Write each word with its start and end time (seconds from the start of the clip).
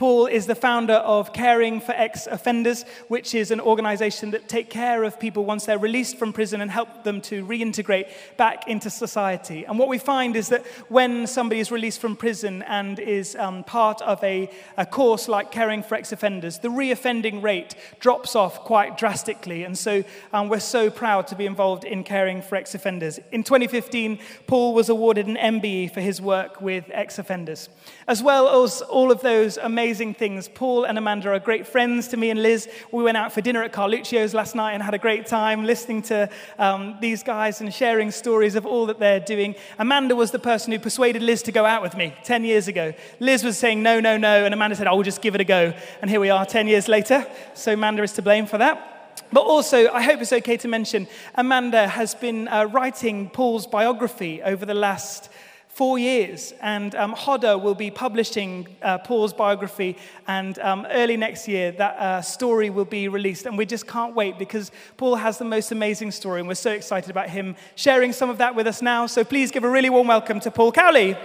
Paul 0.00 0.28
is 0.28 0.46
the 0.46 0.54
founder 0.54 0.94
of 0.94 1.34
Caring 1.34 1.78
for 1.78 1.92
Ex 1.92 2.26
Offenders, 2.26 2.86
which 3.08 3.34
is 3.34 3.50
an 3.50 3.60
organization 3.60 4.30
that 4.30 4.48
take 4.48 4.70
care 4.70 5.04
of 5.04 5.20
people 5.20 5.44
once 5.44 5.66
they're 5.66 5.76
released 5.76 6.16
from 6.16 6.32
prison 6.32 6.62
and 6.62 6.70
help 6.70 7.04
them 7.04 7.20
to 7.20 7.44
reintegrate 7.44 8.08
back 8.38 8.66
into 8.66 8.88
society. 8.88 9.66
And 9.66 9.78
what 9.78 9.88
we 9.88 9.98
find 9.98 10.36
is 10.36 10.48
that 10.48 10.64
when 10.88 11.26
somebody 11.26 11.60
is 11.60 11.70
released 11.70 12.00
from 12.00 12.16
prison 12.16 12.62
and 12.62 12.98
is 12.98 13.36
um, 13.36 13.62
part 13.62 14.00
of 14.00 14.24
a, 14.24 14.48
a 14.78 14.86
course 14.86 15.28
like 15.28 15.52
Caring 15.52 15.82
for 15.82 15.96
Ex 15.96 16.12
Offenders, 16.12 16.60
the 16.60 16.68
reoffending 16.68 17.42
rate 17.42 17.74
drops 17.98 18.34
off 18.34 18.60
quite 18.60 18.96
drastically. 18.96 19.64
And 19.64 19.76
so 19.76 20.02
um, 20.32 20.48
we're 20.48 20.60
so 20.60 20.88
proud 20.88 21.26
to 21.26 21.36
be 21.36 21.44
involved 21.44 21.84
in 21.84 22.04
Caring 22.04 22.40
for 22.40 22.56
Ex 22.56 22.74
Offenders. 22.74 23.20
In 23.32 23.44
2015, 23.44 24.18
Paul 24.46 24.72
was 24.72 24.88
awarded 24.88 25.26
an 25.26 25.36
MBE 25.36 25.92
for 25.92 26.00
his 26.00 26.22
work 26.22 26.62
with 26.62 26.86
ex 26.90 27.18
offenders. 27.18 27.68
As 28.08 28.22
well 28.22 28.64
as 28.64 28.80
all 28.80 29.12
of 29.12 29.20
those 29.20 29.58
amazing 29.58 29.89
things, 29.90 30.48
Paul 30.48 30.84
and 30.84 30.96
Amanda 30.96 31.30
are 31.30 31.38
great 31.40 31.66
friends 31.66 32.06
to 32.08 32.16
me 32.16 32.30
and 32.30 32.40
Liz. 32.40 32.68
We 32.92 33.02
went 33.02 33.16
out 33.16 33.32
for 33.32 33.40
dinner 33.40 33.62
at 33.62 33.72
Carluccio's 33.72 34.34
last 34.34 34.54
night 34.54 34.72
and 34.72 34.82
had 34.82 34.94
a 34.94 34.98
great 34.98 35.26
time 35.26 35.64
listening 35.64 36.02
to 36.02 36.30
um, 36.58 36.96
these 37.00 37.24
guys 37.24 37.60
and 37.60 37.74
sharing 37.74 38.12
stories 38.12 38.54
of 38.54 38.64
all 38.66 38.86
that 38.86 39.00
they're 39.00 39.18
doing. 39.18 39.56
Amanda 39.80 40.14
was 40.14 40.30
the 40.30 40.38
person 40.38 40.72
who 40.72 40.78
persuaded 40.78 41.22
Liz 41.22 41.42
to 41.42 41.52
go 41.52 41.66
out 41.66 41.82
with 41.82 41.96
me 41.96 42.14
10 42.22 42.44
years 42.44 42.68
ago. 42.68 42.94
Liz 43.18 43.42
was 43.42 43.58
saying 43.58 43.82
no, 43.82 43.98
no, 43.98 44.16
no, 44.16 44.44
and 44.44 44.54
Amanda 44.54 44.76
said, 44.76 44.86
I 44.86 44.92
will 44.92 45.02
just 45.02 45.22
give 45.22 45.34
it 45.34 45.40
a 45.40 45.44
go. 45.44 45.74
And 46.00 46.08
here 46.08 46.20
we 46.20 46.30
are 46.30 46.46
10 46.46 46.68
years 46.68 46.86
later. 46.86 47.26
So 47.54 47.72
Amanda 47.72 48.04
is 48.04 48.12
to 48.12 48.22
blame 48.22 48.46
for 48.46 48.58
that. 48.58 49.22
But 49.32 49.42
also, 49.42 49.90
I 49.90 50.02
hope 50.02 50.20
it's 50.20 50.32
okay 50.32 50.56
to 50.58 50.68
mention, 50.68 51.08
Amanda 51.34 51.88
has 51.88 52.14
been 52.14 52.48
uh, 52.48 52.64
writing 52.64 53.28
Paul's 53.30 53.66
biography 53.66 54.40
over 54.42 54.64
the 54.64 54.74
last 54.74 55.30
four 55.70 55.98
years. 55.98 56.52
And 56.60 56.94
um, 56.94 57.12
Hodder 57.12 57.56
will 57.56 57.74
be 57.74 57.90
publishing 57.90 58.68
uh, 58.82 58.98
Paul's 58.98 59.32
biography, 59.32 59.96
and 60.26 60.58
um, 60.58 60.86
early 60.90 61.16
next 61.16 61.48
year, 61.48 61.72
that 61.72 61.96
uh, 61.96 62.22
story 62.22 62.68
will 62.68 62.84
be 62.84 63.08
released. 63.08 63.46
And 63.46 63.56
we 63.56 63.64
just 63.64 63.86
can't 63.86 64.14
wait 64.14 64.38
because 64.38 64.70
Paul 64.96 65.16
has 65.16 65.38
the 65.38 65.44
most 65.44 65.72
amazing 65.72 66.10
story, 66.10 66.40
and 66.40 66.48
we're 66.48 66.54
so 66.54 66.72
excited 66.72 67.10
about 67.10 67.30
him 67.30 67.56
sharing 67.76 68.12
some 68.12 68.28
of 68.28 68.38
that 68.38 68.54
with 68.54 68.66
us 68.66 68.82
now. 68.82 69.06
So 69.06 69.24
please 69.24 69.50
give 69.50 69.64
a 69.64 69.70
really 69.70 69.90
warm 69.90 70.08
welcome 70.08 70.40
to 70.40 70.50
Paul 70.50 70.72
Cowley. 70.72 71.16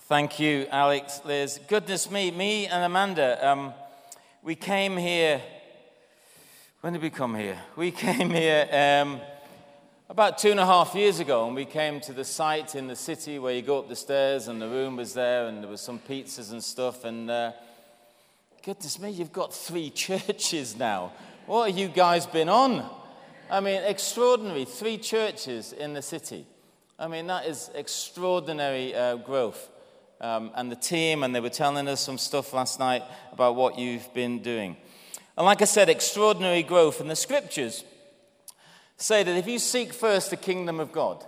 Thank 0.00 0.40
you, 0.40 0.66
Alex, 0.70 1.20
Liz. 1.24 1.60
Goodness 1.68 2.10
me, 2.10 2.30
me 2.30 2.66
and 2.66 2.82
Amanda, 2.82 3.46
um, 3.46 3.74
we 4.42 4.54
came 4.54 4.96
here. 4.96 5.42
When 6.80 6.92
did 6.92 7.02
we 7.02 7.10
come 7.10 7.34
here? 7.34 7.58
We 7.74 7.90
came 8.06 8.30
here 8.30 8.68
um, 8.72 9.20
about 10.08 10.38
two 10.38 10.52
and 10.52 10.60
a 10.60 10.64
half 10.64 10.94
years 10.94 11.18
ago, 11.18 11.44
and 11.44 11.56
we 11.56 11.64
came 11.64 11.98
to 12.02 12.12
the 12.12 12.24
site 12.24 12.76
in 12.76 12.86
the 12.86 12.94
city 12.94 13.40
where 13.40 13.52
you 13.52 13.62
go 13.62 13.80
up 13.80 13.88
the 13.88 13.96
stairs, 13.96 14.46
and 14.46 14.62
the 14.62 14.68
room 14.68 14.94
was 14.94 15.12
there, 15.12 15.48
and 15.48 15.60
there 15.60 15.68
was 15.68 15.80
some 15.80 15.98
pizzas 15.98 16.52
and 16.52 16.62
stuff. 16.62 17.02
And 17.02 17.28
uh, 17.28 17.50
goodness 18.62 19.00
me, 19.00 19.10
you've 19.10 19.32
got 19.32 19.52
three 19.52 19.90
churches 20.06 20.76
now. 20.76 21.10
What 21.46 21.68
have 21.68 21.76
you 21.76 21.88
guys 21.88 22.26
been 22.26 22.48
on? 22.48 22.88
I 23.50 23.58
mean, 23.58 23.82
extraordinary. 23.82 24.64
Three 24.64 24.98
churches 24.98 25.72
in 25.72 25.94
the 25.94 26.02
city. 26.02 26.46
I 26.96 27.08
mean, 27.08 27.26
that 27.26 27.46
is 27.46 27.72
extraordinary 27.74 28.94
uh, 28.94 29.16
growth 29.16 29.68
um, 30.20 30.52
and 30.54 30.70
the 30.70 30.76
team, 30.76 31.24
and 31.24 31.34
they 31.34 31.40
were 31.40 31.50
telling 31.50 31.88
us 31.88 32.00
some 32.00 32.18
stuff 32.18 32.52
last 32.52 32.78
night 32.78 33.02
about 33.32 33.56
what 33.56 33.80
you've 33.80 34.14
been 34.14 34.42
doing. 34.42 34.76
And 35.38 35.44
like 35.44 35.62
I 35.62 35.66
said, 35.66 35.88
extraordinary 35.88 36.64
growth. 36.64 37.00
And 37.00 37.08
the 37.08 37.14
scriptures 37.14 37.84
say 38.96 39.22
that 39.22 39.36
if 39.36 39.46
you 39.46 39.60
seek 39.60 39.92
first 39.92 40.30
the 40.30 40.36
kingdom 40.36 40.80
of 40.80 40.90
God, 40.90 41.24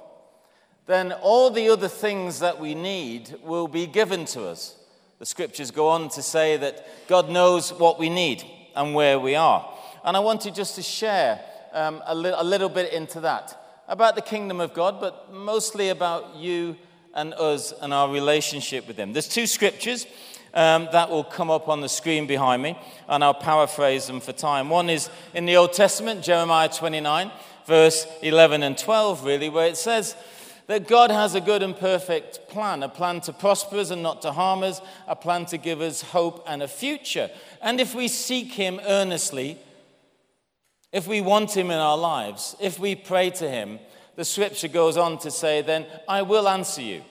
then 0.87 1.13
all 1.13 1.49
the 1.49 1.69
other 1.69 1.87
things 1.87 2.41
that 2.41 2.59
we 2.59 2.75
need 2.75 3.37
will 3.45 3.69
be 3.69 3.87
given 3.87 4.25
to 4.25 4.49
us. 4.49 4.77
The 5.21 5.27
scriptures 5.27 5.71
go 5.71 5.87
on 5.87 6.09
to 6.09 6.23
say 6.23 6.57
that 6.57 6.85
God 7.07 7.31
knows 7.31 7.73
what 7.73 8.01
we 8.01 8.11
need 8.11 8.43
and 8.75 8.97
where 8.97 9.21
we 9.21 9.37
are. 9.37 9.73
And 10.05 10.17
I 10.17 10.21
wanted 10.21 10.57
just 10.57 10.75
to 10.75 10.83
share 10.83 11.41
um, 11.73 12.03
a, 12.05 12.15
li- 12.15 12.35
a 12.35 12.43
little 12.43 12.69
bit 12.69 12.93
into 12.93 13.21
that 13.21 13.57
about 13.87 14.17
the 14.17 14.23
kingdom 14.23 14.61
of 14.61 14.75
God, 14.75 15.01
but 15.01 15.33
mostly 15.33 15.91
about 15.91 16.35
you 16.35 16.75
and 17.15 17.33
us 17.35 17.73
and 17.81 17.95
our 17.95 18.11
relationship 18.11 18.89
with 18.89 18.97
Him. 18.97 19.13
There's 19.13 19.29
two 19.29 19.47
scriptures 19.47 20.05
um, 20.55 20.89
that 20.93 21.11
will 21.11 21.25
come 21.25 21.51
up 21.51 21.69
on 21.69 21.81
the 21.81 21.89
screen 21.89 22.27
behind 22.27 22.63
me, 22.63 22.79
and 23.09 23.23
I'll 23.23 23.35
paraphrase 23.35 24.07
them 24.07 24.21
for 24.21 24.33
time. 24.33 24.69
One 24.69 24.91
is 24.91 25.11
in 25.35 25.47
the 25.47 25.57
Old 25.57 25.73
Testament, 25.73 26.23
Jeremiah 26.23 26.69
29, 26.69 27.31
verse 27.67 28.07
11 28.23 28.63
and 28.63 28.77
12, 28.77 29.25
really, 29.25 29.49
where 29.49 29.67
it 29.67 29.77
says, 29.77 30.17
that 30.71 30.87
God 30.87 31.11
has 31.11 31.35
a 31.35 31.41
good 31.41 31.65
and 31.65 31.77
perfect 31.77 32.49
plan, 32.49 32.85
a 32.85 32.89
plan 32.89 33.21
to 33.23 33.33
prosper 33.33 33.79
us 33.79 33.91
and 33.91 34.05
not 34.05 34.23
to 34.23 34.31
harm 34.31 34.63
us, 34.63 34.81
a 35.09 35.17
plan 35.17 35.45
to 35.47 35.59
give 35.59 35.81
us 35.81 36.01
hope 36.01 36.45
and 36.47 36.63
a 36.63 36.69
future. 36.69 37.29
And 37.61 37.81
if 37.81 37.93
we 37.93 38.07
seek 38.07 38.53
Him 38.53 38.81
earnestly, 38.87 39.59
if 40.93 41.09
we 41.09 41.23
want 41.23 41.57
Him 41.57 41.73
in 41.73 41.79
our 41.79 41.99
lives, 41.99 42.55
if 42.61 42.79
we 42.79 42.95
pray 42.95 43.31
to 43.31 43.51
Him, 43.51 43.81
the 44.15 44.25
scripture 44.25 44.69
goes 44.69 44.97
on 44.97 45.19
to 45.19 45.31
say, 45.33 45.61
then 45.61 45.87
I 46.09 46.23
will 46.23 46.49
answer 46.49 46.83
you, 46.83 47.03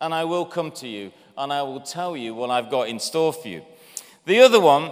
and 0.00 0.14
I 0.14 0.24
will 0.24 0.46
come 0.46 0.70
to 0.72 0.88
you, 0.88 1.12
and 1.36 1.52
I 1.52 1.62
will 1.62 1.80
tell 1.80 2.16
you 2.16 2.34
what 2.34 2.50
I've 2.50 2.70
got 2.70 2.88
in 2.88 2.98
store 2.98 3.32
for 3.32 3.48
you. 3.48 3.62
The 4.26 4.40
other 4.40 4.60
one 4.60 4.90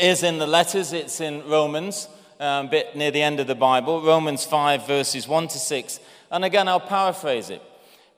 is 0.00 0.22
in 0.22 0.38
the 0.38 0.46
letters, 0.46 0.92
it's 0.92 1.20
in 1.20 1.46
Romans, 1.48 2.08
um, 2.38 2.66
a 2.66 2.70
bit 2.70 2.96
near 2.96 3.10
the 3.10 3.22
end 3.22 3.40
of 3.40 3.46
the 3.46 3.54
Bible, 3.54 4.02
Romans 4.02 4.44
5, 4.44 4.86
verses 4.86 5.26
1 5.26 5.48
to 5.48 5.58
6. 5.58 6.00
And 6.30 6.44
again, 6.44 6.68
I'll 6.68 6.80
paraphrase 6.80 7.50
it. 7.50 7.62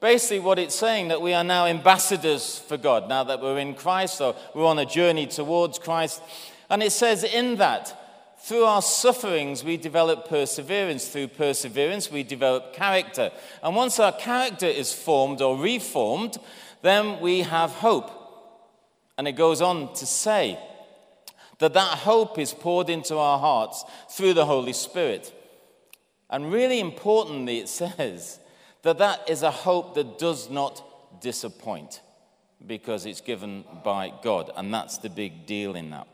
Basically, 0.01 0.39
what 0.39 0.59
it's 0.59 0.77
saying 0.77 1.09
that 1.09 1.21
we 1.21 1.35
are 1.35 1.43
now 1.43 1.67
ambassadors 1.67 2.59
for 2.59 2.77
God, 2.77 3.09
now 3.09 3.25
that 3.25 3.41
we're 3.41 3.59
in 3.59 3.75
Christ, 3.75 4.21
or 4.21 4.37
we're 4.55 4.65
on 4.65 4.79
a 4.79 4.87
journey 4.87 5.27
towards 5.27 5.79
Christ. 5.79 6.23
And 6.71 6.83
it 6.83 6.93
says 6.93 7.25
in 7.25 7.57
that, 7.57 7.95
through 8.41 8.65
our 8.65 8.81
sufferings, 8.81 9.65
we 9.65 9.77
develop 9.77 10.29
perseverance. 10.29 11.09
Through 11.09 11.29
perseverance, 11.29 12.11
we 12.11 12.23
develop 12.23 12.73
character. 12.73 13.33
And 13.63 13.75
once 13.75 13.99
our 13.99 14.13
character 14.13 14.67
is 14.67 14.93
formed 14.93 15.43
or 15.43 15.59
reformed, 15.59 16.39
then 16.83 17.21
we 17.21 17.41
have 17.41 17.71
hope. 17.71 18.11
And 19.17 19.27
it 19.27 19.33
goes 19.33 19.61
on 19.61 19.93
to 19.95 20.07
say 20.07 20.59
that 21.59 21.75
that 21.75 21.99
hope 21.99 22.39
is 22.39 22.55
poured 22.55 22.89
into 22.89 23.17
our 23.17 23.39
hearts 23.39 23.85
through 24.11 24.35
the 24.35 24.47
Holy 24.47 24.73
Spirit. 24.73 25.33
And 26.31 26.53
really 26.53 26.79
importantly, 26.79 27.59
it 27.59 27.69
says 27.69 28.39
that 28.83 28.99
that 28.99 29.29
is 29.29 29.43
a 29.43 29.51
hope 29.51 29.95
that 29.95 30.19
does 30.19 30.51
not 30.51 31.21
disappoint 31.21 32.01
because 32.65 33.07
it's 33.07 33.21
given 33.21 33.65
by 33.85 34.13
God. 34.23 34.51
And 34.57 34.73
that's 34.73 34.99
the 34.99 35.11
big 35.11 35.47
deal 35.47 35.75
in 35.75 35.91
that. 35.91 36.07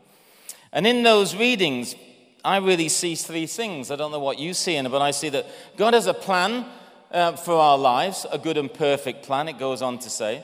And 0.71 0.85
in 0.85 1.03
those 1.03 1.35
readings, 1.35 1.95
I 2.43 2.57
really 2.57 2.89
see 2.89 3.15
three 3.15 3.47
things. 3.47 3.91
I 3.91 3.95
don't 3.95 4.11
know 4.11 4.19
what 4.19 4.39
you 4.39 4.53
see 4.53 4.75
in 4.75 4.85
it, 4.85 4.89
but 4.89 5.01
I 5.01 5.11
see 5.11 5.29
that 5.29 5.47
God 5.77 5.93
has 5.93 6.07
a 6.07 6.13
plan 6.13 6.65
uh, 7.11 7.31
for 7.33 7.53
our 7.53 7.77
lives, 7.77 8.25
a 8.31 8.37
good 8.37 8.57
and 8.57 8.71
perfect 8.71 9.23
plan, 9.25 9.47
it 9.47 9.57
goes 9.57 9.81
on 9.81 9.99
to 9.99 10.09
say. 10.09 10.43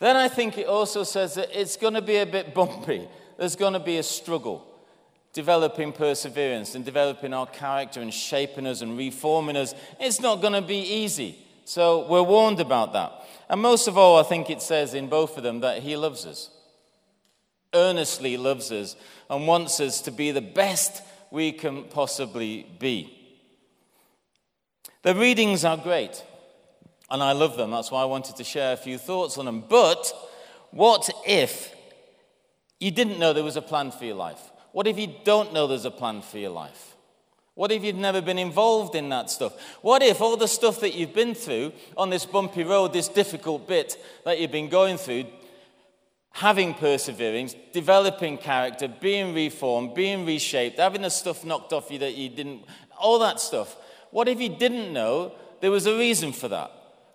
Then 0.00 0.16
I 0.16 0.28
think 0.28 0.58
it 0.58 0.66
also 0.66 1.04
says 1.04 1.34
that 1.34 1.50
it's 1.58 1.76
going 1.76 1.94
to 1.94 2.02
be 2.02 2.16
a 2.16 2.26
bit 2.26 2.54
bumpy. 2.54 3.06
There's 3.38 3.56
going 3.56 3.74
to 3.74 3.80
be 3.80 3.98
a 3.98 4.02
struggle 4.02 4.66
developing 5.32 5.92
perseverance 5.92 6.74
and 6.74 6.84
developing 6.84 7.32
our 7.32 7.46
character 7.46 8.00
and 8.00 8.12
shaping 8.12 8.66
us 8.66 8.80
and 8.80 8.98
reforming 8.98 9.56
us. 9.56 9.74
It's 10.00 10.20
not 10.20 10.40
going 10.40 10.54
to 10.54 10.62
be 10.62 10.80
easy. 10.80 11.38
So 11.64 12.08
we're 12.08 12.22
warned 12.22 12.58
about 12.58 12.92
that. 12.94 13.12
And 13.48 13.60
most 13.60 13.86
of 13.86 13.96
all, 13.96 14.18
I 14.18 14.24
think 14.24 14.50
it 14.50 14.60
says 14.60 14.94
in 14.94 15.08
both 15.08 15.36
of 15.36 15.42
them 15.42 15.60
that 15.60 15.82
He 15.82 15.96
loves 15.96 16.26
us, 16.26 16.50
earnestly 17.74 18.36
loves 18.36 18.72
us, 18.72 18.96
and 19.28 19.46
wants 19.46 19.78
us 19.80 20.00
to 20.02 20.10
be 20.10 20.32
the 20.32 20.40
best 20.40 21.02
we 21.30 21.52
can 21.52 21.84
possibly 21.84 22.66
be. 22.78 23.16
The 25.02 25.14
readings 25.14 25.64
are 25.64 25.76
great, 25.76 26.24
and 27.10 27.22
I 27.22 27.32
love 27.32 27.56
them. 27.56 27.70
That's 27.70 27.90
why 27.90 28.02
I 28.02 28.06
wanted 28.06 28.36
to 28.36 28.44
share 28.44 28.72
a 28.72 28.76
few 28.76 28.98
thoughts 28.98 29.38
on 29.38 29.46
them. 29.46 29.64
But 29.68 30.12
what 30.70 31.10
if 31.26 31.74
you 32.78 32.90
didn't 32.90 33.18
know 33.18 33.32
there 33.32 33.44
was 33.44 33.56
a 33.56 33.62
plan 33.62 33.90
for 33.90 34.04
your 34.04 34.14
life? 34.14 34.40
What 34.72 34.86
if 34.86 34.98
you 34.98 35.12
don't 35.24 35.52
know 35.52 35.66
there's 35.66 35.84
a 35.84 35.90
plan 35.90 36.22
for 36.22 36.38
your 36.38 36.50
life? 36.50 36.94
What 37.54 37.72
if 37.72 37.82
you'd 37.82 37.96
never 37.96 38.22
been 38.22 38.38
involved 38.38 38.94
in 38.94 39.08
that 39.08 39.28
stuff? 39.28 39.52
What 39.82 40.02
if 40.02 40.20
all 40.20 40.36
the 40.36 40.48
stuff 40.48 40.80
that 40.80 40.94
you've 40.94 41.12
been 41.12 41.34
through 41.34 41.72
on 41.96 42.08
this 42.08 42.24
bumpy 42.24 42.62
road, 42.62 42.92
this 42.92 43.08
difficult 43.08 43.66
bit 43.66 43.96
that 44.24 44.40
you've 44.40 44.52
been 44.52 44.68
going 44.68 44.96
through, 44.96 45.26
having 46.32 46.72
perseverance, 46.72 47.54
developing 47.72 48.38
character, 48.38 48.88
being 48.88 49.34
reformed, 49.34 49.94
being 49.94 50.24
reshaped, 50.24 50.78
having 50.78 51.02
the 51.02 51.10
stuff 51.10 51.44
knocked 51.44 51.72
off 51.72 51.90
you 51.90 51.98
that 51.98 52.14
you 52.14 52.28
didn't, 52.28 52.64
all 52.98 53.18
that 53.18 53.40
stuff. 53.40 53.76
What 54.10 54.28
if 54.28 54.40
you 54.40 54.48
didn't 54.48 54.92
know 54.92 55.34
there 55.60 55.72
was 55.72 55.86
a 55.86 55.98
reason 55.98 56.32
for 56.32 56.48
that? 56.48 56.70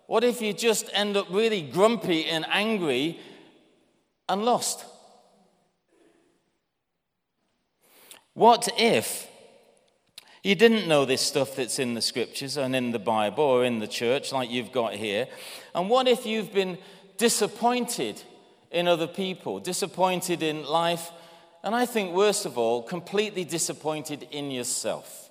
What 0.07 0.24
if 0.24 0.42
you 0.42 0.54
just 0.54 0.90
end 0.94 1.18
up 1.18 1.28
really 1.30 1.62
grumpy 1.62 2.25
and 2.25 2.46
angry 2.50 3.19
and 4.30 4.46
lost? 4.46 4.86
What 8.34 8.68
if 8.78 9.28
You 10.46 10.54
didn't 10.54 10.88
know 10.88 11.06
this 11.06 11.22
stuff 11.22 11.56
that's 11.56 11.80
in 11.80 11.96
the 11.96 12.04
scriptures 12.04 12.56
and 12.56 12.75
in 12.75 12.92
the 12.92 13.00
Bible 13.00 13.44
or 13.44 13.66
in 13.66 13.80
the 13.80 13.88
church, 13.88 14.31
like 14.31 14.52
you've 14.52 14.72
got 14.72 14.94
here. 14.94 15.28
And 15.74 15.90
what 15.90 16.07
if 16.07 16.28
you've 16.28 16.54
been 16.54 16.78
disappointed 17.18 18.22
in 18.69 18.88
other 18.88 19.07
people, 19.07 19.60
disappointed 19.60 20.44
in 20.44 20.63
life, 20.63 21.10
and 21.63 21.74
I 21.74 21.88
think, 21.88 22.13
worst 22.13 22.46
of 22.46 22.60
all, 22.60 22.84
completely 22.84 23.44
disappointed 23.44 24.28
in 24.30 24.52
yourself? 24.52 25.25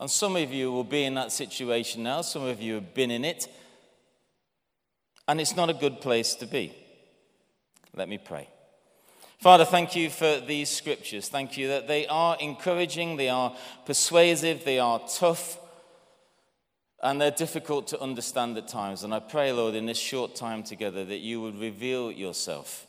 And 0.00 0.10
some 0.10 0.36
of 0.36 0.52
you 0.52 0.72
will 0.72 0.84
be 0.84 1.04
in 1.04 1.14
that 1.14 1.32
situation 1.32 2.02
now, 2.02 2.22
some 2.22 2.42
of 2.42 2.60
you 2.60 2.74
have 2.74 2.94
been 2.94 3.10
in 3.10 3.24
it, 3.24 3.46
and 5.26 5.40
it's 5.40 5.56
not 5.56 5.70
a 5.70 5.74
good 5.74 6.00
place 6.00 6.34
to 6.36 6.46
be. 6.46 6.74
Let 7.94 8.08
me 8.08 8.18
pray. 8.18 8.48
Father, 9.38 9.64
thank 9.64 9.94
you 9.94 10.10
for 10.10 10.40
these 10.40 10.68
scriptures. 10.68 11.28
Thank 11.28 11.56
you 11.56 11.68
that 11.68 11.86
they 11.86 12.06
are 12.06 12.36
encouraging, 12.40 13.16
they 13.16 13.28
are 13.28 13.54
persuasive, 13.84 14.64
they 14.64 14.78
are 14.78 15.00
tough, 15.06 15.58
and 17.02 17.20
they're 17.20 17.30
difficult 17.30 17.86
to 17.88 18.00
understand 18.00 18.56
at 18.56 18.68
times. 18.68 19.04
And 19.04 19.14
I 19.14 19.20
pray, 19.20 19.52
Lord, 19.52 19.74
in 19.74 19.86
this 19.86 19.98
short 19.98 20.34
time 20.34 20.62
together, 20.62 21.04
that 21.04 21.18
you 21.18 21.40
would 21.42 21.60
reveal 21.60 22.10
yourself 22.10 22.86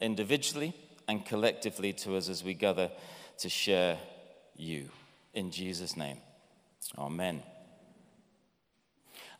individually 0.00 0.74
and 1.06 1.24
collectively 1.24 1.92
to 1.92 2.16
us 2.16 2.28
as 2.28 2.42
we 2.42 2.54
gather 2.54 2.90
to 3.38 3.48
share 3.48 3.98
you. 4.56 4.88
In 5.34 5.50
Jesus' 5.50 5.96
name, 5.96 6.16
amen. 6.96 7.42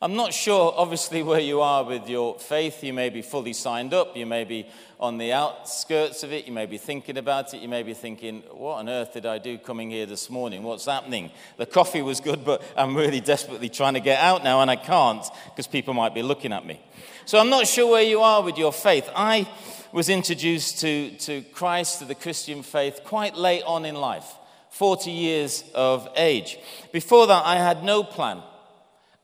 I'm 0.01 0.15
not 0.15 0.33
sure, 0.33 0.73
obviously, 0.77 1.23
where 1.23 1.41
you 1.41 1.59
are 1.59 1.83
with 1.83 2.07
your 2.07 2.39
faith. 2.39 2.85
You 2.85 2.93
may 2.93 3.09
be 3.09 3.21
fully 3.21 3.51
signed 3.51 3.93
up. 3.93 4.15
You 4.15 4.25
may 4.25 4.45
be 4.45 4.65
on 4.97 5.17
the 5.17 5.33
outskirts 5.33 6.23
of 6.23 6.31
it. 6.31 6.45
You 6.45 6.53
may 6.53 6.67
be 6.67 6.77
thinking 6.77 7.17
about 7.17 7.53
it. 7.53 7.61
You 7.61 7.67
may 7.67 7.83
be 7.83 7.93
thinking, 7.93 8.43
what 8.51 8.77
on 8.77 8.87
earth 8.87 9.11
did 9.11 9.25
I 9.25 9.39
do 9.39 9.57
coming 9.57 9.89
here 9.89 10.05
this 10.05 10.29
morning? 10.29 10.63
What's 10.63 10.85
happening? 10.85 11.31
The 11.57 11.65
coffee 11.65 12.01
was 12.01 12.21
good, 12.21 12.45
but 12.45 12.61
I'm 12.77 12.95
really 12.95 13.19
desperately 13.19 13.67
trying 13.67 13.95
to 13.95 13.99
get 13.99 14.21
out 14.21 14.41
now, 14.41 14.61
and 14.61 14.71
I 14.71 14.77
can't 14.77 15.25
because 15.49 15.67
people 15.67 15.93
might 15.93 16.13
be 16.13 16.21
looking 16.21 16.53
at 16.53 16.65
me. 16.65 16.79
So 17.25 17.37
I'm 17.37 17.49
not 17.49 17.67
sure 17.67 17.91
where 17.91 18.03
you 18.03 18.21
are 18.21 18.41
with 18.41 18.57
your 18.57 18.71
faith. 18.71 19.09
I 19.13 19.49
was 19.91 20.07
introduced 20.07 20.79
to, 20.79 21.11
to 21.17 21.41
Christ, 21.41 21.99
to 21.99 22.05
the 22.05 22.15
Christian 22.15 22.63
faith, 22.63 23.01
quite 23.03 23.35
late 23.35 23.63
on 23.63 23.83
in 23.83 23.95
life, 23.95 24.33
40 24.71 25.11
years 25.11 25.63
of 25.73 26.07
age. 26.15 26.57
Before 26.91 27.27
that, 27.27 27.45
I 27.45 27.55
had 27.55 27.83
no 27.83 28.03
plan 28.03 28.41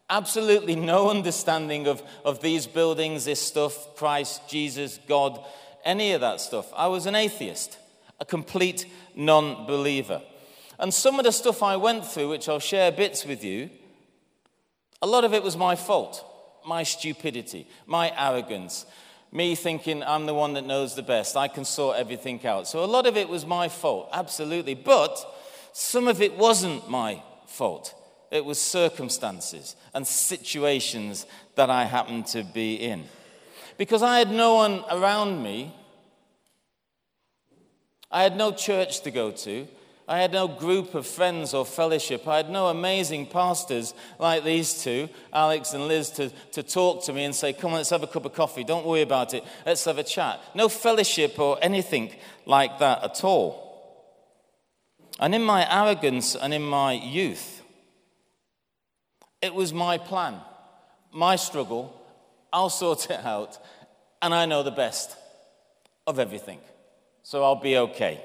absolutely 0.09 0.75
no 0.75 1.09
understanding 1.15 1.87
of, 1.87 2.03
of 2.23 2.41
these 2.41 2.67
buildings, 2.67 3.25
this 3.25 3.41
stuff, 3.41 3.95
Christ, 3.95 4.47
Jesus, 4.47 4.99
God, 5.07 5.43
any 5.83 6.13
of 6.13 6.21
that 6.21 6.41
stuff. 6.41 6.71
I 6.75 6.87
was 6.87 7.05
an 7.05 7.15
atheist, 7.15 7.77
a 8.19 8.25
complete 8.25 8.85
non 9.15 9.65
believer. 9.65 10.21
And 10.77 10.93
some 10.93 11.19
of 11.19 11.25
the 11.25 11.31
stuff 11.31 11.63
I 11.63 11.77
went 11.77 12.05
through, 12.05 12.29
which 12.29 12.49
I'll 12.49 12.59
share 12.59 12.91
bits 12.91 13.25
with 13.25 13.43
you, 13.43 13.69
a 15.01 15.07
lot 15.07 15.23
of 15.23 15.33
it 15.33 15.43
was 15.43 15.55
my 15.55 15.75
fault, 15.75 16.25
my 16.65 16.83
stupidity, 16.83 17.67
my 17.85 18.11
arrogance, 18.17 18.85
me 19.31 19.55
thinking 19.55 20.03
I'm 20.03 20.25
the 20.25 20.33
one 20.33 20.53
that 20.53 20.65
knows 20.65 20.95
the 20.95 21.03
best, 21.03 21.37
I 21.37 21.47
can 21.47 21.63
sort 21.63 21.97
everything 21.97 22.45
out. 22.45 22.67
So 22.67 22.83
a 22.83 22.85
lot 22.85 23.05
of 23.05 23.15
it 23.15 23.29
was 23.29 23.45
my 23.45 23.69
fault, 23.69 24.09
absolutely. 24.11 24.73
But 24.73 25.23
some 25.77 26.07
of 26.07 26.21
it 26.21 26.37
wasn't 26.37 26.89
my 26.89 27.21
fault. 27.47 27.93
It 28.31 28.45
was 28.45 28.61
circumstances 28.61 29.75
and 29.93 30.07
situations 30.07 31.25
that 31.55 31.69
I 31.69 31.83
happened 31.83 32.27
to 32.27 32.45
be 32.45 32.75
in. 32.75 33.03
Because 33.77 34.01
I 34.01 34.19
had 34.19 34.31
no 34.31 34.53
one 34.53 34.85
around 34.89 35.43
me, 35.43 35.75
I 38.09 38.23
had 38.23 38.37
no 38.37 38.53
church 38.53 39.01
to 39.01 39.11
go 39.11 39.31
to. 39.31 39.67
I 40.07 40.19
had 40.19 40.31
no 40.31 40.47
group 40.47 40.95
of 40.95 41.05
friends 41.05 41.53
or 41.53 41.65
fellowship. 41.65 42.25
I 42.25 42.37
had 42.37 42.49
no 42.49 42.67
amazing 42.67 43.25
pastors 43.25 43.93
like 44.17 44.45
these 44.45 44.81
two, 44.81 45.09
Alex 45.33 45.73
and 45.73 45.89
Liz, 45.89 46.09
to, 46.11 46.29
to 46.53 46.63
talk 46.63 47.03
to 47.03 47.11
me 47.11 47.25
and 47.25 47.35
say, 47.35 47.51
Come 47.51 47.71
on, 47.71 47.77
let's 47.79 47.89
have 47.89 48.03
a 48.03 48.07
cup 48.07 48.23
of 48.23 48.33
coffee. 48.33 48.63
Don't 48.63 48.85
worry 48.85 49.01
about 49.01 49.33
it. 49.33 49.43
Let's 49.65 49.83
have 49.83 49.97
a 49.97 50.03
chat. 50.03 50.39
No 50.53 50.69
fellowship 50.69 51.37
or 51.37 51.59
anything 51.61 52.13
like 52.45 52.79
that 52.79 53.03
at 53.03 53.25
all. 53.25 53.64
And 55.19 55.33
in 55.33 55.43
my 55.43 55.65
arrogance 55.73 56.35
and 56.35 56.53
in 56.53 56.63
my 56.63 56.93
youth, 56.93 57.61
it 59.41 59.53
was 59.53 59.73
my 59.73 59.97
plan, 59.97 60.35
my 61.11 61.35
struggle. 61.35 62.01
I'll 62.51 62.69
sort 62.69 63.09
it 63.09 63.19
out, 63.25 63.57
and 64.21 64.33
I 64.33 64.45
know 64.45 64.63
the 64.63 64.71
best 64.71 65.15
of 66.07 66.19
everything. 66.19 66.59
So 67.23 67.43
I'll 67.43 67.61
be 67.61 67.77
okay. 67.77 68.21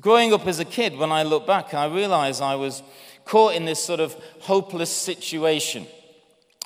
Growing 0.00 0.32
up 0.32 0.46
as 0.46 0.60
a 0.60 0.64
kid, 0.64 0.96
when 0.96 1.10
I 1.10 1.24
look 1.24 1.46
back, 1.46 1.74
I 1.74 1.86
realize 1.86 2.40
I 2.40 2.54
was 2.54 2.82
caught 3.24 3.54
in 3.54 3.64
this 3.64 3.82
sort 3.82 4.00
of 4.00 4.14
hopeless 4.40 4.90
situation. 4.90 5.86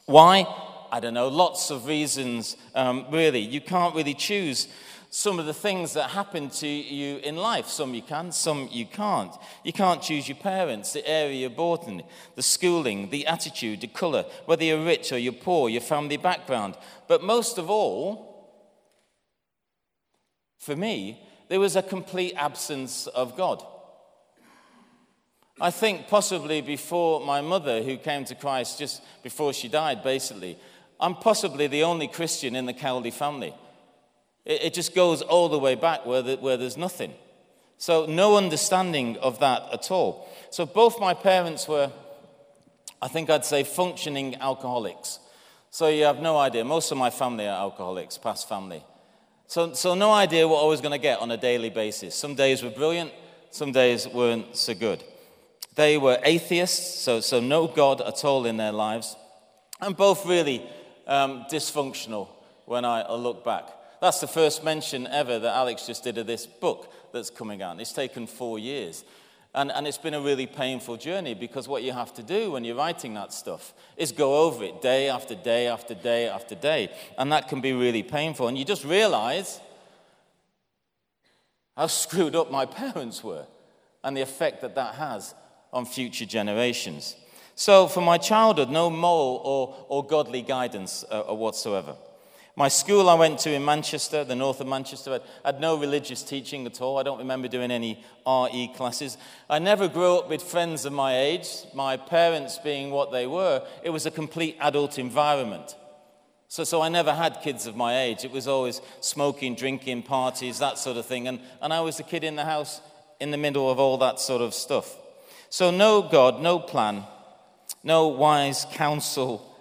Why? 0.06 0.46
I 0.92 1.00
don't 1.00 1.14
know, 1.14 1.28
lots 1.28 1.70
of 1.70 1.86
reasons, 1.86 2.56
um, 2.74 3.06
really. 3.10 3.40
You 3.40 3.62
can't 3.62 3.94
really 3.94 4.12
choose 4.12 4.68
some 5.14 5.38
of 5.38 5.44
the 5.44 5.52
things 5.52 5.92
that 5.92 6.08
happen 6.08 6.48
to 6.48 6.66
you 6.66 7.18
in 7.18 7.36
life. 7.36 7.68
Some 7.68 7.92
you 7.92 8.00
can, 8.00 8.32
some 8.32 8.70
you 8.72 8.86
can't. 8.86 9.30
You 9.62 9.70
can't 9.70 10.00
choose 10.00 10.26
your 10.26 10.38
parents, 10.38 10.94
the 10.94 11.06
area 11.06 11.34
you're 11.34 11.50
born 11.50 11.80
in, 11.86 12.02
the 12.34 12.42
schooling, 12.42 13.10
the 13.10 13.26
attitude, 13.26 13.82
the 13.82 13.88
colour, 13.88 14.24
whether 14.46 14.64
you're 14.64 14.82
rich 14.82 15.12
or 15.12 15.18
you're 15.18 15.34
poor, 15.34 15.68
your 15.68 15.82
family 15.82 16.16
background. 16.16 16.78
But 17.08 17.22
most 17.22 17.58
of 17.58 17.68
all, 17.68 18.56
for 20.58 20.74
me, 20.74 21.22
there 21.50 21.60
was 21.60 21.76
a 21.76 21.82
complete 21.82 22.32
absence 22.34 23.06
of 23.08 23.36
God. 23.36 23.62
I 25.60 25.70
think 25.70 26.08
possibly 26.08 26.62
before 26.62 27.20
my 27.20 27.42
mother, 27.42 27.82
who 27.82 27.98
came 27.98 28.24
to 28.24 28.34
Christ 28.34 28.78
just 28.78 29.02
before 29.22 29.52
she 29.52 29.68
died, 29.68 30.02
basically, 30.02 30.56
I'm 30.98 31.16
possibly 31.16 31.66
the 31.66 31.82
only 31.82 32.08
Christian 32.08 32.56
in 32.56 32.64
the 32.64 32.72
Cowley 32.72 33.10
family. 33.10 33.52
It, 34.44 34.62
it 34.62 34.74
just 34.74 34.94
goes 34.94 35.22
all 35.22 35.48
the 35.48 35.58
way 35.58 35.74
back 35.74 36.06
where, 36.06 36.22
the, 36.22 36.36
where 36.36 36.56
there's 36.56 36.76
nothing. 36.76 37.14
So, 37.78 38.06
no 38.06 38.36
understanding 38.36 39.16
of 39.18 39.40
that 39.40 39.62
at 39.72 39.90
all. 39.90 40.28
So, 40.50 40.66
both 40.66 41.00
my 41.00 41.14
parents 41.14 41.66
were, 41.66 41.90
I 43.00 43.08
think 43.08 43.28
I'd 43.28 43.44
say, 43.44 43.64
functioning 43.64 44.36
alcoholics. 44.36 45.18
So, 45.70 45.88
you 45.88 46.04
have 46.04 46.20
no 46.20 46.36
idea. 46.36 46.64
Most 46.64 46.92
of 46.92 46.98
my 46.98 47.10
family 47.10 47.46
are 47.46 47.58
alcoholics, 47.58 48.18
past 48.18 48.48
family. 48.48 48.84
So, 49.52 49.74
so 49.74 49.94
no 49.94 50.12
idea 50.12 50.48
what 50.48 50.64
I 50.64 50.66
was 50.66 50.80
going 50.80 50.92
to 50.92 50.98
get 50.98 51.18
on 51.18 51.30
a 51.30 51.36
daily 51.36 51.68
basis. 51.68 52.14
Some 52.14 52.34
days 52.34 52.62
were 52.62 52.70
brilliant, 52.70 53.12
some 53.50 53.70
days 53.70 54.08
weren't 54.08 54.56
so 54.56 54.72
good. 54.72 55.04
They 55.74 55.98
were 55.98 56.18
atheists, 56.24 57.00
so, 57.00 57.20
so 57.20 57.38
no 57.38 57.66
God 57.66 58.00
at 58.00 58.24
all 58.24 58.46
in 58.46 58.56
their 58.56 58.72
lives, 58.72 59.14
and 59.78 59.94
both 59.94 60.24
really 60.24 60.62
um, 61.06 61.44
dysfunctional 61.50 62.28
when 62.64 62.86
I 62.86 63.12
look 63.12 63.44
back. 63.44 63.68
That's 64.02 64.18
the 64.18 64.26
first 64.26 64.64
mention 64.64 65.06
ever 65.06 65.38
that 65.38 65.56
Alex 65.56 65.86
just 65.86 66.02
did 66.02 66.18
of 66.18 66.26
this 66.26 66.44
book 66.44 66.92
that's 67.12 67.30
coming 67.30 67.62
out. 67.62 67.80
It's 67.80 67.92
taken 67.92 68.26
four 68.26 68.58
years. 68.58 69.04
And, 69.54 69.70
and 69.70 69.86
it's 69.86 69.96
been 69.96 70.14
a 70.14 70.20
really 70.20 70.48
painful 70.48 70.96
journey 70.96 71.34
because 71.34 71.68
what 71.68 71.84
you 71.84 71.92
have 71.92 72.12
to 72.14 72.22
do 72.24 72.50
when 72.50 72.64
you're 72.64 72.74
writing 72.74 73.14
that 73.14 73.32
stuff 73.32 73.72
is 73.96 74.10
go 74.10 74.42
over 74.42 74.64
it 74.64 74.82
day 74.82 75.08
after 75.08 75.36
day 75.36 75.68
after 75.68 75.94
day 75.94 76.28
after 76.28 76.56
day. 76.56 76.90
And 77.16 77.30
that 77.30 77.46
can 77.46 77.60
be 77.60 77.72
really 77.72 78.02
painful. 78.02 78.48
And 78.48 78.58
you 78.58 78.64
just 78.64 78.84
realize 78.84 79.60
how 81.76 81.86
screwed 81.86 82.34
up 82.34 82.50
my 82.50 82.66
parents 82.66 83.22
were 83.22 83.46
and 84.02 84.16
the 84.16 84.22
effect 84.22 84.62
that 84.62 84.74
that 84.74 84.96
has 84.96 85.32
on 85.72 85.86
future 85.86 86.26
generations. 86.26 87.14
So, 87.54 87.86
for 87.86 88.00
my 88.00 88.18
childhood, 88.18 88.68
no 88.68 88.90
moral 88.90 89.40
or, 89.44 89.86
or 89.88 90.04
godly 90.04 90.42
guidance 90.42 91.04
uh, 91.08 91.22
whatsoever. 91.32 91.94
My 92.54 92.68
school 92.68 93.08
I 93.08 93.14
went 93.14 93.38
to 93.40 93.52
in 93.52 93.64
Manchester, 93.64 94.24
the 94.24 94.36
north 94.36 94.60
of 94.60 94.66
Manchester, 94.66 95.20
had 95.42 95.60
no 95.60 95.78
religious 95.78 96.22
teaching 96.22 96.66
at 96.66 96.82
all. 96.82 96.98
I 96.98 97.02
don't 97.02 97.18
remember 97.18 97.48
doing 97.48 97.70
any 97.70 98.04
RE 98.26 98.70
classes. 98.76 99.16
I 99.48 99.58
never 99.58 99.88
grew 99.88 100.18
up 100.18 100.28
with 100.28 100.42
friends 100.42 100.84
of 100.84 100.92
my 100.92 101.18
age, 101.18 101.48
my 101.72 101.96
parents 101.96 102.58
being 102.58 102.90
what 102.90 103.10
they 103.10 103.26
were. 103.26 103.66
It 103.82 103.88
was 103.88 104.04
a 104.04 104.10
complete 104.10 104.58
adult 104.60 104.98
environment. 104.98 105.76
So, 106.48 106.64
so 106.64 106.82
I 106.82 106.90
never 106.90 107.14
had 107.14 107.40
kids 107.40 107.66
of 107.66 107.74
my 107.74 108.02
age. 108.02 108.22
It 108.22 108.30
was 108.30 108.46
always 108.46 108.82
smoking, 109.00 109.54
drinking, 109.54 110.02
parties, 110.02 110.58
that 110.58 110.76
sort 110.76 110.98
of 110.98 111.06
thing. 111.06 111.26
And, 111.26 111.40
and 111.62 111.72
I 111.72 111.80
was 111.80 111.96
the 111.96 112.02
kid 112.02 112.22
in 112.22 112.36
the 112.36 112.44
house 112.44 112.82
in 113.18 113.30
the 113.30 113.38
middle 113.38 113.70
of 113.70 113.78
all 113.78 113.96
that 113.98 114.20
sort 114.20 114.42
of 114.42 114.52
stuff. 114.52 114.94
So, 115.48 115.70
no 115.70 116.02
God, 116.02 116.42
no 116.42 116.58
plan, 116.58 117.04
no 117.82 118.08
wise 118.08 118.66
counsel. 118.72 119.56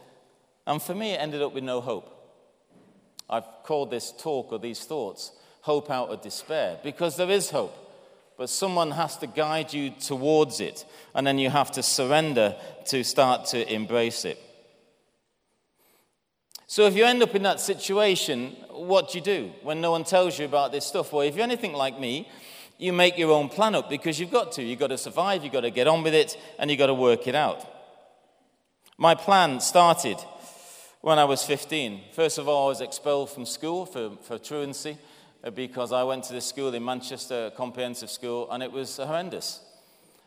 And 0.67 0.81
for 0.81 0.93
me, 0.93 1.11
it 1.11 1.21
ended 1.21 1.41
up 1.41 1.53
with 1.53 1.63
no 1.63 1.79
hope. 1.79 2.10
I've 3.31 3.47
called 3.63 3.89
this 3.89 4.11
talk 4.11 4.51
or 4.51 4.59
these 4.59 4.83
thoughts 4.83 5.31
Hope 5.61 5.89
Out 5.89 6.09
of 6.09 6.21
Despair 6.21 6.79
because 6.83 7.15
there 7.15 7.29
is 7.29 7.49
hope. 7.49 7.77
But 8.37 8.49
someone 8.49 8.91
has 8.91 9.17
to 9.17 9.27
guide 9.27 9.71
you 9.71 9.91
towards 9.91 10.61
it, 10.61 10.85
and 11.13 11.27
then 11.27 11.37
you 11.37 11.49
have 11.49 11.71
to 11.73 11.83
surrender 11.83 12.55
to 12.87 13.03
start 13.03 13.45
to 13.47 13.71
embrace 13.71 14.25
it. 14.25 14.39
So, 16.65 16.87
if 16.87 16.95
you 16.95 17.05
end 17.05 17.21
up 17.21 17.35
in 17.35 17.43
that 17.43 17.59
situation, 17.59 18.55
what 18.69 19.11
do 19.11 19.19
you 19.19 19.23
do 19.23 19.51
when 19.61 19.79
no 19.79 19.91
one 19.91 20.03
tells 20.03 20.39
you 20.39 20.45
about 20.45 20.71
this 20.71 20.85
stuff? 20.85 21.13
Well, 21.13 21.21
if 21.27 21.35
you're 21.35 21.43
anything 21.43 21.73
like 21.73 21.99
me, 21.99 22.27
You 22.81 22.93
make 22.93 23.15
your 23.15 23.31
own 23.31 23.47
plan 23.47 23.75
up 23.75 23.91
because 23.91 24.19
you've 24.19 24.31
got 24.31 24.53
to. 24.53 24.63
You've 24.63 24.79
got 24.79 24.87
to 24.87 24.97
survive, 24.97 25.43
you've 25.43 25.53
got 25.53 25.61
to 25.61 25.69
get 25.69 25.87
on 25.87 26.01
with 26.01 26.15
it, 26.15 26.35
and 26.57 26.71
you've 26.71 26.79
got 26.79 26.87
to 26.87 26.95
work 26.95 27.27
it 27.27 27.35
out. 27.35 27.63
My 28.97 29.13
plan 29.13 29.59
started 29.59 30.17
when 31.01 31.17
I 31.17 31.25
was 31.25 31.43
15. 31.43 32.01
First 32.13 32.37
of 32.37 32.47
all, 32.47 32.67
I 32.67 32.69
was 32.69 32.81
expelled 32.81 33.31
from 33.31 33.45
school 33.45 33.85
for, 33.85 34.11
for 34.21 34.37
truancy 34.37 34.97
uh, 35.43 35.49
because 35.49 35.91
I 35.91 36.03
went 36.03 36.23
to 36.25 36.33
this 36.33 36.45
school 36.45 36.73
in 36.73 36.85
Manchester, 36.85 37.51
comprehensive 37.57 38.11
school, 38.11 38.49
and 38.51 38.61
it 38.61 38.71
was 38.71 38.97
horrendous. 38.97 39.61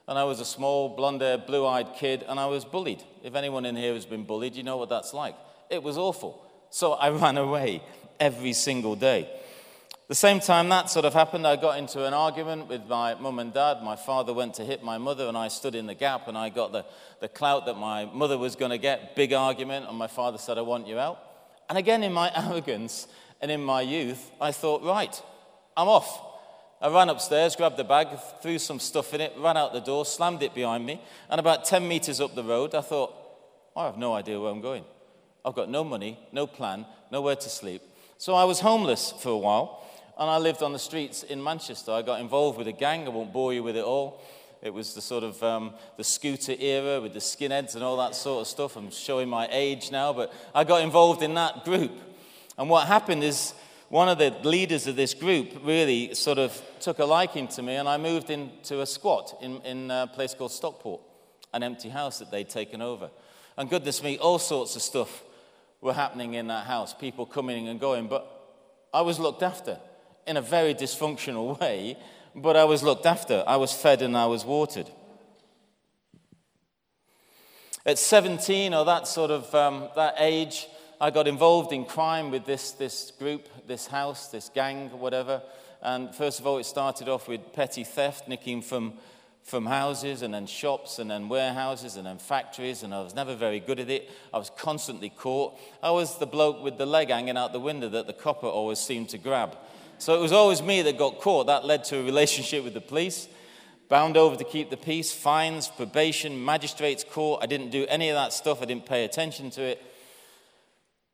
And 0.09 0.19
I 0.19 0.25
was 0.25 0.41
a 0.41 0.45
small, 0.45 0.89
blonde 0.91 1.23
haired, 1.23 1.47
blue 1.47 1.67
eyed 1.67 1.95
kid, 1.95 2.25
and 2.29 2.39
I 2.39 2.47
was 2.47 2.65
bullied. 2.65 3.03
If 3.23 3.35
anyone 3.37 3.65
in 3.65 3.77
here 3.77 3.95
has 3.95 4.05
been 4.05 4.25
bullied, 4.25 4.57
you 4.57 4.65
know 4.65 4.77
what 4.77 4.89
that's 4.89 5.15
like. 5.15 5.37
It 5.71 5.83
was 5.83 5.97
awful. 5.97 6.45
So 6.71 6.93
I 6.93 7.11
ran 7.23 7.39
away 7.39 7.83
every 8.19 8.53
single 8.53 8.97
day. 8.97 9.29
The 10.07 10.15
same 10.15 10.39
time 10.39 10.69
that 10.69 10.91
sort 10.91 11.07
of 11.07 11.15
happened, 11.15 11.47
I 11.47 11.57
got 11.57 11.79
into 11.79 12.05
an 12.05 12.13
argument 12.13 12.69
with 12.69 12.87
my 12.87 13.15
mum 13.15 13.39
and 13.39 13.55
dad. 13.55 13.83
My 13.83 13.97
father 13.97 14.35
went 14.35 14.53
to 14.55 14.63
hit 14.63 14.83
my 14.83 14.99
mother, 14.99 15.27
and 15.29 15.37
I 15.37 15.49
stood 15.49 15.75
in 15.75 15.87
the 15.87 15.95
gap, 15.95 16.29
and 16.29 16.37
I 16.37 16.51
got 16.51 16.73
the, 16.73 16.85
the 17.21 17.29
clout 17.29 17.65
that 17.65 17.79
my 17.79 18.05
mother 18.05 18.37
was 18.37 18.55
going 18.55 18.71
to 18.71 18.77
get. 18.77 19.17
Big 19.17 19.33
argument, 19.33 19.87
and 19.89 19.97
my 19.97 20.07
father 20.07 20.37
said, 20.37 20.59
I 20.59 20.61
want 20.61 20.87
you 20.87 20.99
out. 20.99 21.19
And 21.71 21.79
again, 21.79 22.03
in 22.03 22.13
my 22.13 22.31
arrogance 22.37 23.09
and 23.41 23.51
in 23.51 23.65
my 23.65 23.81
youth, 23.81 24.31
I 24.43 24.53
thought, 24.53 24.83
right, 24.83 25.23
I'm 25.75 25.89
off. 25.89 26.21
I 26.83 26.89
ran 26.91 27.09
upstairs, 27.09 27.57
grabbed 27.57 27.79
the 27.79 27.85
bag, 27.85 28.09
threw 28.43 28.59
some 28.59 28.81
stuff 28.81 29.15
in 29.15 29.23
it, 29.23 29.33
ran 29.39 29.57
out 29.57 29.73
the 29.73 29.81
door, 29.81 30.05
slammed 30.05 30.43
it 30.43 30.55
behind 30.55 30.85
me, 30.85 31.01
and 31.31 31.41
about 31.41 31.65
10 31.65 31.89
meters 31.89 32.21
up 32.21 32.35
the 32.35 32.45
road, 32.45 32.75
I 32.75 32.83
thought, 32.83 33.15
I 33.75 33.87
have 33.87 33.97
no 33.97 34.13
idea 34.13 34.39
where 34.39 34.51
I'm 34.51 34.61
going. 34.61 34.85
I've 35.47 35.55
got 35.55 35.71
no 35.71 35.83
money, 35.83 36.19
no 36.31 36.47
plan, 36.47 36.85
nowhere 37.11 37.37
to 37.37 37.49
sleep. 37.49 37.81
So 38.19 38.35
I 38.35 38.45
was 38.45 38.61
homeless 38.61 39.15
for 39.19 39.31
a 39.31 39.39
while 39.39 39.81
and 40.19 40.31
I 40.31 40.39
lived 40.39 40.63
on 40.63 40.73
the 40.73 40.79
streets 40.79 41.23
in 41.23 41.43
Manchester. 41.43 41.93
I 41.93 42.03
got 42.03 42.21
involved 42.21 42.59
with 42.59 42.69
a 42.69 42.73
gang. 42.73 43.07
I 43.07 43.11
won't 43.11 43.33
bore 43.33 43.53
you 43.53 43.63
with 43.63 43.77
it 43.77 43.85
all. 43.85 44.21
It 44.63 44.73
was 44.73 44.95
the 44.95 45.03
sort 45.03 45.25
of 45.25 45.43
um, 45.43 45.75
the 45.97 46.05
scooter 46.05 46.55
era 46.59 47.01
with 47.01 47.13
the 47.13 47.19
skinheads 47.19 47.75
and 47.75 47.85
all 47.85 47.99
that 47.99 48.15
sort 48.15 48.43
of 48.43 48.47
stuff. 48.47 48.77
I'm 48.77 48.91
showing 48.91 49.29
my 49.29 49.49
age 49.51 49.91
now, 49.91 50.13
but 50.13 50.33
I 50.55 50.65
got 50.65 50.83
involved 50.83 51.23
in 51.23 51.35
that 51.35 51.65
group. 51.65 51.93
And 52.57 52.71
what 52.71 52.87
happened 52.87 53.23
is 53.25 53.53
one 53.89 54.09
of 54.09 54.19
the 54.19 54.31
leaders 54.43 54.87
of 54.87 54.97
this 54.97 55.13
group 55.13 55.49
really 55.63 56.15
sort 56.15 56.39
of 56.39 56.63
took 56.81 56.99
a 56.99 57.05
liking 57.05 57.49
to 57.49 57.63
me, 57.63 57.75
and 57.75 57.89
I 57.89 57.99
moved 57.99 58.31
into 58.31 58.81
a 58.81 58.87
squat 58.87 59.37
in, 59.43 59.61
in 59.63 59.91
a 59.91 60.07
place 60.07 60.33
called 60.33 60.53
Stockport, 60.53 61.03
an 61.53 61.63
empty 61.63 61.91
house 61.91 62.21
that 62.21 62.31
they'd 62.31 62.49
taken 62.49 62.81
over. 62.81 63.11
And 63.59 63.69
goodness 63.69 64.03
me, 64.03 64.17
all 64.19 64.39
sorts 64.39 64.77
of 64.77 64.83
stuff 64.83 65.25
were 65.83 65.93
happening 65.93 66.35
in 66.35 66.47
that 66.47 66.65
house, 66.67 66.95
people 66.95 67.27
coming 67.27 67.69
and 67.69 67.79
going, 67.79 68.07
but 68.07 68.31
I 68.95 69.03
was 69.03 69.19
looked 69.19 69.43
after 69.43 69.79
in 70.27 70.37
a 70.37 70.43
very 70.43 70.75
dysfunctional 70.75 71.59
way, 71.61 71.97
but 72.35 72.57
I 72.57 72.65
was 72.65 72.83
looked 72.83 73.07
after. 73.07 73.45
I 73.47 73.57
was 73.57 73.73
fed 73.73 74.03
and 74.03 74.17
I 74.17 74.27
was 74.27 74.45
watered. 74.45 74.91
At 77.87 77.99
17 77.99 78.73
or 78.73 78.87
that 78.87 79.07
sort 79.07 79.31
of 79.31 79.55
um, 79.55 79.89
that 79.95 80.15
age, 80.19 80.69
I 81.01 81.11
got 81.11 81.29
involved 81.29 81.73
in 81.73 81.85
crime 81.85 82.31
with 82.31 82.47
this, 82.47 82.73
this 82.73 83.11
group, 83.19 83.47
this 83.67 83.87
house, 83.87 84.29
this 84.29 84.49
gang, 84.49 84.89
whatever. 84.99 85.43
And 85.83 86.15
first 86.15 86.41
of 86.41 86.47
all, 86.47 86.57
it 86.57 86.65
started 86.65 87.11
off 87.11 87.29
with 87.29 87.53
petty 87.53 87.85
theft, 87.85 88.27
nicking 88.27 88.63
from, 88.63 88.95
from 89.43 89.67
houses 89.67 90.23
and 90.23 90.33
then 90.33 90.47
shops 90.47 90.99
and 90.99 91.11
then 91.11 91.29
warehouses 91.29 91.97
and 91.97 92.07
then 92.07 92.17
factories. 92.17 92.83
And 92.83 92.95
I 92.95 93.03
was 93.03 93.15
never 93.15 93.35
very 93.35 93.61
good 93.61 93.79
at 93.79 93.91
it. 93.91 94.11
I 94.33 94.39
was 94.39 94.51
constantly 94.57 95.11
caught. 95.11 95.59
I 95.83 95.91
was 95.91 96.17
the 96.17 96.27
bloke 96.27 96.63
with 96.63 96.79
the 96.79 96.87
leg 96.87 97.11
hanging 97.11 97.37
out 97.37 97.53
the 97.53 97.61
window 97.61 97.91
that 97.91 98.07
the 98.07 98.15
copper 98.15 98.47
always 98.47 98.79
seemed 98.79 99.11
to 99.11 99.19
grab. 99.19 99.59
So 99.99 100.15
it 100.15 100.21
was 100.21 100.33
always 100.33 100.63
me 100.63 100.83
that 100.83 100.99
got 100.99 101.21
caught. 101.21 101.47
That 101.47 101.65
led 101.65 101.85
to 101.85 101.99
a 101.99 102.03
relationship 102.03 102.65
with 102.65 102.75
the 102.75 102.81
police. 102.81 103.29
Bound 103.89 104.17
over 104.17 104.37
to 104.37 104.45
keep 104.45 104.71
the 104.71 104.77
peace, 104.77 105.13
fines, 105.13 105.69
probation, 105.69 106.45
magistrates' 106.45 107.05
court. 107.05 107.43
I 107.43 107.47
didn't 107.47 107.71
do 107.71 107.87
any 107.89 108.09
of 108.09 108.17
that 108.17 108.33
stuff. 108.33 108.63
I 108.63 108.65
didn't 108.65 108.87
pay 108.87 109.05
attention 109.05 109.51
to 109.51 109.63
it. 109.63 109.83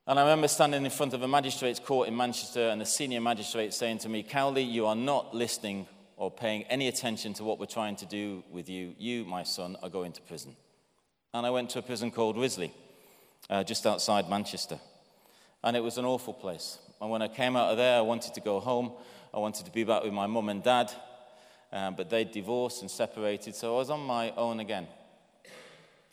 And 0.06 0.18
I 0.18 0.22
remember 0.22 0.48
standing 0.48 0.84
in 0.84 0.90
front 0.90 1.14
of 1.14 1.22
a 1.22 1.28
magistrate's 1.28 1.78
court 1.78 2.08
in 2.08 2.16
Manchester 2.16 2.68
and 2.68 2.80
the 2.80 2.86
senior 2.86 3.20
magistrate 3.20 3.74
saying 3.74 3.98
to 3.98 4.08
me, 4.08 4.22
Cowley, 4.22 4.62
you 4.62 4.86
are 4.86 4.96
not 4.96 5.34
listening 5.34 5.86
or 6.16 6.30
paying 6.30 6.64
any 6.64 6.88
attention 6.88 7.32
to 7.34 7.44
what 7.44 7.58
we're 7.58 7.66
trying 7.66 7.96
to 7.96 8.06
do 8.06 8.42
with 8.50 8.68
you. 8.68 8.94
You, 8.98 9.24
my 9.24 9.42
son, 9.42 9.76
are 9.82 9.88
going 9.88 10.12
to 10.12 10.22
prison. 10.22 10.56
And 11.32 11.46
I 11.46 11.50
went 11.50 11.70
to 11.70 11.78
a 11.78 11.82
prison 11.82 12.10
called 12.10 12.36
Risley, 12.36 12.74
uh, 13.48 13.62
just 13.62 13.86
outside 13.86 14.28
Manchester. 14.28 14.80
And 15.62 15.76
it 15.76 15.80
was 15.80 15.96
an 15.96 16.04
awful 16.04 16.34
place. 16.34 16.78
And 17.00 17.10
when 17.10 17.22
I 17.22 17.28
came 17.28 17.56
out 17.56 17.70
of 17.70 17.76
there, 17.76 17.96
I 17.96 18.02
wanted 18.02 18.34
to 18.34 18.40
go 18.40 18.60
home. 18.60 18.92
I 19.32 19.38
wanted 19.38 19.64
to 19.64 19.72
be 19.72 19.84
back 19.84 20.02
with 20.02 20.12
my 20.12 20.26
mum 20.26 20.48
and 20.48 20.62
dad. 20.62 20.92
Um, 21.72 21.94
but 21.94 22.10
they'd 22.10 22.30
divorced 22.30 22.82
and 22.82 22.90
separated, 22.90 23.54
so 23.54 23.76
I 23.76 23.78
was 23.78 23.90
on 23.90 24.00
my 24.00 24.32
own 24.32 24.58
again. 24.58 24.88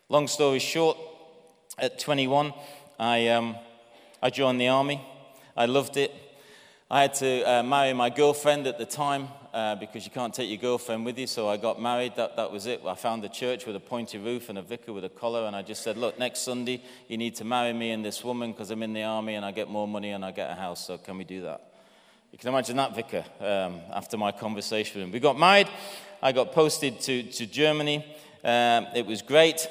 Long 0.08 0.27
story 0.27 0.60
short, 0.60 0.98
at 1.79 2.00
21, 2.00 2.53
I, 3.00 3.27
um, 3.29 3.56
I 4.22 4.29
joined 4.29 4.62
the 4.62 4.67
army. 4.67 5.01
I 5.56 5.65
loved 5.65 5.98
it. 5.98 6.13
I 6.89 7.01
had 7.01 7.13
to 7.15 7.44
uh, 7.44 7.63
marry 7.63 7.94
my 7.94 8.10
girlfriend 8.10 8.67
at 8.67 8.77
the 8.77 8.86
time 8.86 9.27
uh, 9.54 9.75
because 9.75 10.06
you 10.06 10.12
can't 10.12 10.34
take 10.34 10.50
your 10.50 10.58
girlfriend 10.58 11.06
with 11.06 11.18
you. 11.18 11.27
So 11.27 11.48
I 11.48 11.58
got 11.58 11.82
married. 11.82 12.13
That, 12.16 12.36
that 12.36 12.51
was 12.51 12.66
it. 12.66 12.82
I 12.86 12.96
found 12.96 13.24
a 13.24 13.30
church 13.30 13.66
with 13.66 13.75
a 13.75 13.80
pointy 13.80 14.18
roof 14.18 14.50
and 14.50 14.58
a 14.58 14.62
vicar 14.62 14.94
with 14.94 15.04
a 15.04 15.10
collar. 15.10 15.46
And 15.46 15.56
I 15.56 15.62
just 15.62 15.84
said, 15.84 15.98
Look, 15.98 16.20
next 16.20 16.39
Sunday, 16.39 16.82
you 17.08 17.18
need 17.18 17.36
to 17.36 17.46
marry 17.46 17.74
me 17.74 17.92
and 17.92 18.04
this 18.04 18.24
woman 18.24 18.51
because 18.51 18.72
I'm 18.72 18.84
in 18.84 18.94
the 18.94 19.04
army 19.04 19.36
and 19.36 19.46
I 19.46 19.51
get 19.51 19.70
more 19.70 19.88
money 19.88 20.12
and 20.12 20.24
I 20.24 20.32
get 20.32 20.50
a 20.50 20.56
house. 20.56 20.86
So 20.86 20.98
can 20.98 21.18
we 21.18 21.24
do 21.24 21.42
that? 21.44 21.62
You 22.32 22.38
can 22.38 22.50
imagine 22.50 22.75
that 22.77 22.96
vicar 22.96 23.24
um, 23.39 23.80
after 23.92 24.18
my 24.18 24.32
conversation 24.32 25.00
with 25.00 25.08
him. 25.08 25.13
We 25.13 25.20
got 25.20 25.39
married. 25.39 25.68
I 26.22 26.32
got 26.32 26.51
posted 26.51 27.00
to, 27.01 27.24
to 27.24 27.46
Germany. 27.46 28.06
Um, 28.44 28.88
it 28.96 29.06
was 29.06 29.22
great. 29.22 29.68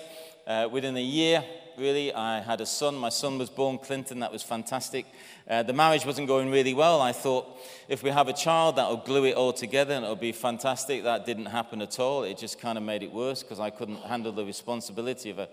Uh, 0.47 0.69
within 0.71 0.97
a 0.97 1.03
year, 1.03 1.45
really, 1.79 2.13
I 2.13 2.41
had 2.41 2.61
a 2.61 2.67
son. 2.67 2.97
My 2.97 3.09
son 3.09 3.39
was 3.39 3.51
born 3.51 3.79
Clinton. 3.79 4.21
That 4.21 4.33
was 4.33 4.43
fantastic. 4.43 5.07
Uh, 5.49 5.63
the 5.63 5.73
marriage 5.73 6.05
wasn't 6.05 6.29
going 6.29 6.51
really 6.51 6.75
well. 6.75 7.01
I 7.01 7.13
thought 7.13 7.47
if 7.89 8.03
we 8.03 8.11
have 8.11 8.29
a 8.29 8.33
child, 8.33 8.77
that'll 8.77 8.97
glue 8.97 9.25
it 9.25 9.35
all 9.35 9.53
together 9.53 9.95
and 9.95 10.05
it'll 10.05 10.17
be 10.17 10.33
fantastic. 10.33 11.05
That 11.05 11.27
didn't 11.27 11.47
happen 11.47 11.83
at 11.83 12.01
all. 12.01 12.25
It 12.25 12.39
just 12.39 12.61
kind 12.61 12.77
of 12.77 12.85
made 12.85 13.03
it 13.03 13.13
worse 13.13 13.43
because 13.43 13.61
I 13.61 13.71
couldn't 13.71 14.03
handle 14.03 14.33
the 14.33 14.45
responsibility 14.45 15.31
of 15.31 15.39
a, 15.39 15.49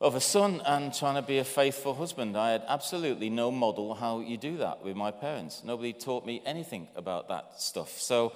of 0.00 0.14
a 0.14 0.20
son 0.20 0.62
and 0.66 0.94
trying 0.94 1.16
to 1.16 1.22
be 1.22 1.38
a 1.38 1.44
faithful 1.44 1.94
husband. 1.94 2.36
I 2.36 2.52
had 2.52 2.62
absolutely 2.68 3.30
no 3.30 3.50
model 3.50 3.94
how 3.94 4.20
you 4.20 4.36
do 4.36 4.56
that 4.58 4.84
with 4.84 4.96
my 4.96 5.10
parents. 5.10 5.62
Nobody 5.64 5.92
taught 5.92 6.24
me 6.24 6.42
anything 6.46 6.88
about 6.96 7.28
that 7.28 7.60
stuff. 7.60 7.98
So 7.98 8.32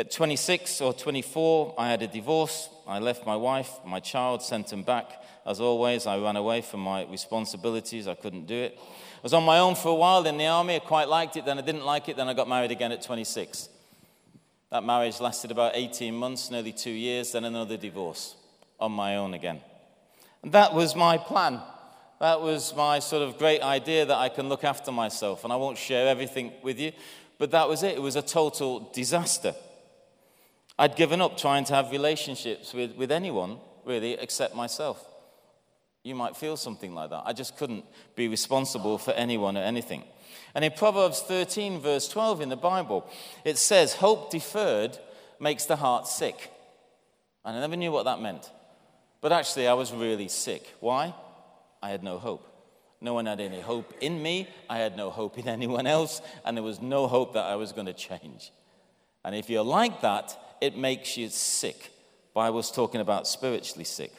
at 0.00 0.10
26 0.10 0.80
or 0.80 0.94
24, 0.94 1.74
I 1.76 1.90
had 1.90 2.00
a 2.00 2.06
divorce. 2.06 2.70
I 2.86 3.00
left 3.00 3.26
my 3.26 3.36
wife, 3.36 3.70
my 3.84 4.00
child, 4.00 4.40
sent 4.40 4.72
him 4.72 4.82
back. 4.82 5.22
As 5.44 5.60
always, 5.60 6.06
I 6.06 6.16
ran 6.16 6.36
away 6.36 6.62
from 6.62 6.80
my 6.80 7.04
responsibilities. 7.04 8.08
I 8.08 8.14
couldn't 8.14 8.46
do 8.46 8.54
it. 8.54 8.78
I 8.78 9.22
was 9.22 9.34
on 9.34 9.44
my 9.44 9.58
own 9.58 9.74
for 9.74 9.88
a 9.88 9.94
while 9.94 10.26
in 10.26 10.38
the 10.38 10.46
army. 10.46 10.76
I 10.76 10.78
quite 10.78 11.06
liked 11.06 11.36
it. 11.36 11.44
Then 11.44 11.58
I 11.58 11.60
didn't 11.60 11.84
like 11.84 12.08
it. 12.08 12.16
Then 12.16 12.30
I 12.30 12.32
got 12.32 12.48
married 12.48 12.70
again 12.70 12.92
at 12.92 13.02
26. 13.02 13.68
That 14.70 14.84
marriage 14.84 15.20
lasted 15.20 15.50
about 15.50 15.72
18 15.74 16.14
months, 16.14 16.50
nearly 16.50 16.72
two 16.72 16.90
years, 16.90 17.32
then 17.32 17.44
another 17.44 17.76
divorce 17.76 18.36
on 18.78 18.92
my 18.92 19.16
own 19.16 19.34
again. 19.34 19.60
And 20.42 20.52
that 20.52 20.72
was 20.72 20.96
my 20.96 21.18
plan. 21.18 21.60
That 22.20 22.40
was 22.40 22.74
my 22.74 23.00
sort 23.00 23.22
of 23.22 23.36
great 23.36 23.60
idea 23.60 24.06
that 24.06 24.16
I 24.16 24.30
can 24.30 24.48
look 24.48 24.64
after 24.64 24.92
myself. 24.92 25.44
And 25.44 25.52
I 25.52 25.56
won't 25.56 25.76
share 25.76 26.08
everything 26.08 26.52
with 26.62 26.80
you, 26.80 26.92
but 27.38 27.50
that 27.50 27.68
was 27.68 27.82
it. 27.82 27.96
It 27.96 28.02
was 28.02 28.16
a 28.16 28.22
total 28.22 28.90
disaster. 28.94 29.54
I'd 30.80 30.96
given 30.96 31.20
up 31.20 31.36
trying 31.36 31.64
to 31.64 31.74
have 31.74 31.90
relationships 31.90 32.72
with, 32.72 32.96
with 32.96 33.12
anyone, 33.12 33.58
really, 33.84 34.14
except 34.14 34.54
myself. 34.54 35.06
You 36.02 36.14
might 36.14 36.38
feel 36.38 36.56
something 36.56 36.94
like 36.94 37.10
that. 37.10 37.24
I 37.26 37.34
just 37.34 37.58
couldn't 37.58 37.84
be 38.16 38.28
responsible 38.28 38.96
for 38.96 39.10
anyone 39.10 39.58
or 39.58 39.60
anything. 39.60 40.04
And 40.54 40.64
in 40.64 40.72
Proverbs 40.72 41.20
13, 41.20 41.80
verse 41.80 42.08
12 42.08 42.40
in 42.40 42.48
the 42.48 42.56
Bible, 42.56 43.06
it 43.44 43.58
says, 43.58 43.92
Hope 43.92 44.30
deferred 44.30 44.96
makes 45.38 45.66
the 45.66 45.76
heart 45.76 46.08
sick. 46.08 46.50
And 47.44 47.58
I 47.58 47.60
never 47.60 47.76
knew 47.76 47.92
what 47.92 48.06
that 48.06 48.22
meant. 48.22 48.50
But 49.20 49.32
actually, 49.32 49.68
I 49.68 49.74
was 49.74 49.92
really 49.92 50.28
sick. 50.28 50.66
Why? 50.80 51.14
I 51.82 51.90
had 51.90 52.02
no 52.02 52.18
hope. 52.18 52.46
No 53.02 53.12
one 53.12 53.26
had 53.26 53.40
any 53.40 53.60
hope 53.60 53.92
in 54.00 54.22
me. 54.22 54.48
I 54.70 54.78
had 54.78 54.96
no 54.96 55.10
hope 55.10 55.36
in 55.36 55.46
anyone 55.46 55.86
else. 55.86 56.22
And 56.42 56.56
there 56.56 56.64
was 56.64 56.80
no 56.80 57.06
hope 57.06 57.34
that 57.34 57.44
I 57.44 57.56
was 57.56 57.72
going 57.72 57.86
to 57.86 57.92
change. 57.92 58.50
And 59.22 59.34
if 59.34 59.50
you're 59.50 59.62
like 59.62 60.00
that, 60.00 60.38
it 60.60 60.76
makes 60.76 61.16
you 61.16 61.28
sick. 61.28 61.90
Bible's 62.34 62.70
talking 62.70 63.00
about 63.00 63.26
spiritually 63.26 63.84
sick. 63.84 64.12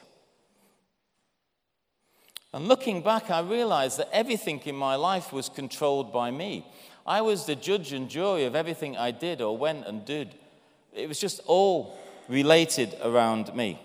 And 2.54 2.68
looking 2.68 3.02
back, 3.02 3.30
I 3.32 3.40
realized 3.40 3.98
that 4.00 4.10
everything 4.12 4.60
in 4.66 4.76
my 4.76 4.96
life 4.96 5.32
was 5.32 5.48
controlled 5.48 6.12
by 6.12 6.32
me. 6.32 6.66
I 7.06 7.22
was 7.22 7.46
the 7.46 7.56
judge 7.56 7.94
and 7.94 8.10
jury 8.10 8.44
of 8.44 8.56
everything 8.56 8.98
I 8.98 9.12
did 9.12 9.42
or 9.42 9.58
went 9.58 9.88
and 9.88 10.04
did. 10.04 10.36
It 10.94 11.08
was 11.08 11.20
just 11.20 11.40
all 11.46 11.98
related 12.28 12.96
around 13.02 13.56
me. 13.56 13.80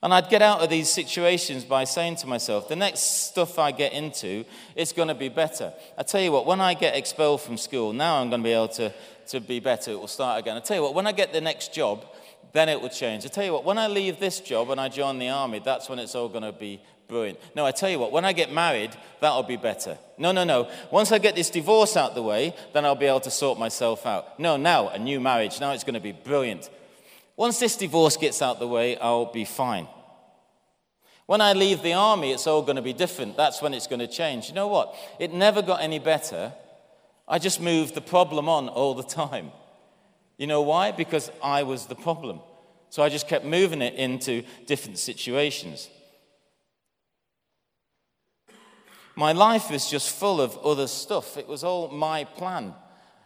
And 0.00 0.14
I'd 0.14 0.28
get 0.28 0.42
out 0.42 0.60
of 0.60 0.70
these 0.70 0.88
situations 0.88 1.64
by 1.64 1.82
saying 1.82 2.16
to 2.16 2.28
myself, 2.28 2.68
the 2.68 2.76
next 2.76 3.26
stuff 3.26 3.58
I 3.58 3.72
get 3.72 3.92
into, 3.92 4.44
it's 4.76 4.92
going 4.92 5.08
to 5.08 5.14
be 5.14 5.28
better. 5.28 5.72
I 5.96 6.04
tell 6.04 6.20
you 6.20 6.30
what, 6.30 6.46
when 6.46 6.60
I 6.60 6.74
get 6.74 6.94
expelled 6.94 7.40
from 7.40 7.56
school, 7.56 7.92
now 7.92 8.20
I'm 8.20 8.30
going 8.30 8.42
to 8.42 8.44
be 8.44 8.52
able 8.52 8.68
to, 8.68 8.92
to 9.28 9.40
be 9.40 9.58
better. 9.58 9.90
It 9.90 9.98
will 9.98 10.06
start 10.06 10.38
again. 10.38 10.56
I 10.56 10.60
tell 10.60 10.76
you 10.76 10.82
what, 10.82 10.94
when 10.94 11.08
I 11.08 11.12
get 11.12 11.32
the 11.32 11.40
next 11.40 11.74
job, 11.74 12.04
then 12.52 12.68
it 12.68 12.80
will 12.80 12.88
change. 12.88 13.24
I 13.24 13.28
tell 13.28 13.44
you 13.44 13.52
what, 13.52 13.64
when 13.64 13.76
I 13.76 13.88
leave 13.88 14.20
this 14.20 14.40
job 14.40 14.70
and 14.70 14.80
I 14.80 14.88
join 14.88 15.18
the 15.18 15.30
army, 15.30 15.60
that's 15.64 15.88
when 15.88 15.98
it's 15.98 16.14
all 16.14 16.28
going 16.28 16.44
to 16.44 16.52
be 16.52 16.80
brilliant. 17.08 17.40
No, 17.56 17.66
I 17.66 17.72
tell 17.72 17.90
you 17.90 17.98
what, 17.98 18.12
when 18.12 18.24
I 18.24 18.32
get 18.32 18.52
married, 18.52 18.96
that'll 19.20 19.42
be 19.42 19.56
better. 19.56 19.98
No, 20.16 20.30
no, 20.30 20.44
no. 20.44 20.70
Once 20.92 21.10
I 21.10 21.18
get 21.18 21.34
this 21.34 21.50
divorce 21.50 21.96
out 21.96 22.14
the 22.14 22.22
way, 22.22 22.54
then 22.72 22.84
I'll 22.84 22.94
be 22.94 23.06
able 23.06 23.20
to 23.20 23.30
sort 23.32 23.58
myself 23.58 24.06
out. 24.06 24.38
No, 24.38 24.56
now, 24.56 24.90
a 24.90 24.98
new 24.98 25.18
marriage, 25.18 25.58
now 25.60 25.72
it's 25.72 25.84
going 25.84 25.94
to 25.94 26.00
be 26.00 26.12
brilliant. 26.12 26.70
Once 27.38 27.60
this 27.60 27.76
divorce 27.76 28.16
gets 28.16 28.42
out 28.42 28.58
the 28.58 28.66
way, 28.66 28.98
I'll 28.98 29.32
be 29.32 29.44
fine. 29.44 29.86
When 31.26 31.40
I 31.40 31.52
leave 31.52 31.82
the 31.82 31.92
army, 31.92 32.32
it's 32.32 32.48
all 32.48 32.62
going 32.62 32.74
to 32.74 32.82
be 32.82 32.92
different. 32.92 33.36
That's 33.36 33.62
when 33.62 33.74
it's 33.74 33.86
going 33.86 34.00
to 34.00 34.08
change. 34.08 34.48
You 34.48 34.54
know 34.54 34.66
what? 34.66 34.92
It 35.20 35.32
never 35.32 35.62
got 35.62 35.80
any 35.80 36.00
better. 36.00 36.52
I 37.28 37.38
just 37.38 37.60
moved 37.60 37.94
the 37.94 38.00
problem 38.00 38.48
on 38.48 38.68
all 38.68 38.92
the 38.92 39.04
time. 39.04 39.52
You 40.36 40.48
know 40.48 40.62
why? 40.62 40.90
Because 40.90 41.30
I 41.40 41.62
was 41.62 41.86
the 41.86 41.94
problem. 41.94 42.40
So 42.90 43.04
I 43.04 43.08
just 43.08 43.28
kept 43.28 43.44
moving 43.44 43.82
it 43.82 43.94
into 43.94 44.42
different 44.66 44.98
situations. 44.98 45.88
My 49.14 49.30
life 49.30 49.70
was 49.70 49.88
just 49.88 50.10
full 50.10 50.40
of 50.40 50.58
other 50.58 50.88
stuff. 50.88 51.36
It 51.36 51.46
was 51.46 51.62
all 51.62 51.88
my 51.88 52.24
plan. 52.24 52.74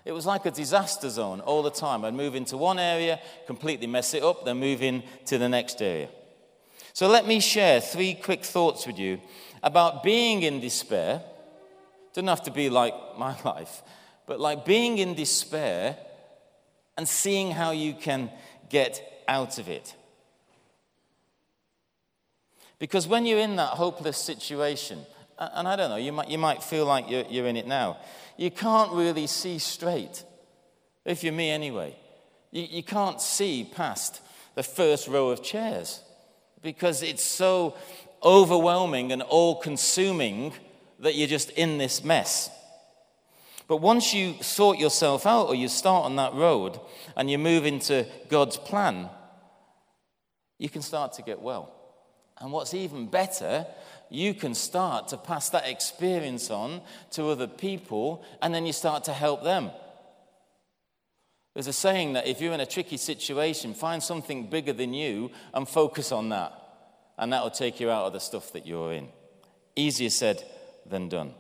It 0.05 0.13
was 0.13 0.27
like 0.27 0.47
a 0.47 0.51
disaster 0.51 1.09
zone 1.09 1.41
all 1.41 1.63
the 1.63 1.71
time. 1.71 2.05
I'd 2.05 2.15
move 2.15 2.35
into 2.35 2.57
one 2.57 2.79
area, 2.79 3.21
completely 3.47 3.87
mess 3.87 4.15
it 4.15 4.23
up, 4.23 4.45
then 4.45 4.59
move 4.59 4.83
in 4.83 5.03
to 5.27 5.39
the 5.39 5.49
next 5.49 5.81
area. 5.81 6.09
So 6.93 7.09
let 7.09 7.27
me 7.27 7.41
share 7.41 7.81
three 7.81 8.15
quick 8.15 8.45
thoughts 8.45 8.87
with 8.87 8.99
you 8.99 9.21
about 9.63 10.03
being 10.03 10.43
in 10.43 10.61
despair. 10.61 11.23
Doesn't 12.15 12.29
have 12.29 12.43
to 12.43 12.51
be 12.51 12.69
like 12.69 12.95
my 13.17 13.41
life, 13.45 13.83
but 14.27 14.41
like 14.41 14.65
being 14.65 14.99
in 14.99 15.15
despair 15.15 15.97
and 16.99 17.09
seeing 17.09 17.53
how 17.53 17.71
you 17.71 17.95
can 17.95 18.31
get 18.69 19.25
out 19.29 19.59
of 19.59 19.69
it. 19.69 19.95
Because 22.79 23.07
when 23.07 23.25
you're 23.25 23.39
in 23.39 23.55
that 23.57 23.75
hopeless 23.75 24.19
situation, 24.19 24.99
and 25.39 25.69
I 25.69 25.77
don't 25.77 25.89
know, 25.89 25.97
you 25.97 26.11
might, 26.11 26.29
you 26.29 26.39
might 26.39 26.63
feel 26.63 26.85
like 26.85 27.09
you're, 27.09 27.25
you're 27.31 27.47
in 27.47 27.57
it 27.57 27.69
now 27.69 27.99
you 28.37 28.51
can't 28.51 28.93
really 28.93 29.27
see 29.27 29.59
straight. 29.59 30.25
If 31.05 31.25
you're 31.25 31.33
me 31.33 31.51
anyway, 31.51 31.97
you, 32.51 32.67
you 32.71 32.83
can't 32.83 33.21
see 33.21 33.69
past 33.75 34.21
the 34.55 34.63
first 34.63 35.09
row 35.09 35.31
of 35.31 35.43
chairs 35.43 36.03
because 36.63 37.03
it's 37.03 37.25
so 37.25 37.77
overwhelming 38.23 39.13
and 39.13 39.23
all 39.23 39.57
consuming 39.57 40.53
that 41.01 41.15
you're 41.15 41.29
just 41.29 41.51
in 41.51 41.79
this 41.79 42.05
mess. 42.05 42.51
But 43.67 43.79
once 43.79 44.13
you 44.13 44.35
sort 44.43 44.79
yourself 44.79 45.27
out 45.27 45.49
or 45.49 45.55
you 45.55 45.69
start 45.69 46.05
on 46.05 46.17
that 46.17 46.35
road 46.35 46.79
and 47.17 47.31
you 47.31 47.39
move 47.39 47.65
into 47.67 48.07
God's 48.29 48.57
plan, 48.57 49.09
you 50.59 50.69
can 50.69 50.83
start 50.83 51.15
to 51.15 51.23
get 51.23 51.41
well. 51.41 51.73
And 52.39 52.53
what's 52.53 52.75
even 52.75 53.07
better 53.07 53.67
you 54.15 54.35
can 54.35 54.55
start 54.55 55.09
to 55.09 55.17
pass 55.17 55.49
that 55.51 55.69
experience 55.69 56.51
on 56.51 56.83
to 57.13 57.29
other 57.29 57.47
people, 57.47 58.25
and 58.41 58.55
then 58.55 58.67
you 58.67 58.73
start 58.73 59.05
to 59.05 59.13
help 59.13 59.43
them. 59.43 59.71
There's 61.55 61.67
a 61.67 61.73
saying 61.73 62.15
that 62.15 62.27
if 62.27 62.41
you're 62.41 62.55
in 62.55 62.61
a 62.61 62.67
tricky 62.67 62.97
situation, 62.97 63.75
find 63.75 64.03
something 64.03 64.49
bigger 64.49 64.73
than 64.73 64.95
you 64.95 65.31
and 65.53 65.69
focus 65.69 66.11
on 66.11 66.31
that, 66.31 66.53
and 67.19 67.33
that 67.33 67.43
will 67.43 67.51
take 67.51 67.81
you 67.81 67.91
out 67.91 68.07
of 68.07 68.13
the 68.13 68.21
stuff 68.21 68.53
that 68.53 68.67
you're 68.67 68.93
in. 68.93 69.09
Easier 69.77 70.11
said 70.11 70.43
than 70.87 71.09
done. 71.09 71.35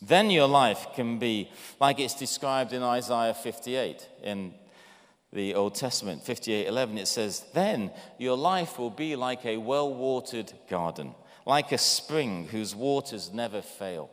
Then 0.00 0.30
your 0.30 0.46
life 0.46 0.88
can 0.94 1.18
be 1.18 1.50
like 1.80 1.98
it's 1.98 2.14
described 2.14 2.72
in 2.72 2.82
Isaiah 2.82 3.34
58 3.34 4.08
in 4.22 4.54
the 5.32 5.54
Old 5.54 5.74
Testament, 5.74 6.22
58:11. 6.22 6.98
It 6.98 7.08
says, 7.08 7.40
"Then 7.52 7.92
your 8.18 8.36
life 8.36 8.78
will 8.78 8.90
be 8.90 9.16
like 9.16 9.44
a 9.44 9.56
well-watered 9.56 10.52
garden." 10.68 11.14
Like 11.46 11.70
a 11.70 11.78
spring 11.78 12.48
whose 12.50 12.74
waters 12.74 13.32
never 13.32 13.62
fail. 13.62 14.10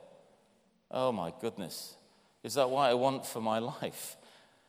Oh 0.91 1.11
my 1.11 1.33
goodness. 1.41 1.95
Is 2.43 2.53
that 2.53 2.69
what 2.69 2.89
I 2.89 2.93
want 2.93 3.25
for 3.25 3.41
my 3.41 3.59
life? 3.59 4.15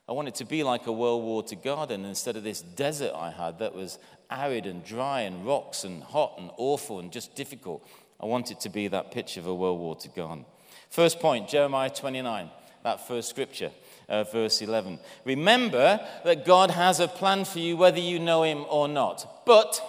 I 0.09 0.13
want 0.13 0.29
it 0.29 0.35
to 0.37 0.45
be 0.45 0.65
like 0.65 0.87
a 0.87 0.93
well 0.93 1.21
watered 1.21 1.63
garden 1.63 2.05
instead 2.05 2.37
of 2.37 2.43
this 2.43 2.63
desert 2.63 3.13
I 3.15 3.31
had 3.31 3.59
that 3.59 3.75
was 3.75 3.99
arid 4.31 4.67
and 4.67 4.85
dry 4.85 5.21
and 5.21 5.47
rocks 5.47 5.85
and 5.85 6.03
hot 6.03 6.37
and 6.39 6.51
awful 6.57 6.99
and 6.99 7.13
just 7.13 7.35
difficult. 7.35 7.87
I 8.21 8.27
want 8.27 8.51
it 8.51 8.61
to 8.61 8.71
be 8.71 8.89
that 8.89 9.13
picture 9.13 9.41
of 9.41 9.47
a 9.47 9.55
well 9.55 9.77
watered 9.77 10.15
garden. 10.15 10.47
First 10.89 11.21
point, 11.21 11.49
Jeremiah 11.49 11.91
29, 11.91 12.51
that 12.83 13.07
first 13.07 13.29
scripture, 13.29 13.71
uh, 14.09 14.25
verse 14.25 14.63
11. 14.63 14.99
Remember 15.25 16.01
that 16.25 16.45
God 16.45 16.71
has 16.71 17.01
a 17.01 17.09
plan 17.09 17.45
for 17.45 17.59
you 17.59 17.77
whether 17.77 17.99
you 17.99 18.19
know 18.19 18.43
Him 18.43 18.65
or 18.69 18.89
not, 18.89 19.45
but 19.45 19.81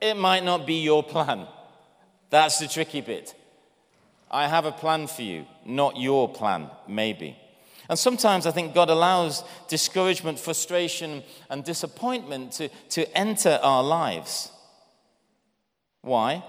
it 0.00 0.14
might 0.14 0.44
not 0.44 0.66
be 0.66 0.82
your 0.82 1.02
plan. 1.02 1.46
That's 2.34 2.58
the 2.58 2.66
tricky 2.66 3.00
bit. 3.00 3.32
I 4.28 4.48
have 4.48 4.64
a 4.64 4.72
plan 4.72 5.06
for 5.06 5.22
you, 5.22 5.46
not 5.64 5.96
your 5.96 6.28
plan, 6.28 6.68
maybe. 6.88 7.38
And 7.88 7.96
sometimes 7.96 8.44
I 8.44 8.50
think 8.50 8.74
God 8.74 8.90
allows 8.90 9.44
discouragement, 9.68 10.40
frustration, 10.40 11.22
and 11.48 11.62
disappointment 11.62 12.50
to, 12.54 12.70
to 12.90 13.16
enter 13.16 13.60
our 13.62 13.84
lives. 13.84 14.50
Why? 16.02 16.42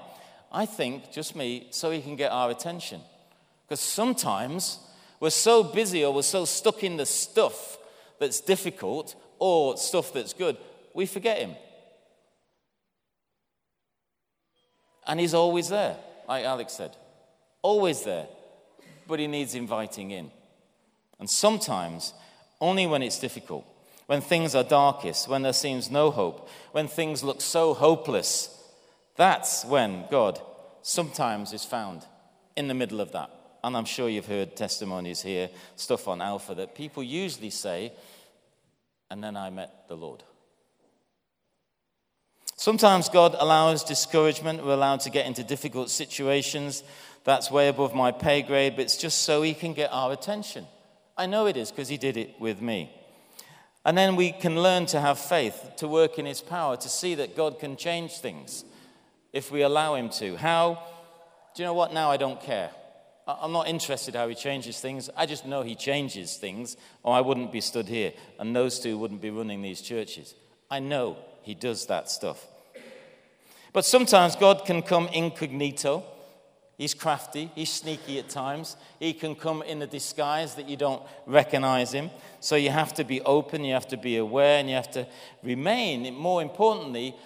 I 0.51 0.65
think, 0.65 1.11
just 1.11 1.35
me, 1.35 1.67
so 1.69 1.91
He 1.91 2.01
can 2.01 2.15
get 2.15 2.31
our 2.31 2.49
attention. 2.49 3.01
Because 3.67 3.79
sometimes 3.79 4.79
we're 5.19 5.29
so 5.29 5.61
busy 5.61 6.03
or 6.03 6.15
we're 6.15 6.23
so 6.23 6.45
stuck 6.45 6.83
in 6.83 6.97
the 6.97 7.05
stuff 7.05 7.77
that's 8.19 8.41
difficult 8.41 9.13
or 9.37 9.77
stuff 9.77 10.13
that's 10.13 10.33
good, 10.33 10.57
we 10.95 11.05
forget 11.05 11.37
Him. 11.37 11.55
And 15.07 15.19
he's 15.19 15.33
always 15.33 15.69
there, 15.69 15.97
like 16.27 16.45
Alex 16.45 16.73
said. 16.73 16.95
Always 17.61 18.03
there. 18.03 18.27
But 19.07 19.19
he 19.19 19.27
needs 19.27 19.55
inviting 19.55 20.11
in. 20.11 20.31
And 21.19 21.29
sometimes, 21.29 22.13
only 22.59 22.87
when 22.87 23.01
it's 23.01 23.19
difficult, 23.19 23.65
when 24.07 24.21
things 24.21 24.55
are 24.55 24.63
darkest, 24.63 25.27
when 25.27 25.41
there 25.41 25.53
seems 25.53 25.89
no 25.89 26.11
hope, 26.11 26.49
when 26.71 26.87
things 26.87 27.23
look 27.23 27.41
so 27.41 27.73
hopeless, 27.73 28.49
that's 29.15 29.65
when 29.65 30.05
God 30.11 30.39
sometimes 30.81 31.53
is 31.53 31.65
found 31.65 32.03
in 32.55 32.67
the 32.67 32.73
middle 32.73 33.01
of 33.01 33.11
that. 33.13 33.29
And 33.63 33.75
I'm 33.75 33.85
sure 33.85 34.09
you've 34.09 34.27
heard 34.27 34.55
testimonies 34.55 35.21
here, 35.21 35.49
stuff 35.75 36.07
on 36.07 36.21
Alpha, 36.21 36.53
that 36.55 36.75
people 36.75 37.01
usually 37.01 37.49
say, 37.49 37.93
and 39.09 39.23
then 39.23 39.35
I 39.35 39.49
met 39.49 39.87
the 39.87 39.95
Lord. 39.95 40.23
Sometimes 42.65 43.09
God 43.09 43.35
allows 43.37 43.83
discouragement. 43.83 44.65
We're 44.65 44.73
allowed 44.73 45.01
to 45.01 45.11
get 45.11 45.27
into 45.27 45.43
difficult 45.43 45.91
situations. 45.91 46.81
That's 47.23 47.51
way 47.51 47.67
above 47.67 47.93
my 47.93 48.11
pay 48.11 48.41
grade, 48.41 48.75
but 48.75 48.85
it's 48.85 48.97
just 48.97 49.21
so 49.21 49.43
He 49.43 49.53
can 49.53 49.75
get 49.75 49.93
our 49.93 50.11
attention. 50.11 50.65
I 51.15 51.27
know 51.27 51.45
it 51.45 51.57
is 51.57 51.69
because 51.69 51.89
He 51.89 51.97
did 51.97 52.17
it 52.17 52.33
with 52.39 52.63
me. 52.63 52.89
And 53.85 53.95
then 53.95 54.15
we 54.15 54.31
can 54.31 54.63
learn 54.63 54.87
to 54.87 54.99
have 54.99 55.19
faith, 55.19 55.73
to 55.77 55.87
work 55.87 56.17
in 56.17 56.25
His 56.25 56.41
power, 56.41 56.75
to 56.75 56.89
see 56.89 57.13
that 57.13 57.35
God 57.35 57.59
can 57.59 57.77
change 57.77 58.13
things 58.13 58.65
if 59.31 59.51
we 59.51 59.61
allow 59.61 59.93
Him 59.93 60.09
to. 60.17 60.35
How? 60.35 60.81
Do 61.55 61.61
you 61.61 61.67
know 61.67 61.75
what? 61.75 61.93
Now 61.93 62.09
I 62.09 62.17
don't 62.17 62.41
care. 62.41 62.71
I'm 63.27 63.51
not 63.51 63.67
interested 63.67 64.15
how 64.15 64.27
He 64.27 64.33
changes 64.33 64.79
things. 64.79 65.07
I 65.15 65.27
just 65.27 65.45
know 65.45 65.61
He 65.61 65.75
changes 65.75 66.37
things, 66.37 66.77
or 67.03 67.13
I 67.13 67.21
wouldn't 67.21 67.51
be 67.51 67.61
stood 67.61 67.87
here, 67.87 68.13
and 68.39 68.55
those 68.55 68.79
two 68.79 68.97
wouldn't 68.97 69.21
be 69.21 69.29
running 69.29 69.61
these 69.61 69.81
churches. 69.81 70.33
I 70.71 70.79
know 70.79 71.17
he 71.43 71.53
does 71.53 71.85
that 71.85 72.09
stuff. 72.09 72.43
But 73.75 73.83
sometimes 73.83 74.37
God 74.37 74.63
can 74.63 74.81
come 74.81 75.09
incognito. 75.09 76.05
He's 76.77 76.93
crafty, 76.93 77.51
he's 77.55 77.73
sneaky 77.73 78.19
at 78.19 78.29
times. 78.29 78.77
He 79.01 79.11
can 79.11 79.35
come 79.35 79.61
in 79.63 79.81
a 79.81 79.85
disguise 79.85 80.55
that 80.55 80.69
you 80.69 80.77
don't 80.77 81.03
recognize 81.25 81.93
him. 81.93 82.09
So 82.39 82.55
you 82.55 82.69
have 82.69 82.93
to 82.93 83.03
be 83.03 83.19
open, 83.23 83.65
you 83.65 83.73
have 83.73 83.89
to 83.89 83.97
be 83.97 84.15
aware, 84.15 84.59
and 84.59 84.69
you 84.69 84.75
have 84.75 84.91
to 84.91 85.05
remain, 85.43 86.13
more 86.13 86.41
importantly, 86.41 87.17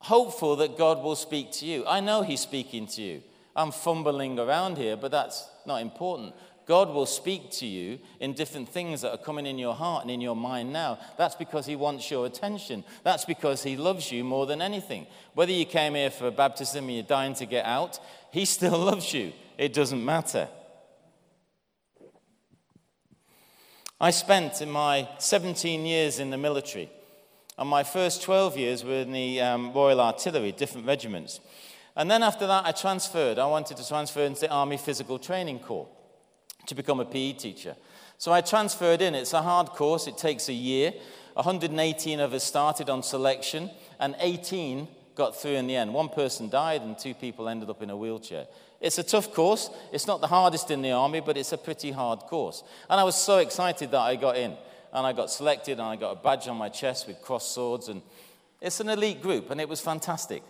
hopeful 0.00 0.56
that 0.56 0.76
God 0.76 1.00
will 1.00 1.14
speak 1.14 1.52
to 1.52 1.66
you. 1.66 1.86
I 1.86 2.00
know 2.00 2.22
he's 2.22 2.40
speaking 2.40 2.88
to 2.88 3.00
you. 3.00 3.22
I'm 3.54 3.70
fumbling 3.70 4.40
around 4.40 4.78
here, 4.78 4.96
but 4.96 5.12
that's 5.12 5.48
not 5.64 5.80
important. 5.80 6.34
God 6.66 6.90
will 6.90 7.06
speak 7.06 7.50
to 7.52 7.66
you 7.66 7.98
in 8.20 8.34
different 8.34 8.68
things 8.68 9.00
that 9.00 9.12
are 9.12 9.18
coming 9.18 9.46
in 9.46 9.58
your 9.58 9.74
heart 9.74 10.02
and 10.02 10.10
in 10.10 10.20
your 10.20 10.36
mind 10.36 10.72
now. 10.72 10.98
That's 11.18 11.34
because 11.34 11.66
He 11.66 11.76
wants 11.76 12.10
your 12.10 12.26
attention. 12.26 12.84
That's 13.02 13.24
because 13.24 13.62
He 13.62 13.76
loves 13.76 14.12
you 14.12 14.24
more 14.24 14.46
than 14.46 14.62
anything. 14.62 15.06
Whether 15.34 15.52
you 15.52 15.64
came 15.64 15.94
here 15.94 16.10
for 16.10 16.30
baptism 16.30 16.84
and 16.84 16.94
you're 16.94 17.02
dying 17.02 17.34
to 17.34 17.46
get 17.46 17.66
out, 17.66 17.98
He 18.30 18.44
still 18.56 18.78
loves 18.78 19.12
you. 19.12 19.32
It 19.58 19.72
doesn't 19.72 20.04
matter. 20.04 20.48
I 24.00 24.10
spent 24.10 24.62
in 24.62 24.70
my 24.70 25.08
17 25.18 25.86
years 25.86 26.18
in 26.18 26.30
the 26.30 26.38
military 26.38 26.90
And 27.58 27.68
my 27.68 27.84
first 27.84 28.22
12 28.22 28.56
years 28.56 28.84
were 28.84 29.02
in 29.02 29.12
the 29.12 29.40
um, 29.40 29.72
Royal 29.72 30.00
Artillery, 30.00 30.52
different 30.52 30.86
regiments. 30.86 31.38
And 31.94 32.10
then 32.10 32.22
after 32.22 32.46
that, 32.46 32.66
I 32.66 32.72
transferred. 32.72 33.38
I 33.38 33.46
wanted 33.46 33.76
to 33.76 33.86
transfer 33.86 34.22
into 34.22 34.40
the 34.40 34.50
Army 34.50 34.78
Physical 34.78 35.18
Training 35.18 35.60
Corps 35.60 35.88
to 36.66 36.74
become 36.74 37.00
a 37.00 37.04
PE 37.04 37.32
teacher. 37.34 37.76
So 38.18 38.32
I 38.32 38.40
transferred 38.40 39.02
in. 39.02 39.14
It's 39.14 39.32
a 39.32 39.42
hard 39.42 39.68
course, 39.70 40.06
it 40.06 40.16
takes 40.16 40.48
a 40.48 40.52
year. 40.52 40.92
118 41.34 42.20
of 42.20 42.32
us 42.34 42.44
started 42.44 42.90
on 42.90 43.02
selection, 43.02 43.70
and 43.98 44.14
18 44.20 44.86
got 45.14 45.34
through 45.36 45.52
in 45.52 45.66
the 45.66 45.76
end. 45.76 45.92
One 45.92 46.08
person 46.08 46.48
died, 46.48 46.82
and 46.82 46.98
two 46.98 47.14
people 47.14 47.48
ended 47.48 47.70
up 47.70 47.82
in 47.82 47.90
a 47.90 47.96
wheelchair. 47.96 48.46
It's 48.80 48.98
a 48.98 49.02
tough 49.02 49.32
course. 49.32 49.70
It's 49.92 50.06
not 50.06 50.20
the 50.20 50.26
hardest 50.26 50.70
in 50.70 50.82
the 50.82 50.92
army, 50.92 51.20
but 51.20 51.36
it's 51.36 51.52
a 51.52 51.58
pretty 51.58 51.90
hard 51.90 52.20
course. 52.20 52.62
And 52.90 53.00
I 53.00 53.04
was 53.04 53.16
so 53.16 53.38
excited 53.38 53.90
that 53.90 54.00
I 54.00 54.16
got 54.16 54.36
in. 54.36 54.56
And 54.94 55.06
I 55.06 55.12
got 55.12 55.30
selected, 55.30 55.78
and 55.78 55.82
I 55.82 55.96
got 55.96 56.10
a 56.10 56.22
badge 56.22 56.48
on 56.48 56.56
my 56.56 56.68
chest 56.68 57.06
with 57.06 57.22
crossed 57.22 57.52
swords. 57.52 57.88
And 57.88 58.02
it's 58.60 58.80
an 58.80 58.88
elite 58.88 59.22
group, 59.22 59.50
and 59.50 59.60
it 59.60 59.68
was 59.68 59.80
fantastic. 59.80 60.42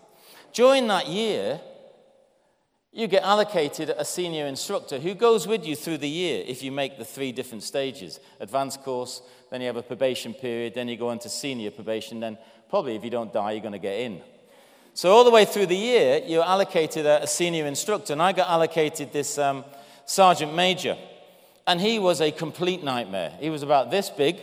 During 0.52 0.88
that 0.88 1.08
year, 1.08 1.60
you 2.92 3.06
get 3.06 3.22
allocated 3.22 3.88
a 3.88 4.04
senior 4.04 4.46
instructor 4.46 4.98
who 4.98 5.14
goes 5.14 5.46
with 5.46 5.66
you 5.66 5.74
through 5.74 5.96
the 5.96 6.08
year 6.08 6.44
if 6.46 6.62
you 6.62 6.70
make 6.70 6.98
the 6.98 7.04
three 7.04 7.32
different 7.32 7.62
stages 7.62 8.20
advanced 8.38 8.82
course, 8.82 9.22
then 9.50 9.62
you 9.62 9.66
have 9.66 9.76
a 9.76 9.82
probation 9.82 10.34
period, 10.34 10.74
then 10.74 10.88
you 10.88 10.96
go 10.98 11.10
into 11.10 11.30
senior 11.30 11.70
probation, 11.70 12.20
then 12.20 12.36
probably 12.68 12.94
if 12.94 13.02
you 13.02 13.08
don't 13.08 13.32
die, 13.32 13.52
you're 13.52 13.62
going 13.62 13.72
to 13.72 13.78
get 13.78 13.98
in. 13.98 14.20
So, 14.92 15.10
all 15.10 15.24
the 15.24 15.30
way 15.30 15.46
through 15.46 15.66
the 15.66 15.76
year, 15.76 16.20
you're 16.26 16.44
allocated 16.44 17.06
a, 17.06 17.22
a 17.22 17.26
senior 17.26 17.64
instructor, 17.64 18.12
and 18.12 18.20
I 18.20 18.32
got 18.32 18.50
allocated 18.50 19.10
this 19.10 19.38
um, 19.38 19.64
sergeant 20.04 20.54
major, 20.54 20.98
and 21.66 21.80
he 21.80 21.98
was 21.98 22.20
a 22.20 22.30
complete 22.30 22.84
nightmare. 22.84 23.32
He 23.40 23.48
was 23.48 23.62
about 23.62 23.90
this 23.90 24.10
big, 24.10 24.38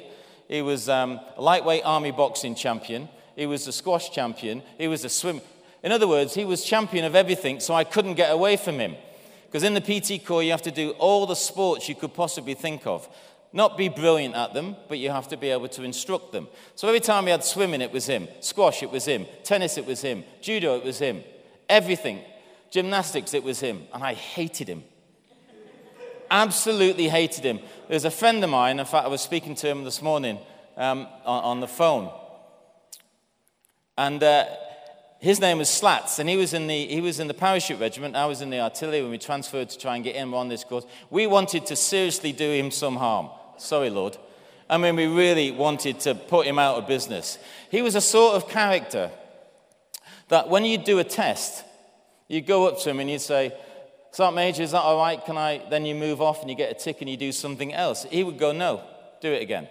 he 0.47 0.63
was 0.63 0.89
um, 0.89 1.19
a 1.37 1.41
lightweight 1.41 1.83
army 1.85 2.09
boxing 2.09 2.55
champion, 2.55 3.09
he 3.35 3.45
was 3.45 3.67
a 3.67 3.71
squash 3.71 4.09
champion, 4.09 4.63
he 4.79 4.87
was 4.87 5.05
a 5.05 5.09
swim. 5.09 5.39
In 5.83 5.91
other 5.91 6.07
words, 6.07 6.33
he 6.33 6.45
was 6.45 6.63
champion 6.63 7.05
of 7.05 7.15
everything, 7.15 7.59
so 7.59 7.73
I 7.73 7.83
couldn't 7.83 8.15
get 8.15 8.31
away 8.31 8.57
from 8.57 8.79
him. 8.79 8.95
Because 9.45 9.63
in 9.63 9.73
the 9.73 9.81
PT 9.81 10.23
Corps, 10.25 10.43
you 10.43 10.51
have 10.51 10.61
to 10.63 10.71
do 10.71 10.91
all 10.91 11.25
the 11.25 11.35
sports 11.35 11.89
you 11.89 11.95
could 11.95 12.13
possibly 12.13 12.53
think 12.53 12.85
of. 12.85 13.07
Not 13.51 13.77
be 13.77 13.89
brilliant 13.89 14.35
at 14.35 14.53
them, 14.53 14.75
but 14.87 14.99
you 14.99 15.09
have 15.09 15.27
to 15.29 15.37
be 15.37 15.49
able 15.49 15.69
to 15.69 15.83
instruct 15.83 16.31
them. 16.31 16.47
So 16.75 16.87
every 16.87 16.99
time 16.99 17.25
we 17.25 17.31
had 17.31 17.43
swimming, 17.43 17.81
it 17.81 17.91
was 17.91 18.05
him. 18.05 18.27
Squash, 18.41 18.83
it 18.83 18.91
was 18.91 19.05
him. 19.05 19.25
Tennis, 19.43 19.77
it 19.77 19.87
was 19.87 20.01
him. 20.01 20.23
Judo, 20.41 20.77
it 20.77 20.83
was 20.83 20.99
him. 20.99 21.23
Everything. 21.67 22.19
Gymnastics, 22.69 23.33
it 23.33 23.43
was 23.43 23.59
him. 23.59 23.87
And 23.91 24.03
I 24.03 24.13
hated 24.13 24.67
him. 24.67 24.83
Absolutely 26.29 27.09
hated 27.09 27.43
him. 27.43 27.59
There's 27.87 28.05
a 28.05 28.11
friend 28.11 28.43
of 28.43 28.51
mine, 28.51 28.79
in 28.79 28.85
fact, 28.85 29.05
I 29.05 29.09
was 29.09 29.21
speaking 29.21 29.55
to 29.55 29.67
him 29.67 29.83
this 29.83 29.99
morning 29.99 30.37
um, 30.77 31.07
on, 31.25 31.43
on, 31.43 31.59
the 31.59 31.67
phone. 31.67 32.11
And 33.97 34.21
uh, 34.21 34.45
his 35.19 35.41
name 35.41 35.57
was 35.57 35.69
Slats, 35.69 36.19
and 36.19 36.29
he 36.29 36.37
was, 36.37 36.53
in 36.53 36.67
the, 36.67 36.87
he 36.87 37.01
was 37.01 37.19
in 37.19 37.27
the 37.27 37.33
parachute 37.33 37.79
regiment. 37.79 38.15
I 38.15 38.25
was 38.25 38.41
in 38.41 38.49
the 38.49 38.61
artillery 38.61 39.01
when 39.01 39.11
we 39.11 39.17
transferred 39.17 39.69
to 39.69 39.77
try 39.77 39.95
and 39.95 40.03
get 40.03 40.15
him 40.15 40.33
on 40.33 40.47
this 40.47 40.63
course. 40.63 40.85
We 41.09 41.27
wanted 41.27 41.65
to 41.67 41.75
seriously 41.75 42.31
do 42.31 42.49
him 42.49 42.71
some 42.71 42.95
harm. 42.95 43.29
Sorry, 43.57 43.89
Lord. 43.89 44.17
I 44.69 44.77
mean, 44.77 44.95
we 44.95 45.07
really 45.07 45.51
wanted 45.51 45.99
to 46.01 46.15
put 46.15 46.45
him 46.45 46.57
out 46.57 46.77
of 46.77 46.87
business. 46.87 47.37
He 47.69 47.81
was 47.81 47.95
a 47.95 48.01
sort 48.01 48.35
of 48.35 48.47
character 48.47 49.11
that 50.29 50.47
when 50.47 50.63
you 50.63 50.77
do 50.77 50.99
a 50.99 51.03
test, 51.03 51.65
you 52.29 52.39
go 52.39 52.67
up 52.67 52.79
to 52.81 52.89
him 52.89 53.01
and 53.01 53.09
you 53.09 53.19
say, 53.19 53.53
Sergeant 54.11 54.35
Major, 54.35 54.63
is 54.63 54.71
that 54.71 54.81
all 54.81 54.97
right? 54.97 55.23
Can 55.25 55.37
I? 55.37 55.61
Then 55.69 55.85
you 55.85 55.95
move 55.95 56.21
off 56.21 56.41
and 56.41 56.49
you 56.49 56.55
get 56.55 56.71
a 56.71 56.75
tick 56.75 57.01
and 57.01 57.09
you 57.09 57.17
do 57.17 57.31
something 57.31 57.73
else. 57.73 58.05
He 58.09 58.23
would 58.23 58.39
go, 58.39 58.51
No, 58.51 58.83
do 59.21 59.31
it 59.31 59.41
again 59.41 59.67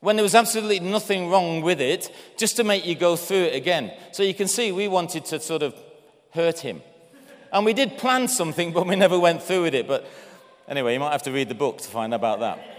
when 0.00 0.16
there 0.16 0.22
was 0.22 0.34
absolutely 0.34 0.80
nothing 0.80 1.28
wrong 1.28 1.60
with 1.60 1.80
it, 1.80 2.10
just 2.38 2.56
to 2.56 2.64
make 2.64 2.86
you 2.86 2.94
go 2.94 3.16
through 3.16 3.44
it 3.44 3.54
again. 3.54 3.92
So 4.12 4.22
you 4.22 4.34
can 4.34 4.48
see 4.48 4.72
we 4.72 4.88
wanted 4.88 5.26
to 5.26 5.40
sort 5.40 5.62
of 5.62 5.74
hurt 6.32 6.58
him. 6.58 6.80
And 7.52 7.66
we 7.66 7.74
did 7.74 7.98
plan 7.98 8.26
something, 8.28 8.72
but 8.74 8.86
we 8.86 8.96
never 8.96 9.18
went 9.18 9.42
through 9.42 9.62
with 9.62 9.74
it. 9.74 9.86
But 9.86 10.06
anyway, 10.68 10.94
you 10.94 11.00
might 11.00 11.12
have 11.12 11.22
to 11.24 11.32
read 11.32 11.48
the 11.48 11.54
book 11.54 11.78
to 11.78 11.88
find 11.88 12.14
out 12.14 12.20
about 12.20 12.40
that. 12.40 12.76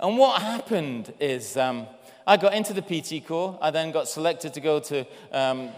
And 0.00 0.18
what 0.18 0.42
happened 0.42 1.12
is 1.20 1.56
um, 1.56 1.86
I 2.26 2.36
got 2.36 2.54
into 2.54 2.72
the 2.72 2.82
PT 2.82 3.26
Corps. 3.26 3.58
I 3.60 3.70
then 3.70 3.92
got 3.92 4.08
selected 4.08 4.54
to 4.54 4.60
go 4.60 4.80
to 4.80 5.06
um, 5.30 5.70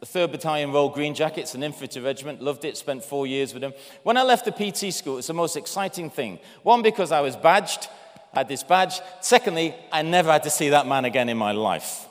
the 0.00 0.06
3rd 0.06 0.32
Battalion 0.32 0.72
Royal 0.72 0.90
Green 0.90 1.14
Jackets, 1.14 1.54
an 1.54 1.62
infantry 1.62 2.02
regiment. 2.02 2.42
Loved 2.42 2.64
it, 2.64 2.76
spent 2.76 3.04
four 3.04 3.26
years 3.26 3.54
with 3.54 3.62
them. 3.62 3.72
When 4.02 4.16
I 4.16 4.22
left 4.22 4.44
the 4.44 4.52
PT 4.52 4.92
school, 4.92 5.18
it's 5.18 5.28
the 5.28 5.34
most 5.34 5.56
exciting 5.56 6.10
thing. 6.10 6.40
One, 6.62 6.82
because 6.82 7.10
I 7.10 7.20
was 7.20 7.36
badged 7.36 7.88
had 8.34 8.48
this 8.48 8.62
badge. 8.62 9.00
Secondly, 9.20 9.74
I 9.90 10.02
never 10.02 10.30
had 10.30 10.42
to 10.44 10.50
see 10.50 10.70
that 10.70 10.86
man 10.86 11.04
again 11.04 11.28
in 11.28 11.36
my 11.36 11.52
life. 11.52 12.06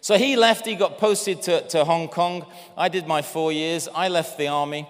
So 0.00 0.18
he 0.18 0.36
left, 0.36 0.66
he 0.66 0.74
got 0.74 0.98
posted 0.98 1.40
to, 1.42 1.66
to 1.68 1.84
Hong 1.84 2.08
Kong. 2.08 2.44
I 2.76 2.90
did 2.90 3.06
my 3.06 3.22
four 3.22 3.52
years. 3.52 3.88
I 3.94 4.08
left 4.08 4.36
the 4.36 4.48
army. 4.48 4.86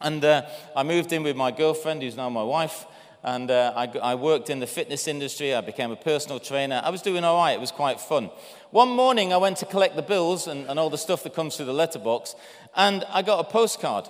And 0.00 0.22
uh, 0.22 0.42
I 0.76 0.82
moved 0.82 1.12
in 1.12 1.22
with 1.22 1.36
my 1.36 1.50
girlfriend, 1.50 2.02
who's 2.02 2.16
now 2.16 2.28
my 2.28 2.42
wife. 2.42 2.84
And 3.22 3.50
uh, 3.50 3.72
I, 3.74 3.86
I, 3.98 4.14
worked 4.14 4.50
in 4.50 4.60
the 4.60 4.66
fitness 4.66 5.08
industry. 5.08 5.54
I 5.54 5.62
became 5.62 5.90
a 5.90 5.96
personal 5.96 6.38
trainer. 6.38 6.82
I 6.84 6.90
was 6.90 7.00
doing 7.00 7.24
all 7.24 7.38
right. 7.38 7.52
It 7.52 7.60
was 7.60 7.72
quite 7.72 7.98
fun. 7.98 8.30
One 8.70 8.90
morning, 8.90 9.32
I 9.32 9.38
went 9.38 9.56
to 9.58 9.66
collect 9.66 9.96
the 9.96 10.02
bills 10.02 10.46
and, 10.46 10.68
and 10.68 10.78
all 10.78 10.90
the 10.90 10.98
stuff 10.98 11.22
that 11.22 11.34
comes 11.34 11.56
through 11.56 11.66
the 11.66 11.72
letterbox. 11.72 12.36
And 12.76 13.04
I 13.08 13.22
got 13.22 13.40
a 13.40 13.50
postcard. 13.50 14.06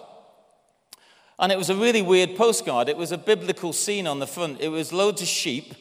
And 1.38 1.52
it 1.52 1.58
was 1.58 1.68
a 1.68 1.76
really 1.76 2.02
weird 2.02 2.36
postcard. 2.36 2.88
It 2.88 2.96
was 2.96 3.12
a 3.12 3.18
biblical 3.18 3.72
scene 3.72 4.06
on 4.06 4.20
the 4.20 4.26
front. 4.26 4.60
It 4.60 4.68
was 4.68 4.92
loads 4.92 5.20
of 5.20 5.28
sheep, 5.28 5.74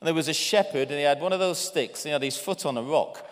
and 0.00 0.06
there 0.06 0.14
was 0.14 0.28
a 0.28 0.34
shepherd, 0.34 0.88
and 0.88 0.98
he 0.98 1.04
had 1.04 1.20
one 1.20 1.32
of 1.32 1.40
those 1.40 1.58
sticks, 1.58 2.04
and 2.04 2.10
he 2.10 2.12
had 2.12 2.22
his 2.22 2.36
foot 2.36 2.66
on 2.66 2.76
a 2.76 2.82
rock. 2.82 3.26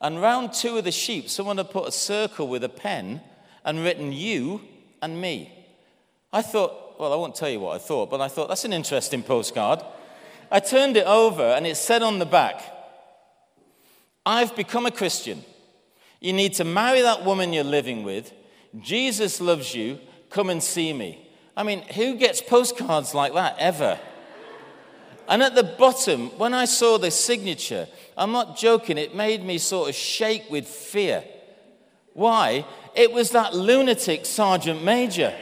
And 0.00 0.22
round 0.22 0.52
two 0.52 0.78
of 0.78 0.84
the 0.84 0.92
sheep, 0.92 1.28
someone 1.28 1.56
had 1.56 1.70
put 1.70 1.88
a 1.88 1.92
circle 1.92 2.46
with 2.46 2.62
a 2.62 2.68
pen 2.68 3.20
and 3.64 3.82
written 3.82 4.12
you 4.12 4.60
and 5.02 5.20
me. 5.20 5.52
I 6.32 6.42
thought, 6.42 7.00
well, 7.00 7.12
I 7.12 7.16
won't 7.16 7.34
tell 7.34 7.48
you 7.48 7.60
what 7.60 7.74
I 7.74 7.78
thought, 7.78 8.10
but 8.10 8.20
I 8.20 8.28
thought, 8.28 8.48
that's 8.48 8.64
an 8.64 8.72
interesting 8.72 9.22
postcard. 9.22 9.82
I 10.50 10.60
turned 10.60 10.96
it 10.96 11.06
over, 11.06 11.42
and 11.42 11.66
it 11.66 11.76
said 11.76 12.02
on 12.02 12.20
the 12.20 12.26
back, 12.26 12.62
I've 14.24 14.54
become 14.54 14.86
a 14.86 14.90
Christian. 14.90 15.42
You 16.20 16.32
need 16.32 16.54
to 16.54 16.64
marry 16.64 17.00
that 17.02 17.24
woman 17.24 17.52
you're 17.52 17.64
living 17.64 18.02
with. 18.02 18.32
Jesus 18.80 19.40
loves 19.40 19.74
you, 19.74 19.98
Come 20.30 20.50
and 20.50 20.62
see 20.62 20.92
me. 20.92 21.26
I 21.56 21.62
mean, 21.62 21.82
who 21.82 22.16
gets 22.16 22.40
postcards 22.40 23.14
like 23.14 23.34
that 23.34 23.56
ever? 23.58 23.98
And 25.28 25.42
at 25.42 25.54
the 25.54 25.62
bottom, 25.62 26.30
when 26.38 26.54
I 26.54 26.64
saw 26.64 26.96
the 26.96 27.10
signature, 27.10 27.86
I'm 28.16 28.32
not 28.32 28.56
joking, 28.56 28.96
it 28.96 29.14
made 29.14 29.44
me 29.44 29.58
sort 29.58 29.90
of 29.90 29.94
shake 29.94 30.50
with 30.50 30.66
fear. 30.66 31.22
Why? 32.14 32.64
It 32.94 33.12
was 33.12 33.30
that 33.32 33.54
lunatic 33.54 34.24
Sergeant 34.24 34.82
Major. 34.82 35.34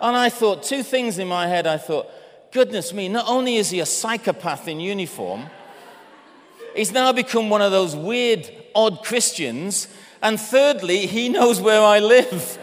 And 0.00 0.16
I 0.16 0.28
thought 0.28 0.62
two 0.62 0.82
things 0.82 1.18
in 1.18 1.26
my 1.26 1.46
head. 1.46 1.66
I 1.66 1.78
thought, 1.78 2.06
goodness 2.52 2.92
me, 2.92 3.08
not 3.08 3.28
only 3.28 3.56
is 3.56 3.70
he 3.70 3.80
a 3.80 3.86
psychopath 3.86 4.68
in 4.68 4.78
uniform, 4.78 5.46
he's 6.74 6.92
now 6.92 7.12
become 7.12 7.50
one 7.50 7.62
of 7.62 7.72
those 7.72 7.96
weird, 7.96 8.50
odd 8.74 9.02
Christians. 9.02 9.88
And 10.22 10.40
thirdly, 10.40 11.06
he 11.06 11.28
knows 11.28 11.60
where 11.60 11.82
I 11.82 11.98
live. 11.98 12.58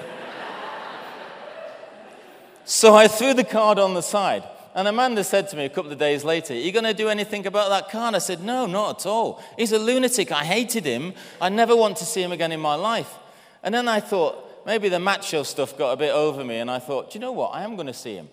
So 2.65 2.95
I 2.95 3.07
threw 3.07 3.33
the 3.33 3.43
card 3.43 3.79
on 3.79 3.93
the 3.93 4.01
side. 4.01 4.43
And 4.75 4.87
Amanda 4.87 5.23
said 5.23 5.49
to 5.49 5.55
me 5.55 5.65
a 5.65 5.69
couple 5.69 5.91
of 5.91 5.99
days 5.99 6.23
later, 6.23 6.53
Are 6.53 6.57
you 6.57 6.71
going 6.71 6.85
to 6.85 6.93
do 6.93 7.09
anything 7.09 7.45
about 7.45 7.69
that 7.69 7.91
card? 7.91 8.15
I 8.15 8.19
said, 8.19 8.41
No, 8.41 8.65
not 8.65 9.01
at 9.01 9.05
all. 9.05 9.43
He's 9.57 9.71
a 9.71 9.79
lunatic. 9.79 10.31
I 10.31 10.43
hated 10.43 10.85
him. 10.85 11.13
I 11.39 11.49
never 11.49 11.75
want 11.75 11.97
to 11.97 12.05
see 12.05 12.23
him 12.23 12.31
again 12.31 12.51
in 12.51 12.59
my 12.59 12.75
life. 12.75 13.13
And 13.61 13.73
then 13.73 13.87
I 13.87 13.99
thought, 13.99 14.65
maybe 14.65 14.89
the 14.89 14.99
macho 14.99 15.43
stuff 15.43 15.77
got 15.77 15.91
a 15.91 15.97
bit 15.97 16.11
over 16.11 16.43
me. 16.43 16.57
And 16.57 16.71
I 16.71 16.79
thought, 16.79 17.11
Do 17.11 17.19
you 17.19 17.21
know 17.21 17.31
what? 17.31 17.53
I 17.53 17.63
am 17.63 17.75
going 17.75 17.87
to 17.87 17.93
see 17.93 18.15
him. 18.15 18.29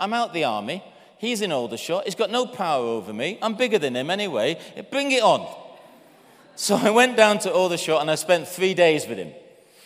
I'm 0.00 0.14
out 0.14 0.32
the 0.32 0.44
army. 0.44 0.82
He's 1.18 1.42
in 1.42 1.52
Aldershot. 1.52 2.04
He's 2.04 2.14
got 2.14 2.30
no 2.30 2.46
power 2.46 2.84
over 2.84 3.12
me. 3.12 3.38
I'm 3.42 3.54
bigger 3.54 3.78
than 3.78 3.94
him 3.94 4.10
anyway. 4.10 4.58
Bring 4.90 5.12
it 5.12 5.22
on. 5.22 5.46
So 6.56 6.74
I 6.74 6.90
went 6.90 7.16
down 7.16 7.38
to 7.40 7.52
Aldershot 7.52 8.00
and 8.00 8.10
I 8.10 8.16
spent 8.16 8.48
three 8.48 8.74
days 8.74 9.06
with 9.06 9.18
him. 9.18 9.32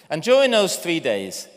And 0.08 0.22
during 0.22 0.52
those 0.52 0.76
three 0.76 1.00
days, 1.00 1.48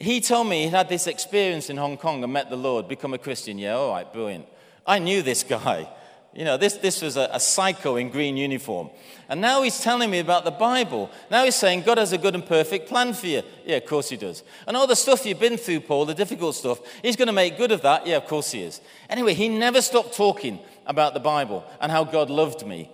he 0.00 0.20
told 0.20 0.46
me 0.46 0.64
he 0.64 0.68
had 0.68 0.88
this 0.88 1.06
experience 1.06 1.70
in 1.70 1.76
Hong 1.76 1.96
Kong 1.96 2.22
and 2.22 2.32
met 2.32 2.50
the 2.50 2.56
Lord, 2.56 2.88
become 2.88 3.14
a 3.14 3.18
Christian. 3.18 3.58
Yeah, 3.58 3.74
all 3.74 3.90
right, 3.90 4.10
brilliant. 4.12 4.46
I 4.86 4.98
knew 4.98 5.22
this 5.22 5.42
guy. 5.42 5.88
You 6.34 6.44
know, 6.44 6.56
this, 6.56 6.74
this 6.74 7.02
was 7.02 7.16
a, 7.16 7.28
a, 7.32 7.40
psycho 7.40 7.96
in 7.96 8.10
green 8.10 8.36
uniform. 8.36 8.90
And 9.28 9.40
now 9.40 9.62
he's 9.62 9.80
telling 9.80 10.10
me 10.10 10.18
about 10.18 10.44
the 10.44 10.50
Bible. 10.52 11.10
Now 11.30 11.44
he's 11.44 11.56
saying 11.56 11.82
God 11.82 11.98
has 11.98 12.12
a 12.12 12.18
good 12.18 12.34
and 12.34 12.46
perfect 12.46 12.88
plan 12.88 13.12
for 13.14 13.26
you. 13.26 13.42
Yeah, 13.64 13.76
of 13.76 13.86
course 13.86 14.10
he 14.10 14.16
does. 14.16 14.44
And 14.66 14.76
all 14.76 14.86
the 14.86 14.94
stuff 14.94 15.26
you've 15.26 15.40
been 15.40 15.56
through, 15.56 15.80
Paul, 15.80 16.04
the 16.04 16.14
difficult 16.14 16.54
stuff, 16.54 16.80
he's 17.02 17.16
going 17.16 17.26
to 17.26 17.32
make 17.32 17.56
good 17.56 17.72
of 17.72 17.82
that. 17.82 18.06
Yeah, 18.06 18.18
of 18.18 18.26
course 18.26 18.52
he 18.52 18.62
is. 18.62 18.80
Anyway, 19.08 19.34
he 19.34 19.48
never 19.48 19.82
stopped 19.82 20.16
talking 20.16 20.60
about 20.86 21.14
the 21.14 21.20
Bible 21.20 21.64
and 21.80 21.90
how 21.90 22.04
God 22.04 22.30
loved 22.30 22.64
me. 22.64 22.90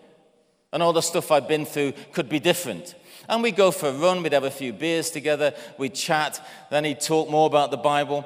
And 0.73 0.83
all 0.83 0.93
the 0.93 1.03
stuff 1.03 1.31
I've 1.31 1.49
been 1.49 1.67
through 1.67 1.93
could 2.13 2.29
be 2.29 2.41
different. 2.41 2.95
And 3.29 3.43
we'd 3.43 3.57
go 3.57 3.71
for 3.71 3.89
a 3.89 3.93
run, 3.93 4.23
we'd 4.23 4.33
have 4.33 4.45
a 4.45 4.51
few 4.51 4.73
beers 4.73 5.11
together, 5.11 5.55
we'd 5.79 5.95
chat, 5.95 6.45
then 6.71 6.85
he'd 6.85 7.01
talk 7.01 7.31
more 7.31 7.47
about 7.47 7.71
the 7.71 7.77
Bible. 7.77 8.25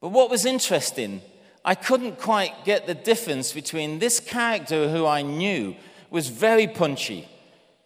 But 0.00 0.10
what 0.10 0.30
was 0.30 0.44
interesting, 0.44 1.22
I 1.64 1.74
couldn't 1.74 2.18
quite 2.18 2.64
get 2.64 2.86
the 2.86 2.94
difference 2.94 3.52
between 3.52 3.98
this 3.98 4.20
character 4.20 4.88
who 4.88 5.06
I 5.06 5.22
knew 5.22 5.76
was 6.10 6.28
very 6.28 6.66
punchy, 6.66 7.28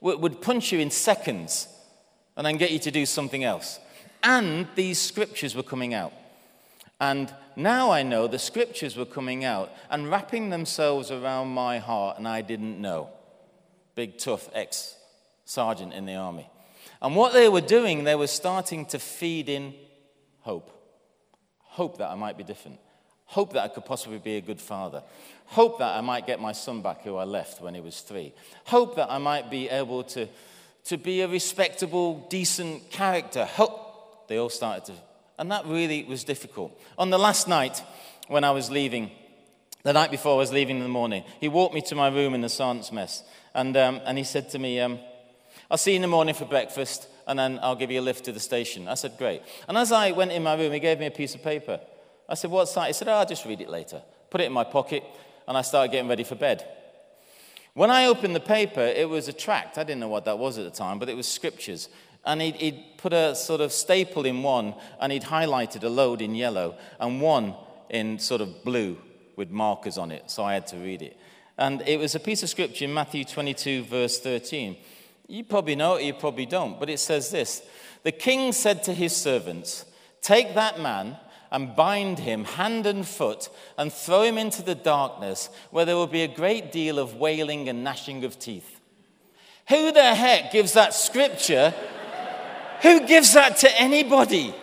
would 0.01 0.41
punch 0.41 0.73
you 0.73 0.79
in 0.79 0.91
seconds 0.91 1.69
and 2.37 2.47
then 2.47 2.57
get 2.57 2.71
you 2.71 2.79
to 2.81 2.91
do 2.91 3.07
something 3.07 3.45
else. 3.45 3.79
And 4.23 4.69
these 4.75 4.99
scriptures 4.99 5.55
were 5.55 5.63
coming 5.63 5.95
out. 5.95 6.13
And 7.01 7.35
now 7.57 7.91
I 7.91 8.03
know 8.03 8.29
the 8.29 8.39
scriptures 8.39 8.97
were 8.97 9.05
coming 9.05 9.45
out 9.45 9.73
and 9.91 10.09
wrapping 10.11 10.51
themselves 10.51 11.11
around 11.11 11.49
my 11.49 11.79
heart, 11.79 12.19
and 12.19 12.29
I 12.29 12.41
didn't 12.41 12.81
know. 12.81 13.09
Big, 13.95 14.19
tough 14.19 14.49
ex 14.55 14.97
sergeant 15.53 15.93
in 15.93 16.07
the 16.07 16.15
army. 16.15 16.49
And 17.01 17.17
what 17.17 17.33
they 17.33 17.49
were 17.49 17.61
doing, 17.61 18.05
they 18.05 18.15
were 18.15 18.27
starting 18.27 18.87
to 18.87 18.99
feed 18.99 19.49
in 19.49 19.75
hope. 20.41 20.71
Hope 21.59 21.99
that 21.99 22.11
I 22.11 22.15
might 22.15 22.39
be 22.39 22.45
different. 22.45 22.79
Hope 23.27 23.55
that 23.55 23.65
I 23.65 23.69
could 23.69 23.85
possibly 23.85 24.19
be 24.19 24.37
a 24.37 24.41
good 24.41 24.61
father. 24.61 25.03
Hope 25.47 25.79
that 25.79 25.97
I 25.97 26.01
might 26.01 26.27
get 26.27 26.41
my 26.41 26.53
son 26.53 26.83
back 26.83 27.03
who 27.03 27.17
I 27.17 27.25
left 27.25 27.63
when 27.63 27.75
he 27.75 27.81
was 27.81 28.01
three. 28.01 28.35
Hope 28.67 28.97
that 28.97 29.11
I 29.11 29.19
might 29.19 29.51
be 29.51 29.69
able 29.69 30.05
to, 30.05 30.29
to 30.85 30.97
be 30.99 31.23
a 31.23 31.29
respectable, 31.29 32.27
decent 32.29 32.91
character. 32.91 33.45
Hope. 33.45 34.29
They 34.29 34.37
all 34.37 34.51
started 34.51 34.85
to. 34.87 34.93
And 35.39 35.51
that 35.51 35.67
really 35.67 36.05
was 36.05 36.25
difficult. 36.25 36.79
On 36.99 37.11
the 37.11 37.19
last 37.19 37.49
night 37.49 37.83
when 38.29 38.45
I 38.45 38.51
was 38.51 38.71
leaving, 38.71 39.11
the 39.83 39.93
night 39.93 40.11
before 40.11 40.35
I 40.35 40.39
was 40.39 40.53
leaving 40.53 40.77
in 40.77 40.83
the 40.83 40.89
morning, 40.89 41.25
he 41.41 41.49
walked 41.49 41.75
me 41.75 41.81
to 41.83 41.95
my 41.95 42.09
room 42.09 42.35
in 42.35 42.43
the 42.43 42.49
sergeant's 42.49 42.93
mess. 42.93 43.23
And, 43.55 43.77
um, 43.77 44.01
and 44.05 44.17
he 44.19 44.25
said 44.25 44.51
to 44.51 44.59
me, 44.59 44.79
um, 44.79 45.01
I'll 45.73 45.79
see 45.79 45.93
you 45.93 45.97
in 45.97 46.03
the 46.03 46.09
morning 46.09 46.35
for 46.35 46.45
breakfast, 46.45 47.09
and 47.27 47.39
then 47.39 47.59
I'll 47.63 47.75
give 47.75 47.91
you 47.91 47.99
a 47.99 48.03
lift 48.03 48.27
to 48.27 48.33
the 48.33 48.39
station. 48.39 48.89
I 48.89 48.93
said, 48.93 49.17
Great. 49.17 49.41
And 49.67 49.79
as 49.79 49.91
I 49.91 50.13
went 50.13 50.31
in 50.31 50.43
my 50.43 50.55
room, 50.55 50.71
he 50.71 50.79
gave 50.79 51.01
me 51.01 51.07
a 51.07 51.11
piece 51.11 51.35
of 51.35 51.43
paper. 51.43 51.81
I 52.29 52.35
said, 52.35 52.51
What's 52.51 52.75
that? 52.75 52.89
He 52.89 52.93
said, 52.93 53.09
oh, 53.09 53.13
I'll 53.13 53.25
just 53.25 53.47
read 53.47 53.63
it 53.63 53.71
later. 53.71 54.03
Put 54.29 54.43
it 54.43 54.45
in 54.45 54.53
my 54.53 54.65
pocket, 54.65 55.03
and 55.49 55.57
I 55.57 55.63
started 55.63 55.91
getting 55.91 56.11
ready 56.11 56.25
for 56.25 56.35
bed. 56.35 56.63
When 57.73 57.91
I 57.91 58.05
opened 58.05 58.37
the 58.37 58.41
paper, 58.41 58.83
it 58.83 59.09
was 59.09 59.29
a 59.29 59.33
tract. 59.33 59.79
I 59.79 59.85
didn't 59.85 60.01
know 60.01 60.09
what 60.09 60.27
that 60.27 60.39
was 60.39 60.59
at 60.59 60.65
the 60.65 60.71
time, 60.71 60.99
but 60.99 61.09
it 61.09 61.17
was 61.17 61.27
scriptures. 61.27 61.89
And 62.27 62.43
he'd, 62.43 62.57
he'd 62.57 62.85
put 62.99 63.15
a 63.15 63.35
sort 63.35 63.63
of 63.63 63.73
staple 63.73 64.27
in 64.27 64.43
one, 64.43 64.75
and 65.01 65.11
he'd 65.11 65.23
highlighted 65.23 65.85
a 65.85 65.89
load 65.89 66.21
in 66.21 66.35
yellow, 66.35 66.77
and 67.01 67.19
one 67.23 67.55
in 67.89 68.19
sort 68.19 68.43
of 68.43 68.63
blue 68.63 68.99
with 69.37 69.51
markers 69.51 69.97
on 69.97 70.13
it, 70.13 70.31
so 70.31 70.45
I 70.45 70.53
had 70.53 70.67
to 70.67 70.77
read 70.77 71.01
it. 71.01 71.17
And 71.57 71.81
it 71.87 71.99
was 71.99 72.15
a 72.15 72.21
piece 72.21 72.43
of 72.43 72.51
scripture 72.51 72.85
in 72.85 72.93
Matthew 72.93 73.25
22, 73.25 73.85
verse 73.85 74.21
13. 74.21 74.77
You 75.33 75.45
probably 75.45 75.77
know 75.77 75.95
it, 75.95 76.05
you 76.05 76.13
probably 76.13 76.45
don't, 76.45 76.79
but 76.79 76.91
it 76.91 76.99
says 76.99 77.31
this 77.31 77.63
The 78.03 78.13
king 78.13 78.53
said 78.53 78.83
to 78.83 78.93
his 78.93 79.17
servants, 79.17 79.87
Take 80.21 80.55
that 80.55 80.79
man 80.79 81.17
and 81.51 81.75
bind 81.75 82.19
him 82.19 82.45
hand 82.45 82.85
and 82.85 83.09
foot 83.09 83.49
and 83.79 83.91
throw 83.91 84.25
him 84.25 84.37
into 84.37 84.63
the 84.63 84.75
darkness 84.75 85.49
where 85.71 85.87
there 85.87 85.97
will 85.97 86.07
be 86.07 86.21
a 86.23 86.29
great 86.29 86.71
deal 86.71 86.99
of 86.99 87.17
wailing 87.17 87.71
and 87.71 87.83
gnashing 87.83 88.27
of 88.27 88.39
teeth. 88.39 88.79
Who 89.71 89.91
the 89.91 90.15
heck 90.15 90.53
gives 90.53 90.75
that 90.75 90.93
scripture? 90.93 91.73
Who 92.83 93.07
gives 93.07 93.33
that 93.33 93.57
to 93.59 93.81
anybody? 93.81 94.55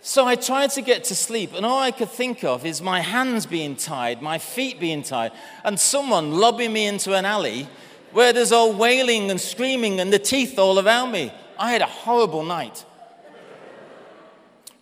So 0.00 0.28
I 0.28 0.36
tried 0.36 0.70
to 0.70 0.82
get 0.82 1.02
to 1.04 1.16
sleep, 1.16 1.54
and 1.54 1.66
all 1.66 1.80
I 1.80 1.90
could 1.90 2.10
think 2.10 2.44
of 2.44 2.64
is 2.64 2.80
my 2.80 3.00
hands 3.00 3.46
being 3.46 3.74
tied, 3.74 4.22
my 4.22 4.38
feet 4.38 4.78
being 4.78 5.02
tied, 5.02 5.32
and 5.64 5.80
someone 5.80 6.30
lobbing 6.30 6.72
me 6.72 6.86
into 6.86 7.12
an 7.14 7.24
alley 7.24 7.68
where 8.12 8.32
there's 8.32 8.52
all 8.52 8.72
wailing 8.72 9.30
and 9.30 9.40
screaming 9.40 10.00
and 10.00 10.12
the 10.12 10.18
teeth 10.18 10.58
all 10.58 10.78
around 10.78 11.12
me. 11.12 11.32
I 11.58 11.72
had 11.72 11.82
a 11.82 11.86
horrible 11.86 12.44
night. 12.44 12.84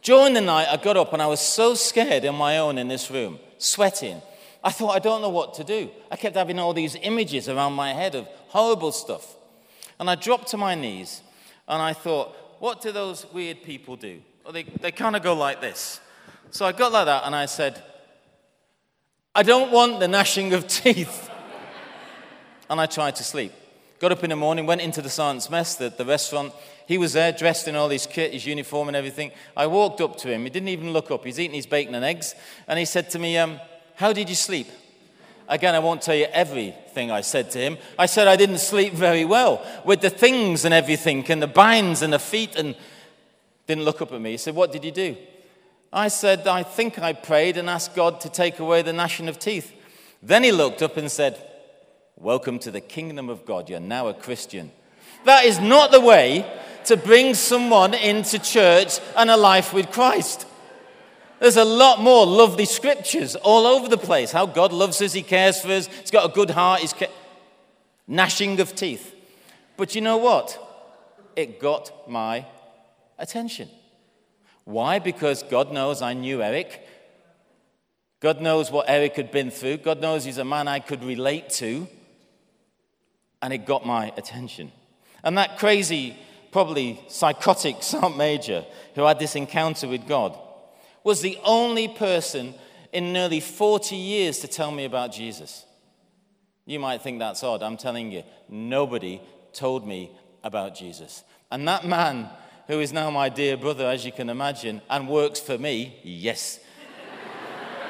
During 0.02 0.34
the 0.34 0.40
night, 0.40 0.68
I 0.70 0.76
got 0.76 0.96
up 0.96 1.12
and 1.12 1.22
I 1.22 1.26
was 1.26 1.40
so 1.40 1.74
scared 1.74 2.26
on 2.26 2.34
my 2.34 2.58
own 2.58 2.76
in 2.76 2.88
this 2.88 3.10
room, 3.10 3.38
sweating. 3.58 4.20
I 4.62 4.70
thought, 4.70 4.94
I 4.94 4.98
don't 4.98 5.22
know 5.22 5.30
what 5.30 5.54
to 5.54 5.64
do. 5.64 5.90
I 6.10 6.16
kept 6.16 6.36
having 6.36 6.58
all 6.58 6.72
these 6.72 6.96
images 6.96 7.48
around 7.48 7.72
my 7.72 7.92
head 7.92 8.14
of 8.14 8.26
horrible 8.48 8.92
stuff. 8.92 9.36
And 9.98 10.10
I 10.10 10.14
dropped 10.14 10.48
to 10.48 10.56
my 10.56 10.74
knees 10.74 11.22
and 11.66 11.80
I 11.80 11.92
thought, 11.92 12.34
what 12.60 12.80
do 12.80 12.92
those 12.92 13.26
weird 13.32 13.62
people 13.62 13.96
do? 13.96 14.20
Well, 14.44 14.52
they, 14.52 14.64
they 14.64 14.90
kind 14.90 15.16
of 15.16 15.22
go 15.22 15.34
like 15.34 15.60
this. 15.60 16.00
So 16.50 16.66
I 16.66 16.72
got 16.72 16.92
like 16.92 17.06
that 17.06 17.24
and 17.24 17.34
I 17.34 17.46
said, 17.46 17.82
I 19.34 19.42
don't 19.42 19.72
want 19.72 20.00
the 20.00 20.08
gnashing 20.08 20.52
of 20.52 20.66
teeth 20.68 21.23
and 22.74 22.80
I 22.80 22.86
tried 22.86 23.14
to 23.16 23.24
sleep. 23.24 23.52
Got 24.00 24.10
up 24.10 24.24
in 24.24 24.30
the 24.30 24.36
morning, 24.36 24.66
went 24.66 24.80
into 24.80 25.00
the 25.00 25.08
science 25.08 25.48
mess, 25.48 25.76
the, 25.76 25.90
the 25.90 26.04
restaurant. 26.04 26.52
He 26.88 26.98
was 26.98 27.12
there, 27.12 27.30
dressed 27.30 27.68
in 27.68 27.76
all 27.76 27.88
his 27.88 28.04
kit, 28.04 28.32
his 28.32 28.44
uniform 28.44 28.88
and 28.88 28.96
everything. 28.96 29.30
I 29.56 29.68
walked 29.68 30.00
up 30.00 30.16
to 30.18 30.28
him. 30.28 30.42
He 30.42 30.50
didn't 30.50 30.70
even 30.70 30.92
look 30.92 31.12
up. 31.12 31.24
He's 31.24 31.38
eating 31.38 31.54
his 31.54 31.66
bacon 31.66 31.94
and 31.94 32.04
eggs. 32.04 32.34
And 32.66 32.76
he 32.76 32.84
said 32.84 33.10
to 33.10 33.20
me, 33.20 33.38
um, 33.38 33.60
How 33.94 34.12
did 34.12 34.28
you 34.28 34.34
sleep? 34.34 34.66
Again, 35.48 35.76
I 35.76 35.78
won't 35.78 36.02
tell 36.02 36.16
you 36.16 36.26
everything 36.32 37.12
I 37.12 37.20
said 37.20 37.52
to 37.52 37.58
him. 37.58 37.78
I 37.96 38.06
said 38.06 38.26
I 38.26 38.34
didn't 38.34 38.58
sleep 38.58 38.92
very 38.92 39.24
well 39.24 39.64
with 39.84 40.00
the 40.00 40.10
things 40.10 40.64
and 40.64 40.74
everything, 40.74 41.24
and 41.30 41.40
the 41.40 41.46
binds 41.46 42.02
and 42.02 42.12
the 42.12 42.18
feet, 42.18 42.56
and 42.56 42.74
didn't 43.68 43.84
look 43.84 44.02
up 44.02 44.12
at 44.12 44.20
me. 44.20 44.32
He 44.32 44.36
said, 44.36 44.56
What 44.56 44.72
did 44.72 44.84
you 44.84 44.90
do? 44.90 45.16
I 45.92 46.08
said, 46.08 46.48
I 46.48 46.64
think 46.64 46.98
I 46.98 47.12
prayed 47.12 47.56
and 47.56 47.70
asked 47.70 47.94
God 47.94 48.20
to 48.22 48.28
take 48.28 48.58
away 48.58 48.82
the 48.82 48.92
gnashing 48.92 49.28
of 49.28 49.38
teeth. 49.38 49.72
Then 50.20 50.42
he 50.42 50.50
looked 50.50 50.82
up 50.82 50.96
and 50.96 51.08
said, 51.12 51.40
Welcome 52.16 52.60
to 52.60 52.70
the 52.70 52.80
kingdom 52.80 53.28
of 53.28 53.44
God. 53.44 53.68
You're 53.68 53.80
now 53.80 54.06
a 54.06 54.14
Christian. 54.14 54.70
That 55.24 55.46
is 55.46 55.58
not 55.58 55.90
the 55.90 56.00
way 56.00 56.48
to 56.84 56.96
bring 56.96 57.34
someone 57.34 57.92
into 57.92 58.38
church 58.38 59.00
and 59.16 59.30
a 59.30 59.36
life 59.36 59.72
with 59.72 59.90
Christ. 59.90 60.46
There's 61.40 61.56
a 61.56 61.64
lot 61.64 62.00
more 62.00 62.24
lovely 62.24 62.66
scriptures 62.66 63.34
all 63.34 63.66
over 63.66 63.88
the 63.88 63.98
place. 63.98 64.30
How 64.30 64.46
God 64.46 64.72
loves 64.72 65.02
us, 65.02 65.12
He 65.12 65.22
cares 65.22 65.60
for 65.60 65.72
us, 65.72 65.88
He's 65.88 66.12
got 66.12 66.30
a 66.30 66.32
good 66.32 66.50
heart, 66.50 66.82
He's 66.82 66.92
ca- 66.92 67.10
gnashing 68.06 68.60
of 68.60 68.76
teeth. 68.76 69.12
But 69.76 69.96
you 69.96 70.00
know 70.00 70.16
what? 70.16 70.56
It 71.34 71.58
got 71.58 72.08
my 72.08 72.46
attention. 73.18 73.68
Why? 74.62 75.00
Because 75.00 75.42
God 75.42 75.72
knows 75.72 76.00
I 76.00 76.12
knew 76.12 76.42
Eric. 76.42 76.86
God 78.20 78.40
knows 78.40 78.70
what 78.70 78.86
Eric 78.88 79.16
had 79.16 79.32
been 79.32 79.50
through. 79.50 79.78
God 79.78 80.00
knows 80.00 80.24
he's 80.24 80.38
a 80.38 80.44
man 80.44 80.68
I 80.68 80.78
could 80.78 81.02
relate 81.02 81.50
to 81.50 81.88
and 83.44 83.52
it 83.52 83.66
got 83.66 83.84
my 83.84 84.10
attention. 84.16 84.72
And 85.22 85.36
that 85.36 85.58
crazy, 85.58 86.16
probably 86.50 86.98
psychotic 87.08 87.76
Sergeant 87.82 88.16
Major 88.16 88.64
who 88.94 89.02
had 89.02 89.18
this 89.18 89.36
encounter 89.36 89.86
with 89.86 90.08
God 90.08 90.38
was 91.04 91.20
the 91.20 91.38
only 91.44 91.88
person 91.88 92.54
in 92.90 93.12
nearly 93.12 93.40
40 93.40 93.96
years 93.96 94.38
to 94.38 94.48
tell 94.48 94.70
me 94.70 94.86
about 94.86 95.12
Jesus. 95.12 95.66
You 96.64 96.80
might 96.80 97.02
think 97.02 97.18
that's 97.18 97.44
odd. 97.44 97.62
I'm 97.62 97.76
telling 97.76 98.10
you, 98.10 98.22
nobody 98.48 99.20
told 99.52 99.86
me 99.86 100.10
about 100.42 100.74
Jesus. 100.74 101.22
And 101.52 101.68
that 101.68 101.86
man, 101.86 102.30
who 102.66 102.80
is 102.80 102.94
now 102.94 103.10
my 103.10 103.28
dear 103.28 103.58
brother, 103.58 103.86
as 103.86 104.06
you 104.06 104.12
can 104.12 104.30
imagine, 104.30 104.80
and 104.88 105.06
works 105.06 105.38
for 105.38 105.58
me, 105.58 105.98
yes, 106.02 106.60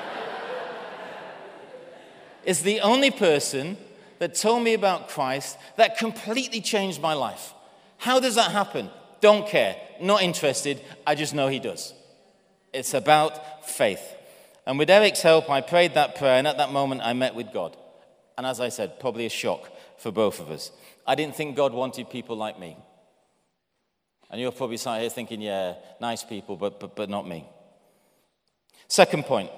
is 2.45 2.63
the 2.63 2.81
only 2.81 3.13
person 3.13 3.77
that 4.25 4.35
told 4.35 4.63
me 4.63 4.73
about 4.73 5.11
Christ 5.11 5.59
that 5.77 5.99
completely 5.99 6.63
changed 6.63 6.99
my 6.99 7.13
life. 7.13 7.53
How 7.99 8.21
does 8.21 8.37
that 8.37 8.53
happen? 8.53 8.89
Don't 9.21 9.47
care, 9.47 9.77
not 10.01 10.23
interested, 10.23 10.81
I 11.07 11.15
just 11.15 11.35
know 11.35 11.49
He 11.49 11.59
does. 11.59 11.93
It's 12.73 12.95
about 12.95 13.69
faith. 13.69 14.01
And 14.65 14.79
with 14.79 14.89
Eric's 14.89 15.21
help, 15.21 15.51
I 15.51 15.61
prayed 15.61 15.93
that 15.93 16.17
prayer, 16.17 16.39
and 16.39 16.47
at 16.47 16.57
that 16.57 16.73
moment, 16.73 17.03
I 17.05 17.13
met 17.13 17.35
with 17.35 17.53
God. 17.53 17.77
And 18.39 18.47
as 18.47 18.61
I 18.61 18.71
said, 18.71 18.99
probably 18.99 19.27
a 19.27 19.29
shock 19.29 19.71
for 19.99 20.11
both 20.11 20.41
of 20.41 20.51
us. 20.51 20.73
I 21.07 21.15
didn't 21.17 21.37
think 21.37 21.55
God 21.55 21.75
wanted 21.75 22.09
people 22.09 22.35
like 22.35 22.59
me. 22.59 22.79
And 24.31 24.41
you're 24.41 24.53
probably 24.53 24.79
sat 24.79 25.03
here 25.03 25.11
thinking, 25.11 25.43
yeah, 25.43 25.75
nice 26.01 26.25
people, 26.25 26.57
but, 26.57 26.81
but, 26.81 26.97
but 26.97 27.11
not 27.11 27.29
me. 27.29 27.47
Second 28.89 29.27
point, 29.27 29.51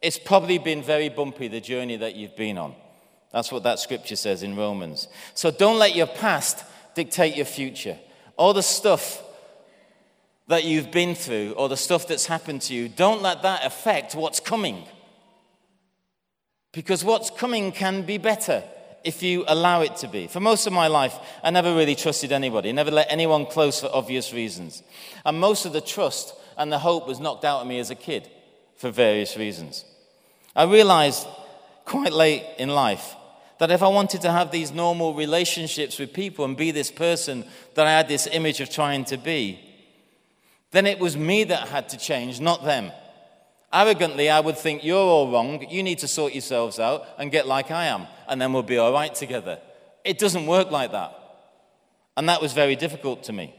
it's 0.00 0.18
probably 0.18 0.56
been 0.56 0.82
very 0.82 1.10
bumpy, 1.10 1.48
the 1.48 1.60
journey 1.60 1.96
that 1.96 2.14
you've 2.14 2.34
been 2.34 2.56
on. 2.56 2.74
That's 3.32 3.52
what 3.52 3.62
that 3.62 3.78
scripture 3.78 4.16
says 4.16 4.42
in 4.42 4.56
Romans. 4.56 5.08
So 5.34 5.50
don't 5.50 5.78
let 5.78 5.94
your 5.94 6.06
past 6.06 6.64
dictate 6.94 7.36
your 7.36 7.46
future. 7.46 7.96
All 8.36 8.52
the 8.52 8.62
stuff 8.62 9.22
that 10.48 10.64
you've 10.64 10.90
been 10.90 11.14
through 11.14 11.52
or 11.52 11.68
the 11.68 11.76
stuff 11.76 12.08
that's 12.08 12.26
happened 12.26 12.62
to 12.62 12.74
you, 12.74 12.88
don't 12.88 13.22
let 13.22 13.42
that 13.42 13.64
affect 13.64 14.14
what's 14.14 14.40
coming. 14.40 14.84
Because 16.72 17.04
what's 17.04 17.30
coming 17.30 17.70
can 17.70 18.02
be 18.02 18.18
better 18.18 18.64
if 19.04 19.22
you 19.22 19.44
allow 19.46 19.82
it 19.82 19.96
to 19.96 20.08
be. 20.08 20.26
For 20.26 20.40
most 20.40 20.66
of 20.66 20.72
my 20.72 20.88
life, 20.88 21.16
I 21.42 21.50
never 21.50 21.74
really 21.74 21.94
trusted 21.94 22.32
anybody, 22.32 22.72
never 22.72 22.90
let 22.90 23.10
anyone 23.10 23.46
close 23.46 23.80
for 23.80 23.90
obvious 23.92 24.32
reasons. 24.32 24.82
And 25.24 25.38
most 25.40 25.64
of 25.64 25.72
the 25.72 25.80
trust 25.80 26.34
and 26.56 26.70
the 26.70 26.78
hope 26.78 27.06
was 27.06 27.20
knocked 27.20 27.44
out 27.44 27.60
of 27.60 27.66
me 27.68 27.78
as 27.78 27.90
a 27.90 27.94
kid 27.94 28.28
for 28.76 28.90
various 28.90 29.36
reasons. 29.36 29.84
I 30.54 30.64
realized 30.64 31.26
quite 31.84 32.12
late 32.12 32.44
in 32.58 32.68
life 32.68 33.14
that 33.60 33.70
if 33.70 33.82
I 33.82 33.88
wanted 33.88 34.22
to 34.22 34.32
have 34.32 34.50
these 34.50 34.72
normal 34.72 35.12
relationships 35.12 35.98
with 35.98 36.14
people 36.14 36.46
and 36.46 36.56
be 36.56 36.70
this 36.70 36.90
person 36.90 37.44
that 37.74 37.86
I 37.86 37.90
had 37.90 38.08
this 38.08 38.26
image 38.26 38.62
of 38.62 38.70
trying 38.70 39.04
to 39.04 39.18
be, 39.18 39.60
then 40.70 40.86
it 40.86 40.98
was 40.98 41.14
me 41.14 41.44
that 41.44 41.68
had 41.68 41.90
to 41.90 41.98
change, 41.98 42.40
not 42.40 42.64
them. 42.64 42.90
Arrogantly, 43.70 44.30
I 44.30 44.40
would 44.40 44.56
think 44.56 44.82
you're 44.82 44.96
all 44.96 45.30
wrong, 45.30 45.68
you 45.68 45.82
need 45.82 45.98
to 45.98 46.08
sort 46.08 46.32
yourselves 46.32 46.78
out 46.78 47.06
and 47.18 47.30
get 47.30 47.46
like 47.46 47.70
I 47.70 47.84
am, 47.84 48.06
and 48.28 48.40
then 48.40 48.54
we'll 48.54 48.62
be 48.62 48.78
all 48.78 48.94
right 48.94 49.14
together. 49.14 49.58
It 50.06 50.18
doesn't 50.18 50.46
work 50.46 50.70
like 50.70 50.92
that. 50.92 51.14
And 52.16 52.30
that 52.30 52.40
was 52.40 52.54
very 52.54 52.76
difficult 52.76 53.24
to 53.24 53.34
me. 53.34 53.54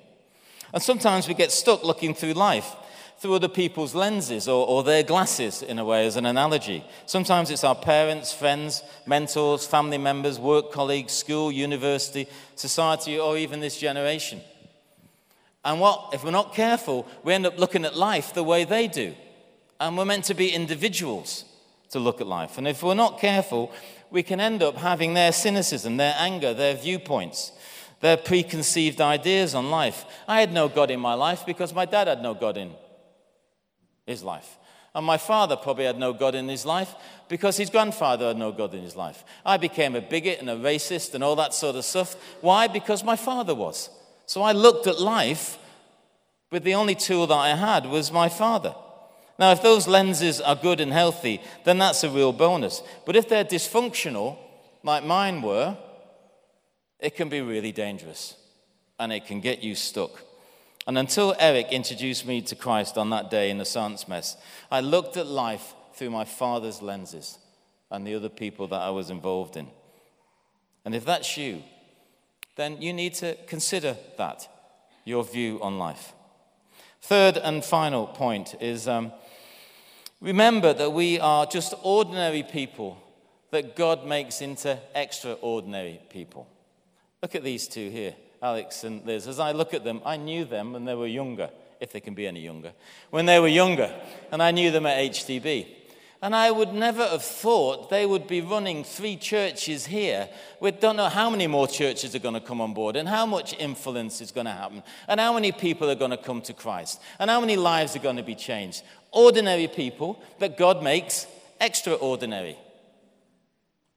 And 0.74 0.82
sometimes 0.82 1.28
we 1.28 1.36
get 1.36 1.52
stuck 1.52 1.84
looking 1.84 2.16
through 2.16 2.34
life 2.34 2.76
through 3.22 3.36
other 3.36 3.48
people's 3.48 3.94
lenses 3.94 4.48
or, 4.48 4.68
or, 4.68 4.84
their 4.84 5.04
glasses, 5.04 5.62
in 5.62 5.78
a 5.78 5.86
way, 5.86 6.08
as 6.08 6.16
an 6.16 6.26
analogy. 6.26 6.84
Sometimes 7.06 7.52
it's 7.52 7.64
our 7.64 7.76
parents, 7.76 8.34
friends, 8.34 8.82
mentors, 9.06 9.64
family 9.68 10.00
members, 10.00 10.40
work 10.40 10.72
colleagues, 10.72 11.14
school, 11.14 11.52
university, 11.52 12.28
society, 12.56 13.20
or 13.20 13.38
even 13.38 13.60
this 13.60 13.78
generation. 13.78 14.42
And 15.64 15.80
what, 15.80 16.10
if 16.14 16.24
we're 16.24 16.32
not 16.32 16.56
careful, 16.56 17.08
we 17.24 17.34
end 17.34 17.46
up 17.46 17.60
looking 17.60 17.86
at 17.86 17.96
life 17.96 18.34
the 18.34 18.42
way 18.42 18.64
they 18.64 18.88
do. 18.88 19.14
And 19.80 19.96
we're 19.96 20.06
meant 20.06 20.26
to 20.26 20.34
be 20.34 20.50
individuals 20.50 21.46
to 21.92 22.00
look 22.00 22.22
at 22.22 22.28
life. 22.28 22.58
And 22.58 22.68
if 22.68 22.82
we're 22.82 22.96
not 22.96 23.20
careful, 23.20 23.72
we 24.10 24.24
can 24.24 24.40
end 24.40 24.64
up 24.64 24.78
having 24.78 25.14
their 25.14 25.32
cynicism, 25.32 25.98
their 25.98 26.16
anger, 26.18 26.56
their 26.56 26.74
viewpoints, 26.74 27.52
their 28.00 28.18
preconceived 28.18 29.00
ideas 29.00 29.54
on 29.54 29.70
life. 29.70 30.06
I 30.28 30.40
had 30.40 30.52
no 30.52 30.68
God 30.68 30.90
in 30.90 31.00
my 31.00 31.14
life 31.14 31.46
because 31.46 31.72
my 31.72 31.86
dad 31.86 32.08
had 32.08 32.24
no 32.24 32.34
God 32.34 32.58
in 32.58 32.72
his 34.12 34.24
life. 34.24 34.58
And 34.94 35.06
my 35.06 35.18
father 35.18 35.56
probably 35.56 35.86
had 35.86 35.98
no 35.98 36.14
God 36.14 36.36
in 36.36 36.48
his 36.48 36.66
life 36.66 36.94
because 37.30 37.58
his 37.58 37.70
grandfather 37.70 38.28
had 38.28 38.38
no 38.38 38.52
God 38.52 38.74
in 38.74 38.84
his 38.84 38.96
life. 38.96 39.24
I 39.46 39.58
became 39.58 39.96
a 39.96 40.02
bigot 40.02 40.40
and 40.40 40.50
a 40.50 40.56
racist 40.56 41.16
and 41.16 41.24
all 41.24 41.38
that 41.38 41.54
sort 41.54 41.78
of 41.78 41.86
stuff. 41.86 42.16
Why? 42.42 42.68
Because 42.68 43.04
my 43.04 43.16
father 43.16 43.56
was. 43.56 43.90
So 44.26 44.42
I 44.42 44.52
looked 44.52 44.88
at 44.88 45.00
life 45.00 45.58
with 46.52 46.64
the 46.64 46.76
only 46.76 46.96
tool 46.96 47.26
that 47.28 47.34
I 47.34 47.56
had 47.56 47.86
was 47.86 48.12
my 48.12 48.28
father. 48.28 48.76
Now, 49.40 49.52
if 49.52 49.64
those 49.64 49.88
lenses 49.88 50.42
are 50.42 50.56
good 50.56 50.82
and 50.82 50.92
healthy, 50.92 51.42
then 51.64 51.80
that's 51.80 52.04
a 52.04 52.10
real 52.10 52.34
bonus. 52.34 52.84
But 53.06 53.16
if 53.16 53.30
they're 53.30 53.46
dysfunctional, 53.46 54.38
like 54.84 55.04
mine 55.04 55.42
were, 55.42 55.78
it 57.00 57.16
can 57.16 57.30
be 57.30 57.42
really 57.42 57.72
dangerous 57.72 58.36
and 59.00 59.12
it 59.12 59.26
can 59.26 59.40
get 59.40 59.64
you 59.64 59.74
stuck. 59.74 60.12
And 60.88 60.98
until 60.98 61.36
Eric 61.40 61.72
introduced 61.72 62.26
me 62.26 62.42
to 62.42 62.56
Christ 62.56 62.98
on 62.98 63.12
that 63.12 63.30
day 63.30 63.50
in 63.50 63.58
the 63.58 63.66
science 63.66 64.08
mess, 64.08 64.36
I 64.72 64.80
looked 64.80 65.16
at 65.16 65.28
life 65.28 65.76
through 65.94 66.10
my 66.10 66.26
father's 66.26 66.82
lenses 66.82 67.38
and 67.92 68.08
the 68.08 68.16
other 68.16 68.30
people 68.30 68.68
that 68.68 68.82
I 68.82 68.90
was 68.90 69.10
involved 69.10 69.58
in. 69.58 69.68
And 70.84 70.96
if 70.96 71.06
that's 71.06 71.38
you, 71.38 71.62
then 72.56 72.82
you 72.82 72.94
need 72.94 73.14
to 73.16 73.36
consider 73.48 73.96
that, 74.18 74.48
your 75.06 75.24
view 75.24 75.60
on 75.62 75.78
life. 75.78 76.14
Third 77.02 77.38
and 77.38 77.64
final 77.64 78.08
point 78.08 78.56
is 78.60 78.88
um, 78.88 79.12
remember 80.20 80.74
that 80.74 80.92
we 80.92 81.20
are 81.20 81.46
just 81.46 81.74
ordinary 81.84 82.44
people 82.44 82.98
that 83.52 83.76
God 83.76 84.06
makes 84.06 84.42
into 84.42 84.80
extraordinary 84.96 86.00
people. 86.10 86.48
Look 87.22 87.36
at 87.36 87.44
these 87.44 87.68
two 87.68 87.90
here. 87.90 88.16
Alex 88.42 88.84
and 88.84 89.06
Liz, 89.06 89.28
as 89.28 89.40
I 89.40 89.52
look 89.52 89.74
at 89.74 89.84
them, 89.84 90.02
I 90.06 90.18
knew 90.18 90.46
them 90.46 90.74
when 90.74 90.86
they 90.86 90.96
were 90.96 91.08
younger, 91.08 91.50
if 91.80 91.92
they 91.92 92.00
can 92.00 92.14
be 92.14 92.28
any 92.28 92.42
younger, 92.42 92.74
when 93.10 93.26
they 93.26 93.40
were 93.40 93.48
younger, 93.48 93.94
and 94.32 94.42
I 94.42 94.52
knew 94.52 94.72
them 94.72 94.86
at 94.86 94.98
HTB. 94.98 95.68
And 96.24 96.36
I 96.36 96.52
would 96.52 96.72
never 96.72 97.08
have 97.08 97.24
thought 97.24 97.90
they 97.90 98.06
would 98.06 98.28
be 98.28 98.42
running 98.42 98.84
three 98.84 99.18
churches 99.18 99.88
here. 99.88 100.30
We 100.60 100.70
don't 100.70 100.96
know 100.96 101.10
how 101.10 101.32
many 101.32 101.48
more 101.48 101.68
churches 101.68 102.14
are 102.14 102.20
going 102.20 102.36
to 102.36 102.40
come 102.40 102.62
on 102.62 102.76
board, 102.76 102.96
and 102.96 103.10
how 103.10 103.26
much 103.26 103.58
influence 103.58 104.22
is 104.22 104.32
going 104.32 104.46
to 104.46 104.52
happen, 104.52 104.84
and 105.08 105.20
how 105.20 105.34
many 105.34 105.52
people 105.52 105.90
are 105.90 105.96
going 105.96 106.12
to 106.12 106.18
come 106.18 106.42
to 106.44 106.54
Christ, 106.54 107.02
and 107.18 107.30
how 107.30 107.42
many 107.42 107.56
lives 107.56 107.96
are 107.96 108.00
going 108.00 108.18
to 108.18 108.24
be 108.24 108.36
changed. 108.36 108.84
Ordinary 109.12 109.68
people 109.68 110.22
that 110.40 110.58
God 110.58 110.84
makes 110.84 111.26
extraordinary. 111.60 112.58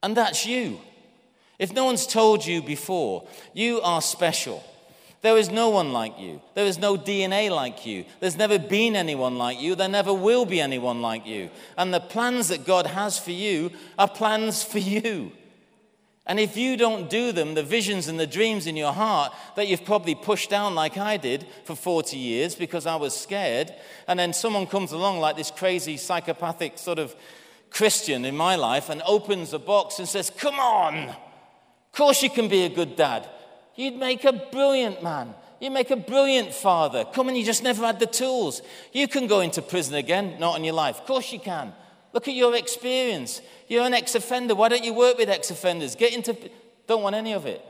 And 0.03 0.17
that's 0.17 0.47
you. 0.47 0.81
If 1.59 1.73
no 1.73 1.85
one's 1.85 2.07
told 2.07 2.45
you 2.45 2.63
before, 2.63 3.27
you 3.53 3.81
are 3.81 4.03
special. 4.03 4.65
There 5.23 5.39
is 5.39 5.51
no 5.51 5.71
one 5.71 5.93
like 5.93 6.21
you. 6.21 6.43
There 6.55 6.67
is 6.67 6.79
no 6.79 6.99
DNA 6.99 7.51
like 7.51 7.87
you. 7.87 8.05
There's 8.21 8.37
never 8.37 8.59
been 8.59 8.95
anyone 8.95 9.39
like 9.39 9.59
you. 9.59 9.75
There 9.75 9.89
never 9.89 10.13
will 10.13 10.45
be 10.45 10.61
anyone 10.61 11.01
like 11.01 11.27
you. 11.27 11.49
And 11.79 11.95
the 11.95 12.01
plans 12.01 12.49
that 12.49 12.67
God 12.67 12.87
has 12.87 13.19
for 13.19 13.31
you 13.31 13.71
are 13.99 14.07
plans 14.07 14.63
for 14.63 14.81
you. 14.81 15.33
And 16.27 16.41
if 16.41 16.57
you 16.57 16.77
don't 16.77 17.11
do 17.11 17.33
them, 17.33 17.55
the 17.55 17.63
visions 17.63 18.09
and 18.09 18.19
the 18.19 18.27
dreams 18.27 18.67
in 18.67 18.77
your 18.77 18.93
heart 18.93 19.33
that 19.57 19.69
you've 19.69 19.85
probably 19.85 20.15
pushed 20.15 20.49
down 20.49 20.75
like 20.75 20.97
I 20.97 21.19
did 21.19 21.47
for 21.65 21.75
40 21.75 22.17
years 22.17 22.55
because 22.55 22.87
I 22.87 22.97
was 22.97 23.15
scared, 23.15 23.75
and 24.09 24.19
then 24.19 24.33
someone 24.33 24.67
comes 24.67 24.93
along 24.93 25.21
like 25.21 25.37
this 25.37 25.51
crazy 25.51 25.99
psychopathic 25.99 26.79
sort 26.79 26.99
of 26.99 27.15
Christian 27.71 28.25
in 28.25 28.37
my 28.37 28.57
life 28.57 28.89
and 28.89 29.03
opens 29.07 29.53
a 29.53 29.59
box 29.59 29.99
and 29.99 30.09
says, 30.09 30.31
Come 30.31 30.55
on, 30.55 31.15
of 31.95 31.99
course, 31.99 32.25
you 32.25 32.31
can 32.31 32.49
be 32.49 32.65
a 32.65 32.69
good 32.69 32.97
dad. 32.97 33.25
You'd 33.77 33.95
make 33.95 34.25
a 34.25 34.33
brilliant 34.33 35.01
man. 35.01 35.33
You 35.61 35.71
make 35.71 35.93
a 35.93 35.97
brilliant 35.97 36.53
father. 36.53 37.05
Come 37.05 37.29
on, 37.29 37.37
you 37.37 37.45
just 37.45 37.63
never 37.63 37.87
had 37.87 38.01
the 38.01 38.07
tools. 38.07 38.63
You 38.93 39.07
can 39.07 39.29
go 39.29 39.39
into 39.39 39.63
prison 39.63 39.95
again, 39.95 40.41
not 40.41 40.59
in 40.59 40.65
your 40.65 40.75
life. 40.75 40.99
Of 40.99 41.07
course, 41.07 41.33
you 41.33 41.39
can. 41.39 41.73
Look 42.13 42.27
at 42.27 42.35
your 42.35 42.57
experience. 42.57 43.41
You're 43.69 43.87
an 43.87 43.95
ex 43.95 44.17
offender. 44.17 44.57
Why 44.57 44.71
don't 44.71 44.83
you 44.83 44.93
work 44.93 45.19
with 45.19 45.29
ex 45.29 45.53
offenders? 45.53 45.95
Get 45.95 46.13
into. 46.13 46.37
Don't 46.89 47.05
want 47.05 47.15
any 47.15 47.33
of 47.33 47.47
it. 47.47 47.65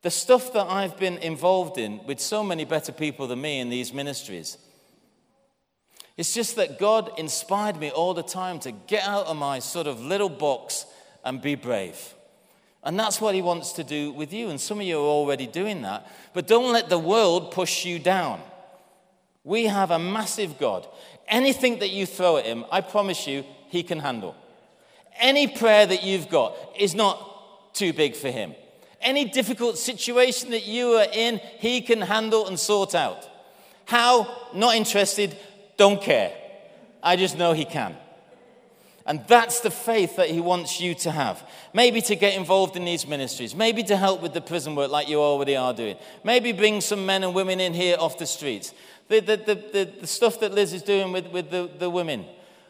The 0.00 0.10
stuff 0.10 0.54
that 0.54 0.66
I've 0.66 0.96
been 0.96 1.18
involved 1.18 1.76
in 1.76 2.00
with 2.06 2.20
so 2.20 2.42
many 2.42 2.64
better 2.64 2.92
people 2.92 3.26
than 3.26 3.42
me 3.42 3.60
in 3.60 3.68
these 3.68 3.92
ministries. 3.92 4.56
It's 6.16 6.32
just 6.32 6.56
that 6.56 6.78
God 6.78 7.10
inspired 7.18 7.78
me 7.78 7.90
all 7.90 8.14
the 8.14 8.22
time 8.22 8.58
to 8.60 8.72
get 8.72 9.06
out 9.06 9.26
of 9.26 9.36
my 9.36 9.58
sort 9.58 9.86
of 9.86 10.00
little 10.00 10.30
box 10.30 10.86
and 11.22 11.42
be 11.42 11.56
brave. 11.56 12.14
And 12.88 12.98
that's 12.98 13.20
what 13.20 13.34
he 13.34 13.42
wants 13.42 13.72
to 13.72 13.84
do 13.84 14.12
with 14.12 14.32
you. 14.32 14.48
And 14.48 14.58
some 14.58 14.80
of 14.80 14.86
you 14.86 14.98
are 14.98 15.02
already 15.02 15.46
doing 15.46 15.82
that. 15.82 16.10
But 16.32 16.46
don't 16.46 16.72
let 16.72 16.88
the 16.88 16.98
world 16.98 17.50
push 17.50 17.84
you 17.84 17.98
down. 17.98 18.40
We 19.44 19.66
have 19.66 19.90
a 19.90 19.98
massive 19.98 20.58
God. 20.58 20.88
Anything 21.28 21.80
that 21.80 21.90
you 21.90 22.06
throw 22.06 22.38
at 22.38 22.46
him, 22.46 22.64
I 22.72 22.80
promise 22.80 23.26
you, 23.26 23.44
he 23.68 23.82
can 23.82 23.98
handle. 23.98 24.34
Any 25.18 25.48
prayer 25.48 25.84
that 25.84 26.02
you've 26.02 26.30
got 26.30 26.56
is 26.78 26.94
not 26.94 27.74
too 27.74 27.92
big 27.92 28.16
for 28.16 28.30
him. 28.30 28.54
Any 29.02 29.26
difficult 29.26 29.76
situation 29.76 30.52
that 30.52 30.66
you 30.66 30.92
are 30.92 31.08
in, 31.12 31.42
he 31.58 31.82
can 31.82 32.00
handle 32.00 32.46
and 32.46 32.58
sort 32.58 32.94
out. 32.94 33.28
How? 33.84 34.48
Not 34.54 34.76
interested, 34.76 35.36
don't 35.76 36.00
care. 36.00 36.32
I 37.02 37.16
just 37.16 37.36
know 37.36 37.52
he 37.52 37.66
can. 37.66 37.94
And 39.08 39.26
that's 39.26 39.60
the 39.60 39.70
faith 39.70 40.16
that 40.16 40.28
he 40.28 40.38
wants 40.38 40.82
you 40.82 40.94
to 40.96 41.10
have. 41.10 41.42
Maybe 41.72 42.02
to 42.02 42.14
get 42.14 42.36
involved 42.36 42.76
in 42.76 42.84
these 42.84 43.06
ministries. 43.06 43.54
Maybe 43.54 43.82
to 43.84 43.96
help 43.96 44.20
with 44.20 44.34
the 44.34 44.42
prison 44.42 44.76
work 44.76 44.90
like 44.90 45.08
you 45.08 45.18
already 45.18 45.56
are 45.56 45.72
doing. 45.72 45.96
Maybe 46.24 46.52
bring 46.52 46.82
some 46.82 47.06
men 47.06 47.24
and 47.24 47.34
women 47.34 47.58
in 47.58 47.72
here 47.72 47.96
off 47.98 48.18
the 48.18 48.26
streets. 48.26 48.74
The, 49.08 49.20
the, 49.20 49.36
the, 49.38 49.54
the, 49.54 49.92
the 50.02 50.06
stuff 50.06 50.38
that 50.40 50.52
Liz 50.52 50.74
is 50.74 50.82
doing 50.82 51.10
with, 51.10 51.28
with 51.28 51.50
the, 51.50 51.70
the 51.78 51.88
women. 51.88 52.26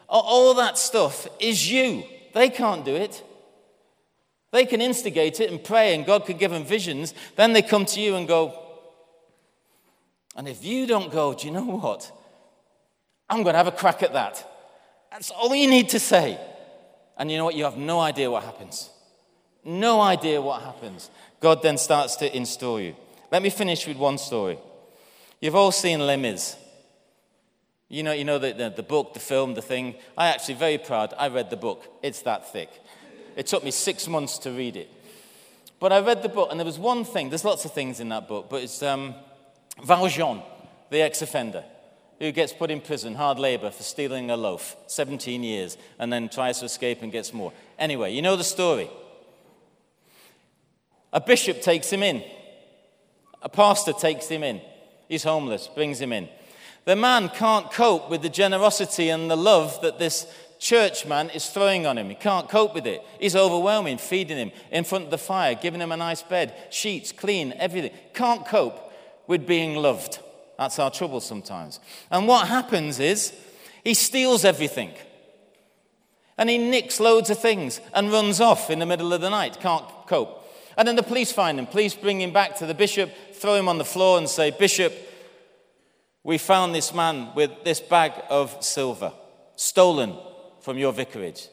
All 0.07 0.53
that 0.53 0.77
stuff 0.77 1.27
is 1.41 1.69
you. 1.69 2.05
They 2.33 2.49
can't 2.49 2.85
do 2.85 2.95
it. 2.95 3.21
They 4.51 4.65
can 4.65 4.79
instigate 4.79 5.41
it 5.41 5.51
and 5.51 5.61
pray, 5.61 5.93
and 5.93 6.05
God 6.05 6.25
can 6.25 6.37
give 6.37 6.51
them 6.51 6.63
visions. 6.63 7.13
Then 7.35 7.51
they 7.51 7.61
come 7.61 7.85
to 7.87 7.99
you 7.99 8.15
and 8.15 8.27
go, 8.27 8.57
and 10.37 10.47
if 10.47 10.63
you 10.63 10.87
don't 10.87 11.11
go, 11.11 11.33
do 11.33 11.45
you 11.45 11.53
know 11.53 11.65
what? 11.65 12.09
I'm 13.29 13.43
going 13.43 13.53
to 13.53 13.57
have 13.57 13.67
a 13.67 13.73
crack 13.73 14.01
at 14.01 14.13
that. 14.13 14.48
That's 15.11 15.31
all 15.31 15.53
you 15.55 15.69
need 15.69 15.89
to 15.89 15.99
say. 15.99 16.39
And 17.17 17.31
you 17.31 17.37
know 17.37 17.45
what? 17.45 17.55
You 17.55 17.63
have 17.65 17.77
no 17.77 17.99
idea 17.99 18.29
what 18.29 18.43
happens. 18.43 18.89
No 19.65 20.01
idea 20.01 20.41
what 20.41 20.61
happens. 20.61 21.09
God 21.39 21.61
then 21.61 21.77
starts 21.77 22.15
to 22.17 22.35
install 22.35 22.79
you. 22.79 22.95
Let 23.31 23.41
me 23.41 23.49
finish 23.49 23.85
with 23.87 23.97
one 23.97 24.17
story. 24.17 24.57
You've 25.41 25.55
all 25.55 25.71
seen 25.71 25.99
Les 26.05 26.17
Mis. 26.17 26.55
You 27.89 28.03
know, 28.03 28.11
you 28.11 28.23
know 28.23 28.37
the, 28.37 28.53
the, 28.53 28.69
the, 28.69 28.83
book, 28.83 29.13
the 29.13 29.19
film, 29.19 29.55
the 29.55 29.61
thing. 29.61 29.95
I 30.17 30.27
actually 30.27 30.55
very 30.55 30.77
proud. 30.77 31.13
I 31.17 31.27
read 31.27 31.49
the 31.49 31.57
book. 31.57 31.85
It's 32.03 32.21
that 32.21 32.51
thick. 32.51 32.69
It 33.35 33.47
took 33.47 33.63
me 33.63 33.71
six 33.71 34.07
months 34.07 34.37
to 34.39 34.51
read 34.51 34.75
it. 34.77 34.89
But 35.79 35.91
I 35.91 35.99
read 35.99 36.21
the 36.21 36.29
book, 36.29 36.49
and 36.51 36.59
there 36.59 36.65
was 36.65 36.77
one 36.77 37.03
thing. 37.03 37.29
There's 37.29 37.45
lots 37.45 37.65
of 37.65 37.73
things 37.73 37.99
in 37.99 38.09
that 38.09 38.27
book, 38.27 38.47
but 38.49 38.63
it's 38.63 38.83
um, 38.83 39.15
Valjean, 39.83 40.41
the 40.89 41.01
ex-offender 41.01 41.63
who 42.19 42.31
gets 42.31 42.53
put 42.53 42.69
in 42.69 42.81
prison, 42.81 43.15
hard 43.15 43.39
labor, 43.39 43.71
for 43.71 43.83
stealing 43.83 44.29
a 44.29 44.37
loaf, 44.37 44.75
17 44.87 45.41
years, 45.41 45.77
and 45.97 46.11
then 46.11 46.29
tries 46.29 46.59
to 46.59 46.65
escape 46.65 47.01
and 47.01 47.11
gets 47.11 47.33
more. 47.33 47.53
Anyway, 47.77 48.13
you 48.13 48.21
know 48.21 48.35
the 48.35 48.43
story. 48.43 48.89
A 51.11 51.21
bishop 51.21 51.61
takes 51.61 51.89
him 51.89 52.03
in, 52.03 52.23
a 53.41 53.49
pastor 53.49 53.93
takes 53.93 54.27
him 54.27 54.43
in. 54.43 54.61
He's 55.07 55.23
homeless, 55.23 55.67
brings 55.67 55.99
him 55.99 56.13
in. 56.13 56.29
The 56.85 56.95
man 56.95 57.29
can't 57.29 57.71
cope 57.71 58.09
with 58.09 58.21
the 58.21 58.29
generosity 58.29 59.09
and 59.09 59.29
the 59.29 59.37
love 59.37 59.81
that 59.81 59.97
this 59.97 60.31
churchman 60.59 61.29
is 61.31 61.49
throwing 61.49 61.87
on 61.87 61.97
him. 61.97 62.09
He 62.09 62.15
can't 62.15 62.49
cope 62.49 62.75
with 62.75 62.85
it. 62.85 63.01
He's 63.19 63.35
overwhelming, 63.35 63.97
feeding 63.97 64.37
him 64.37 64.51
in 64.71 64.83
front 64.83 65.05
of 65.05 65.11
the 65.11 65.17
fire, 65.17 65.55
giving 65.55 65.81
him 65.81 65.91
a 65.91 65.97
nice 65.97 66.21
bed, 66.21 66.53
sheets, 66.69 67.11
clean, 67.11 67.53
everything. 67.57 67.91
Can't 68.13 68.45
cope 68.45 68.91
with 69.25 69.47
being 69.47 69.75
loved. 69.75 70.19
That's 70.59 70.77
our 70.77 70.91
trouble 70.91 71.21
sometimes. 71.21 71.79
And 72.11 72.27
what 72.27 72.49
happens 72.49 72.99
is 72.99 73.33
He 73.83 73.93
steals 73.93 74.43
everything. 74.43 74.91
And 76.37 76.49
he 76.49 76.57
nicks 76.57 77.01
loads 77.01 77.29
of 77.29 77.39
things 77.39 77.81
and 77.93 78.11
runs 78.11 78.39
off 78.39 78.69
in 78.69 78.79
the 78.79 78.85
middle 78.85 79.11
of 79.11 79.19
the 79.19 79.29
night, 79.29 79.59
can't 79.59 79.85
cope. 80.07 80.41
And 80.77 80.87
then 80.87 80.95
the 80.95 81.03
police 81.03 81.33
find 81.33 81.59
him. 81.59 81.67
Police 81.67 81.95
bring 81.95 82.21
him 82.21 82.31
back 82.31 82.55
to 82.57 82.65
the 82.65 82.73
bishop, 82.73 83.11
throw 83.33 83.55
him 83.55 83.67
on 83.67 83.77
the 83.77 83.83
floor, 83.83 84.17
and 84.17 84.29
say, 84.29 84.49
Bishop, 84.49 84.93
we 86.23 86.37
found 86.37 86.73
this 86.73 86.93
man 86.93 87.35
with 87.35 87.51
this 87.65 87.81
bag 87.81 88.13
of 88.29 88.55
silver 88.63 89.11
stolen 89.57 90.15
from 90.61 90.77
your 90.77 90.93
vicarage. 90.93 91.49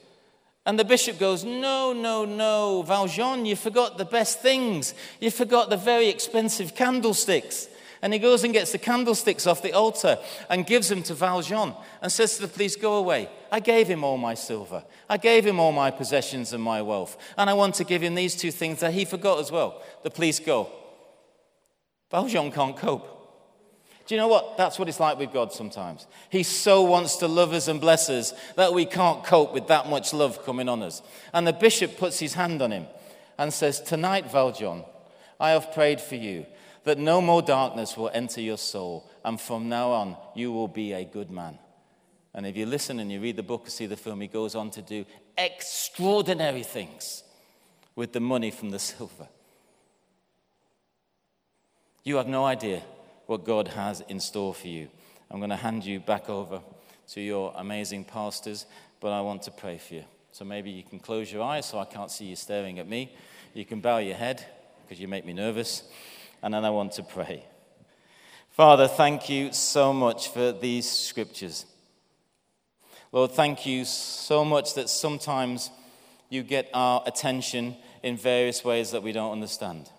And 0.64 0.78
the 0.78 0.84
bishop 0.84 1.18
goes, 1.18 1.44
No, 1.44 1.92
no, 1.92 2.24
no, 2.24 2.84
Valjean, 2.86 3.44
you 3.44 3.56
forgot 3.56 3.98
the 3.98 4.04
best 4.04 4.40
things. 4.40 4.94
You 5.20 5.32
forgot 5.32 5.68
the 5.68 5.76
very 5.76 6.08
expensive 6.08 6.76
candlesticks. 6.76 7.66
And 8.06 8.12
he 8.12 8.20
goes 8.20 8.44
and 8.44 8.52
gets 8.52 8.70
the 8.70 8.78
candlesticks 8.78 9.48
off 9.48 9.62
the 9.62 9.72
altar 9.72 10.16
and 10.48 10.64
gives 10.64 10.88
them 10.90 11.02
to 11.02 11.12
Valjean 11.12 11.74
and 12.00 12.12
says 12.12 12.36
to 12.36 12.42
the 12.42 12.46
police, 12.46 12.76
Go 12.76 12.98
away. 12.98 13.28
I 13.50 13.58
gave 13.58 13.88
him 13.88 14.04
all 14.04 14.16
my 14.16 14.34
silver. 14.34 14.84
I 15.10 15.16
gave 15.16 15.44
him 15.44 15.58
all 15.58 15.72
my 15.72 15.90
possessions 15.90 16.52
and 16.52 16.62
my 16.62 16.82
wealth. 16.82 17.18
And 17.36 17.50
I 17.50 17.54
want 17.54 17.74
to 17.74 17.84
give 17.84 18.04
him 18.04 18.14
these 18.14 18.36
two 18.36 18.52
things 18.52 18.78
that 18.78 18.94
he 18.94 19.04
forgot 19.04 19.40
as 19.40 19.50
well. 19.50 19.82
The 20.04 20.10
police 20.10 20.38
go. 20.38 20.70
Valjean 22.08 22.52
can't 22.52 22.76
cope. 22.76 23.08
Do 24.06 24.14
you 24.14 24.20
know 24.20 24.28
what? 24.28 24.56
That's 24.56 24.78
what 24.78 24.88
it's 24.88 25.00
like 25.00 25.18
with 25.18 25.32
God 25.32 25.52
sometimes. 25.52 26.06
He 26.30 26.44
so 26.44 26.82
wants 26.82 27.16
to 27.16 27.26
love 27.26 27.52
us 27.52 27.66
and 27.66 27.80
bless 27.80 28.08
us 28.08 28.34
that 28.54 28.72
we 28.72 28.86
can't 28.86 29.24
cope 29.24 29.52
with 29.52 29.66
that 29.66 29.88
much 29.88 30.14
love 30.14 30.44
coming 30.44 30.68
on 30.68 30.80
us. 30.84 31.02
And 31.32 31.44
the 31.44 31.52
bishop 31.52 31.98
puts 31.98 32.20
his 32.20 32.34
hand 32.34 32.62
on 32.62 32.70
him 32.70 32.86
and 33.36 33.52
says, 33.52 33.80
Tonight, 33.80 34.30
Valjean, 34.30 34.84
I 35.40 35.50
have 35.50 35.72
prayed 35.72 36.00
for 36.00 36.14
you 36.14 36.46
that 36.86 36.98
no 36.98 37.20
more 37.20 37.42
darkness 37.42 37.96
will 37.96 38.12
enter 38.14 38.40
your 38.40 38.56
soul, 38.56 39.10
and 39.24 39.40
from 39.40 39.68
now 39.68 39.90
on, 39.90 40.16
you 40.36 40.52
will 40.52 40.68
be 40.68 40.92
a 40.92 41.04
good 41.04 41.32
man. 41.32 41.58
And 42.32 42.46
if 42.46 42.56
you 42.56 42.64
listen 42.64 43.00
and 43.00 43.10
you 43.10 43.20
read 43.20 43.34
the 43.34 43.42
book 43.42 43.62
and 43.64 43.72
see 43.72 43.86
the 43.86 43.96
film, 43.96 44.20
he 44.20 44.28
goes 44.28 44.54
on 44.54 44.70
to 44.70 44.82
do 44.82 45.04
extraordinary 45.36 46.62
things 46.62 47.24
with 47.96 48.12
the 48.12 48.20
money 48.20 48.52
from 48.52 48.70
the 48.70 48.78
silver. 48.94 49.26
You 52.04 52.16
have 52.16 52.28
no 52.28 52.44
idea 52.44 52.82
what 53.26 53.44
God 53.44 53.66
has 53.66 54.00
in 54.02 54.20
store 54.20 54.54
for 54.54 54.68
you. 54.68 54.88
I'm 55.28 55.40
going 55.40 55.50
to 55.50 55.56
hand 55.56 55.84
you 55.84 55.98
back 55.98 56.30
over 56.30 56.60
to 57.14 57.20
your 57.20 57.52
amazing 57.56 58.04
pastors, 58.04 58.64
but 59.00 59.10
I 59.10 59.22
want 59.22 59.42
to 59.42 59.50
pray 59.50 59.78
for 59.78 59.94
you. 59.94 60.04
So 60.30 60.44
maybe 60.44 60.70
you 60.70 60.84
can 60.84 61.00
close 61.00 61.32
your 61.32 61.42
eyes 61.42 61.66
so 61.66 61.80
I 61.80 61.84
can't 61.84 62.12
see 62.12 62.26
you 62.26 62.36
staring 62.36 62.78
at 62.78 62.88
me. 62.88 63.12
You 63.54 63.64
can 63.64 63.80
bow 63.80 63.98
your 63.98 64.14
head 64.14 64.46
because 64.82 65.00
you 65.00 65.08
make 65.08 65.26
me 65.26 65.32
nervous 65.32 65.82
and 66.46 66.54
then 66.54 66.64
I 66.64 66.70
want 66.70 66.92
to 66.92 67.02
pray. 67.02 67.42
Father, 68.50 68.86
thank 68.86 69.28
you 69.28 69.52
so 69.52 69.92
much 69.92 70.28
for 70.28 70.52
these 70.52 70.88
scriptures. 70.88 71.66
Lord, 73.10 73.32
thank 73.32 73.66
you 73.66 73.84
so 73.84 74.44
much 74.44 74.74
that 74.74 74.88
sometimes 74.88 75.72
you 76.30 76.44
get 76.44 76.70
our 76.72 77.02
attention 77.04 77.76
in 78.04 78.16
various 78.16 78.64
ways 78.64 78.92
that 78.92 79.02
we 79.02 79.10
don't 79.10 79.32
understand. 79.32 79.90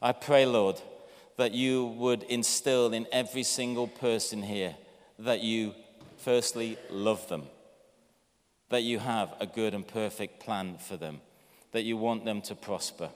I 0.00 0.12
pray, 0.12 0.46
Lord, 0.46 0.80
that 1.36 1.50
you 1.50 1.86
would 1.86 2.22
instill 2.22 2.92
in 2.92 3.08
every 3.10 3.42
single 3.42 3.88
person 3.88 4.40
here 4.40 4.76
that 5.18 5.40
you 5.40 5.74
firstly 6.18 6.78
love 6.90 7.28
them, 7.28 7.48
that 8.68 8.84
you 8.84 9.00
have 9.00 9.34
a 9.40 9.48
good 9.48 9.74
and 9.74 9.84
perfect 9.84 10.38
plan 10.38 10.78
for 10.78 10.96
them, 10.96 11.20
that 11.72 11.82
you 11.82 11.96
want 11.96 12.24
them 12.24 12.40
to 12.42 12.54
prosper. 12.54 13.10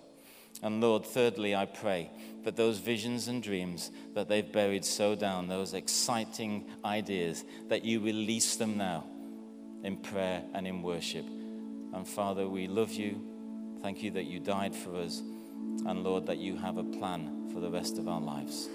And 0.63 0.81
Lord, 0.81 1.05
thirdly, 1.05 1.55
I 1.55 1.67
pray 1.67 2.11
that 2.47 2.55
those 2.55 2.79
visions 2.79 3.27
and 3.27 3.43
dreams 3.43 3.91
that 4.15 4.29
they've 4.29 4.53
buried 4.53 4.85
so 4.85 5.17
down, 5.17 5.49
those 5.49 5.75
exciting 5.75 6.65
ideas, 6.85 7.45
that 7.67 7.85
you 7.85 7.99
release 7.99 8.55
them 8.55 8.79
now 8.79 9.05
in 9.83 9.97
prayer 9.97 10.45
and 10.55 10.65
in 10.65 10.81
worship. 10.81 11.27
And 11.93 12.07
Father, 12.07 12.47
we 12.47 12.69
love 12.69 12.93
you. 12.93 13.21
Thank 13.83 14.01
you 14.01 14.13
that 14.13 14.27
you 14.27 14.39
died 14.39 14.77
for 14.77 14.95
us. 14.95 15.23
And 15.87 16.05
Lord, 16.05 16.27
that 16.27 16.39
you 16.39 16.57
have 16.57 16.77
a 16.77 16.85
plan 16.85 17.51
for 17.53 17.59
the 17.59 17.69
rest 17.69 17.99
of 17.99 18.07
our 18.07 18.21
lives. 18.21 18.69